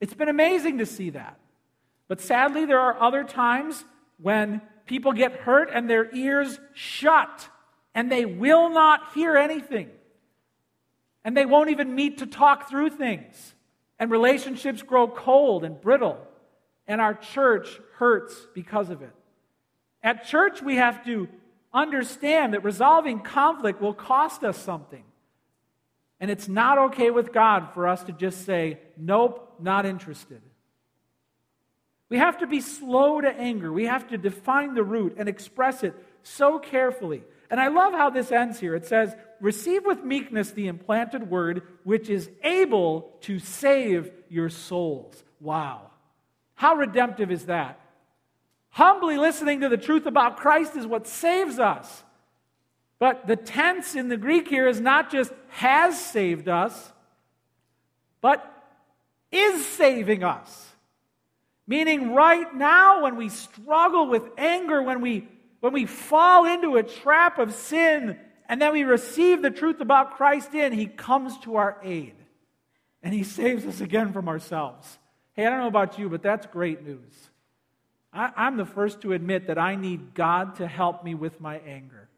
It's 0.00 0.12
been 0.12 0.28
amazing 0.28 0.78
to 0.78 0.86
see 0.86 1.10
that. 1.10 1.38
But 2.08 2.20
sadly, 2.20 2.66
there 2.66 2.78
are 2.78 3.00
other 3.00 3.24
times 3.24 3.82
when 4.20 4.60
people 4.84 5.14
get 5.14 5.32
hurt 5.32 5.70
and 5.72 5.88
their 5.88 6.14
ears 6.14 6.60
shut 6.74 7.48
and 7.94 8.12
they 8.12 8.26
will 8.26 8.68
not 8.68 9.12
hear 9.14 9.34
anything. 9.36 9.88
And 11.24 11.34
they 11.34 11.46
won't 11.46 11.70
even 11.70 11.94
meet 11.94 12.18
to 12.18 12.26
talk 12.26 12.68
through 12.68 12.90
things. 12.90 13.54
And 13.98 14.10
relationships 14.10 14.82
grow 14.82 15.08
cold 15.08 15.64
and 15.64 15.80
brittle. 15.80 16.18
And 16.86 17.00
our 17.00 17.14
church 17.14 17.80
hurts 17.96 18.34
because 18.54 18.90
of 18.90 19.02
it. 19.02 19.12
At 20.02 20.26
church, 20.26 20.62
we 20.62 20.76
have 20.76 21.04
to 21.04 21.28
understand 21.72 22.54
that 22.54 22.64
resolving 22.64 23.20
conflict 23.20 23.80
will 23.80 23.94
cost 23.94 24.44
us 24.44 24.58
something. 24.58 25.04
And 26.20 26.30
it's 26.30 26.48
not 26.48 26.78
okay 26.78 27.10
with 27.10 27.32
God 27.32 27.72
for 27.74 27.88
us 27.88 28.02
to 28.04 28.12
just 28.12 28.44
say, 28.44 28.78
nope, 28.96 29.56
not 29.60 29.86
interested. 29.86 30.40
We 32.08 32.18
have 32.18 32.38
to 32.38 32.46
be 32.46 32.60
slow 32.60 33.20
to 33.20 33.28
anger. 33.28 33.72
We 33.72 33.86
have 33.86 34.08
to 34.08 34.18
define 34.18 34.74
the 34.74 34.82
root 34.82 35.14
and 35.16 35.28
express 35.28 35.82
it 35.82 35.94
so 36.22 36.58
carefully. 36.58 37.22
And 37.50 37.58
I 37.58 37.68
love 37.68 37.92
how 37.92 38.10
this 38.10 38.30
ends 38.30 38.60
here. 38.60 38.74
It 38.74 38.86
says, 38.86 39.14
Receive 39.40 39.84
with 39.84 40.04
meekness 40.04 40.50
the 40.50 40.68
implanted 40.68 41.28
word, 41.28 41.62
which 41.84 42.08
is 42.08 42.30
able 42.44 43.12
to 43.22 43.38
save 43.38 44.10
your 44.28 44.48
souls. 44.48 45.24
Wow. 45.40 45.91
How 46.62 46.76
redemptive 46.76 47.32
is 47.32 47.46
that? 47.46 47.80
Humbly 48.70 49.18
listening 49.18 49.62
to 49.62 49.68
the 49.68 49.76
truth 49.76 50.06
about 50.06 50.36
Christ 50.36 50.76
is 50.76 50.86
what 50.86 51.08
saves 51.08 51.58
us. 51.58 52.04
But 53.00 53.26
the 53.26 53.34
tense 53.34 53.96
in 53.96 54.08
the 54.08 54.16
Greek 54.16 54.46
here 54.46 54.68
is 54.68 54.80
not 54.80 55.10
just 55.10 55.32
has 55.48 56.00
saved 56.00 56.48
us, 56.48 56.92
but 58.20 58.48
is 59.32 59.66
saving 59.66 60.22
us. 60.22 60.68
Meaning, 61.66 62.14
right 62.14 62.54
now, 62.54 63.02
when 63.02 63.16
we 63.16 63.28
struggle 63.28 64.06
with 64.06 64.22
anger, 64.38 64.84
when 64.84 65.00
we, 65.00 65.26
when 65.58 65.72
we 65.72 65.84
fall 65.84 66.44
into 66.44 66.76
a 66.76 66.84
trap 66.84 67.40
of 67.40 67.52
sin, 67.52 68.16
and 68.48 68.62
then 68.62 68.72
we 68.72 68.84
receive 68.84 69.42
the 69.42 69.50
truth 69.50 69.80
about 69.80 70.16
Christ 70.16 70.54
in, 70.54 70.72
He 70.72 70.86
comes 70.86 71.36
to 71.38 71.56
our 71.56 71.80
aid. 71.82 72.14
And 73.02 73.12
He 73.12 73.24
saves 73.24 73.66
us 73.66 73.80
again 73.80 74.12
from 74.12 74.28
ourselves. 74.28 74.98
Hey, 75.34 75.46
I 75.46 75.50
don't 75.50 75.60
know 75.60 75.66
about 75.66 75.98
you, 75.98 76.08
but 76.08 76.22
that's 76.22 76.46
great 76.46 76.84
news. 76.84 77.30
I, 78.12 78.46
am 78.46 78.56
the 78.56 78.66
first 78.66 79.00
to 79.02 79.12
admit 79.12 79.46
that 79.46 79.58
I 79.58 79.74
need 79.74 80.14
God 80.14 80.56
to 80.56 80.66
help 80.66 81.02
me 81.02 81.14
with 81.14 81.40
my 81.40 81.58
anger. 81.66 82.08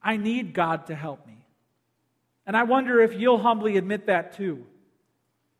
I 0.00 0.16
need 0.16 0.54
God 0.54 0.86
to 0.86 0.94
help 0.94 1.26
me. 1.26 1.44
And 2.46 2.56
I 2.56 2.62
wonder 2.62 3.00
if 3.00 3.14
you'll 3.14 3.38
humbly 3.38 3.76
admit 3.76 4.06
that 4.06 4.36
too. 4.36 4.64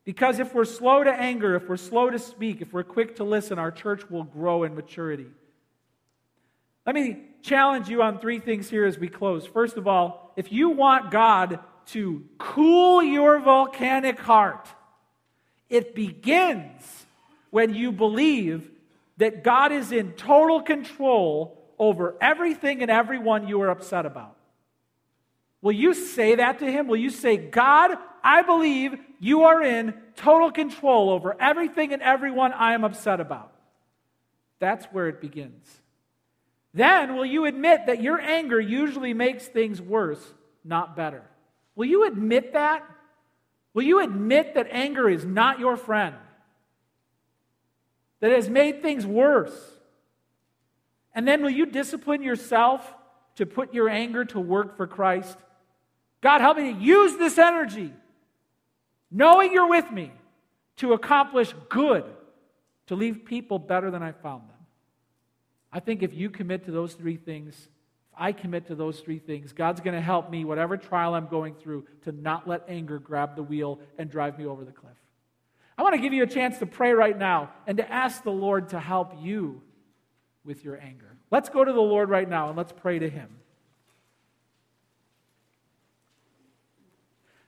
Because 0.04 0.38
if 0.38 0.54
we're 0.54 0.64
slow 0.64 1.02
to 1.02 1.10
anger, 1.10 1.56
if 1.56 1.68
we're 1.68 1.76
slow 1.76 2.10
to 2.10 2.18
speak, 2.20 2.62
if 2.62 2.72
we're 2.72 2.84
quick 2.84 3.16
to 3.16 3.24
listen, 3.24 3.58
our 3.58 3.72
church 3.72 4.08
will 4.08 4.22
grow 4.22 4.62
in 4.62 4.76
maturity. 4.76 5.26
Let 6.86 6.94
me 6.94 7.22
challenge 7.42 7.88
you 7.88 8.02
on 8.02 8.20
three 8.20 8.38
things 8.38 8.70
here 8.70 8.86
as 8.86 8.96
we 8.98 9.08
close. 9.08 9.44
First 9.44 9.76
of 9.76 9.88
all, 9.88 10.32
if 10.36 10.52
you 10.52 10.68
want 10.68 11.10
God 11.10 11.58
to 11.86 12.24
cool 12.38 13.02
your 13.02 13.40
volcanic 13.40 14.20
heart, 14.20 14.68
it 15.68 15.94
begins 15.94 17.06
when 17.50 17.74
you 17.74 17.92
believe 17.92 18.70
that 19.16 19.42
God 19.42 19.72
is 19.72 19.92
in 19.92 20.12
total 20.12 20.62
control 20.62 21.62
over 21.78 22.16
everything 22.20 22.82
and 22.82 22.90
everyone 22.90 23.48
you 23.48 23.60
are 23.62 23.70
upset 23.70 24.06
about. 24.06 24.36
Will 25.62 25.72
you 25.72 25.94
say 25.94 26.36
that 26.36 26.58
to 26.60 26.70
him? 26.70 26.86
Will 26.86 26.96
you 26.96 27.10
say, 27.10 27.36
God, 27.36 27.92
I 28.22 28.42
believe 28.42 28.98
you 29.18 29.44
are 29.44 29.62
in 29.62 29.94
total 30.16 30.50
control 30.50 31.10
over 31.10 31.34
everything 31.40 31.92
and 31.92 32.02
everyone 32.02 32.52
I 32.52 32.74
am 32.74 32.84
upset 32.84 33.20
about? 33.20 33.52
That's 34.58 34.84
where 34.86 35.08
it 35.08 35.20
begins. 35.20 35.66
Then, 36.72 37.16
will 37.16 37.26
you 37.26 37.46
admit 37.46 37.86
that 37.86 38.02
your 38.02 38.20
anger 38.20 38.60
usually 38.60 39.14
makes 39.14 39.46
things 39.46 39.80
worse, 39.80 40.22
not 40.62 40.94
better? 40.94 41.22
Will 41.74 41.86
you 41.86 42.04
admit 42.04 42.52
that? 42.52 42.84
Will 43.76 43.82
you 43.82 44.00
admit 44.00 44.54
that 44.54 44.68
anger 44.70 45.06
is 45.06 45.26
not 45.26 45.58
your 45.58 45.76
friend? 45.76 46.16
That 48.20 48.32
has 48.32 48.48
made 48.48 48.80
things 48.80 49.04
worse? 49.04 49.54
And 51.14 51.28
then 51.28 51.42
will 51.42 51.50
you 51.50 51.66
discipline 51.66 52.22
yourself 52.22 52.94
to 53.34 53.44
put 53.44 53.74
your 53.74 53.90
anger 53.90 54.24
to 54.24 54.40
work 54.40 54.78
for 54.78 54.86
Christ? 54.86 55.36
God, 56.22 56.40
help 56.40 56.56
me 56.56 56.72
to 56.72 56.80
use 56.80 57.18
this 57.18 57.36
energy, 57.36 57.92
knowing 59.10 59.52
you're 59.52 59.68
with 59.68 59.90
me, 59.90 60.10
to 60.76 60.94
accomplish 60.94 61.52
good, 61.68 62.04
to 62.86 62.94
leave 62.94 63.26
people 63.26 63.58
better 63.58 63.90
than 63.90 64.02
I 64.02 64.12
found 64.12 64.48
them. 64.48 64.56
I 65.70 65.80
think 65.80 66.02
if 66.02 66.14
you 66.14 66.30
commit 66.30 66.64
to 66.64 66.70
those 66.70 66.94
three 66.94 67.18
things, 67.18 67.68
I 68.16 68.32
commit 68.32 68.68
to 68.68 68.74
those 68.74 69.00
three 69.00 69.18
things, 69.18 69.52
God's 69.52 69.80
going 69.80 69.94
to 69.94 70.00
help 70.00 70.30
me, 70.30 70.44
whatever 70.44 70.76
trial 70.76 71.14
I'm 71.14 71.26
going 71.26 71.54
through, 71.54 71.84
to 72.02 72.12
not 72.12 72.48
let 72.48 72.62
anger 72.68 72.98
grab 72.98 73.36
the 73.36 73.42
wheel 73.42 73.80
and 73.98 74.10
drive 74.10 74.38
me 74.38 74.46
over 74.46 74.64
the 74.64 74.72
cliff. 74.72 74.96
I 75.76 75.82
want 75.82 75.94
to 75.94 76.00
give 76.00 76.14
you 76.14 76.22
a 76.22 76.26
chance 76.26 76.58
to 76.58 76.66
pray 76.66 76.92
right 76.92 77.16
now 77.16 77.50
and 77.66 77.76
to 77.76 77.92
ask 77.92 78.22
the 78.22 78.30
Lord 78.30 78.70
to 78.70 78.80
help 78.80 79.12
you 79.20 79.60
with 80.44 80.64
your 80.64 80.80
anger. 80.80 81.16
Let's 81.30 81.50
go 81.50 81.62
to 81.64 81.72
the 81.72 81.80
Lord 81.80 82.08
right 82.08 82.28
now 82.28 82.48
and 82.48 82.56
let's 82.56 82.72
pray 82.72 82.98
to 82.98 83.10
Him. 83.10 83.28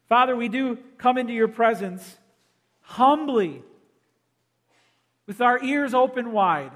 Father, 0.08 0.36
we 0.36 0.48
do 0.48 0.78
come 0.98 1.16
into 1.16 1.32
your 1.32 1.48
presence 1.48 2.18
humbly, 2.80 3.62
with 5.26 5.42
our 5.42 5.62
ears 5.62 5.92
open 5.92 6.32
wide, 6.32 6.72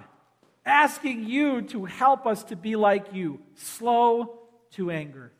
asking 0.65 1.25
you 1.25 1.63
to 1.63 1.85
help 1.85 2.27
us 2.27 2.45
to 2.45 2.57
be 2.57 2.77
like 2.77 3.13
you, 3.13 3.41
slow 3.55 4.39
to 4.73 4.91
anger. 4.91 5.33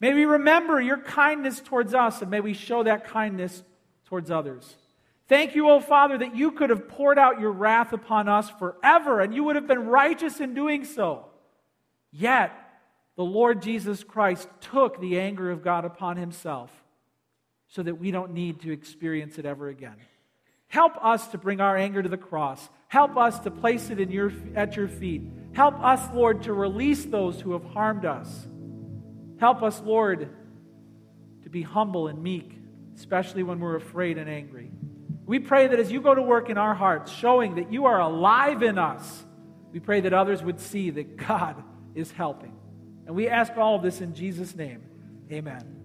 May 0.00 0.14
we 0.14 0.24
remember 0.24 0.80
your 0.80 0.98
kindness 0.98 1.60
towards 1.60 1.94
us, 1.94 2.22
and 2.22 2.30
may 2.30 2.40
we 2.40 2.54
show 2.54 2.82
that 2.82 3.04
kindness 3.04 3.62
towards 4.06 4.30
others. 4.30 4.76
Thank 5.28 5.54
you, 5.54 5.68
O 5.68 5.80
Father, 5.80 6.18
that 6.18 6.34
you 6.34 6.50
could 6.50 6.70
have 6.70 6.88
poured 6.88 7.18
out 7.18 7.40
your 7.40 7.52
wrath 7.52 7.92
upon 7.92 8.28
us 8.28 8.50
forever, 8.50 9.20
and 9.20 9.34
you 9.34 9.44
would 9.44 9.56
have 9.56 9.68
been 9.68 9.86
righteous 9.86 10.40
in 10.40 10.54
doing 10.54 10.84
so. 10.84 11.26
Yet, 12.10 12.52
the 13.16 13.24
Lord 13.24 13.62
Jesus 13.62 14.02
Christ 14.02 14.48
took 14.60 15.00
the 15.00 15.20
anger 15.20 15.50
of 15.50 15.62
God 15.62 15.84
upon 15.84 16.16
himself 16.16 16.72
so 17.68 17.82
that 17.82 17.94
we 17.94 18.10
don't 18.10 18.32
need 18.32 18.60
to 18.62 18.72
experience 18.72 19.38
it 19.38 19.46
ever 19.46 19.68
again. 19.68 19.96
Help 20.70 20.96
us 21.04 21.26
to 21.28 21.38
bring 21.38 21.60
our 21.60 21.76
anger 21.76 22.00
to 22.00 22.08
the 22.08 22.16
cross. 22.16 22.70
Help 22.86 23.16
us 23.16 23.40
to 23.40 23.50
place 23.50 23.90
it 23.90 23.98
in 23.98 24.10
your, 24.10 24.32
at 24.54 24.76
your 24.76 24.86
feet. 24.86 25.22
Help 25.52 25.74
us, 25.82 26.00
Lord, 26.14 26.44
to 26.44 26.52
release 26.52 27.04
those 27.04 27.40
who 27.40 27.52
have 27.52 27.64
harmed 27.64 28.04
us. 28.04 28.46
Help 29.40 29.64
us, 29.64 29.82
Lord, 29.84 30.28
to 31.42 31.50
be 31.50 31.62
humble 31.62 32.06
and 32.06 32.22
meek, 32.22 32.56
especially 32.96 33.42
when 33.42 33.58
we're 33.58 33.74
afraid 33.74 34.16
and 34.16 34.30
angry. 34.30 34.70
We 35.26 35.40
pray 35.40 35.66
that 35.66 35.80
as 35.80 35.90
you 35.90 36.00
go 36.00 36.14
to 36.14 36.22
work 36.22 36.50
in 36.50 36.56
our 36.56 36.74
hearts, 36.74 37.10
showing 37.10 37.56
that 37.56 37.72
you 37.72 37.86
are 37.86 37.98
alive 37.98 38.62
in 38.62 38.78
us, 38.78 39.24
we 39.72 39.80
pray 39.80 40.00
that 40.02 40.12
others 40.12 40.40
would 40.40 40.60
see 40.60 40.90
that 40.90 41.16
God 41.16 41.60
is 41.96 42.12
helping. 42.12 42.54
And 43.06 43.16
we 43.16 43.28
ask 43.28 43.56
all 43.56 43.74
of 43.74 43.82
this 43.82 44.00
in 44.00 44.14
Jesus' 44.14 44.54
name. 44.54 44.82
Amen. 45.32 45.79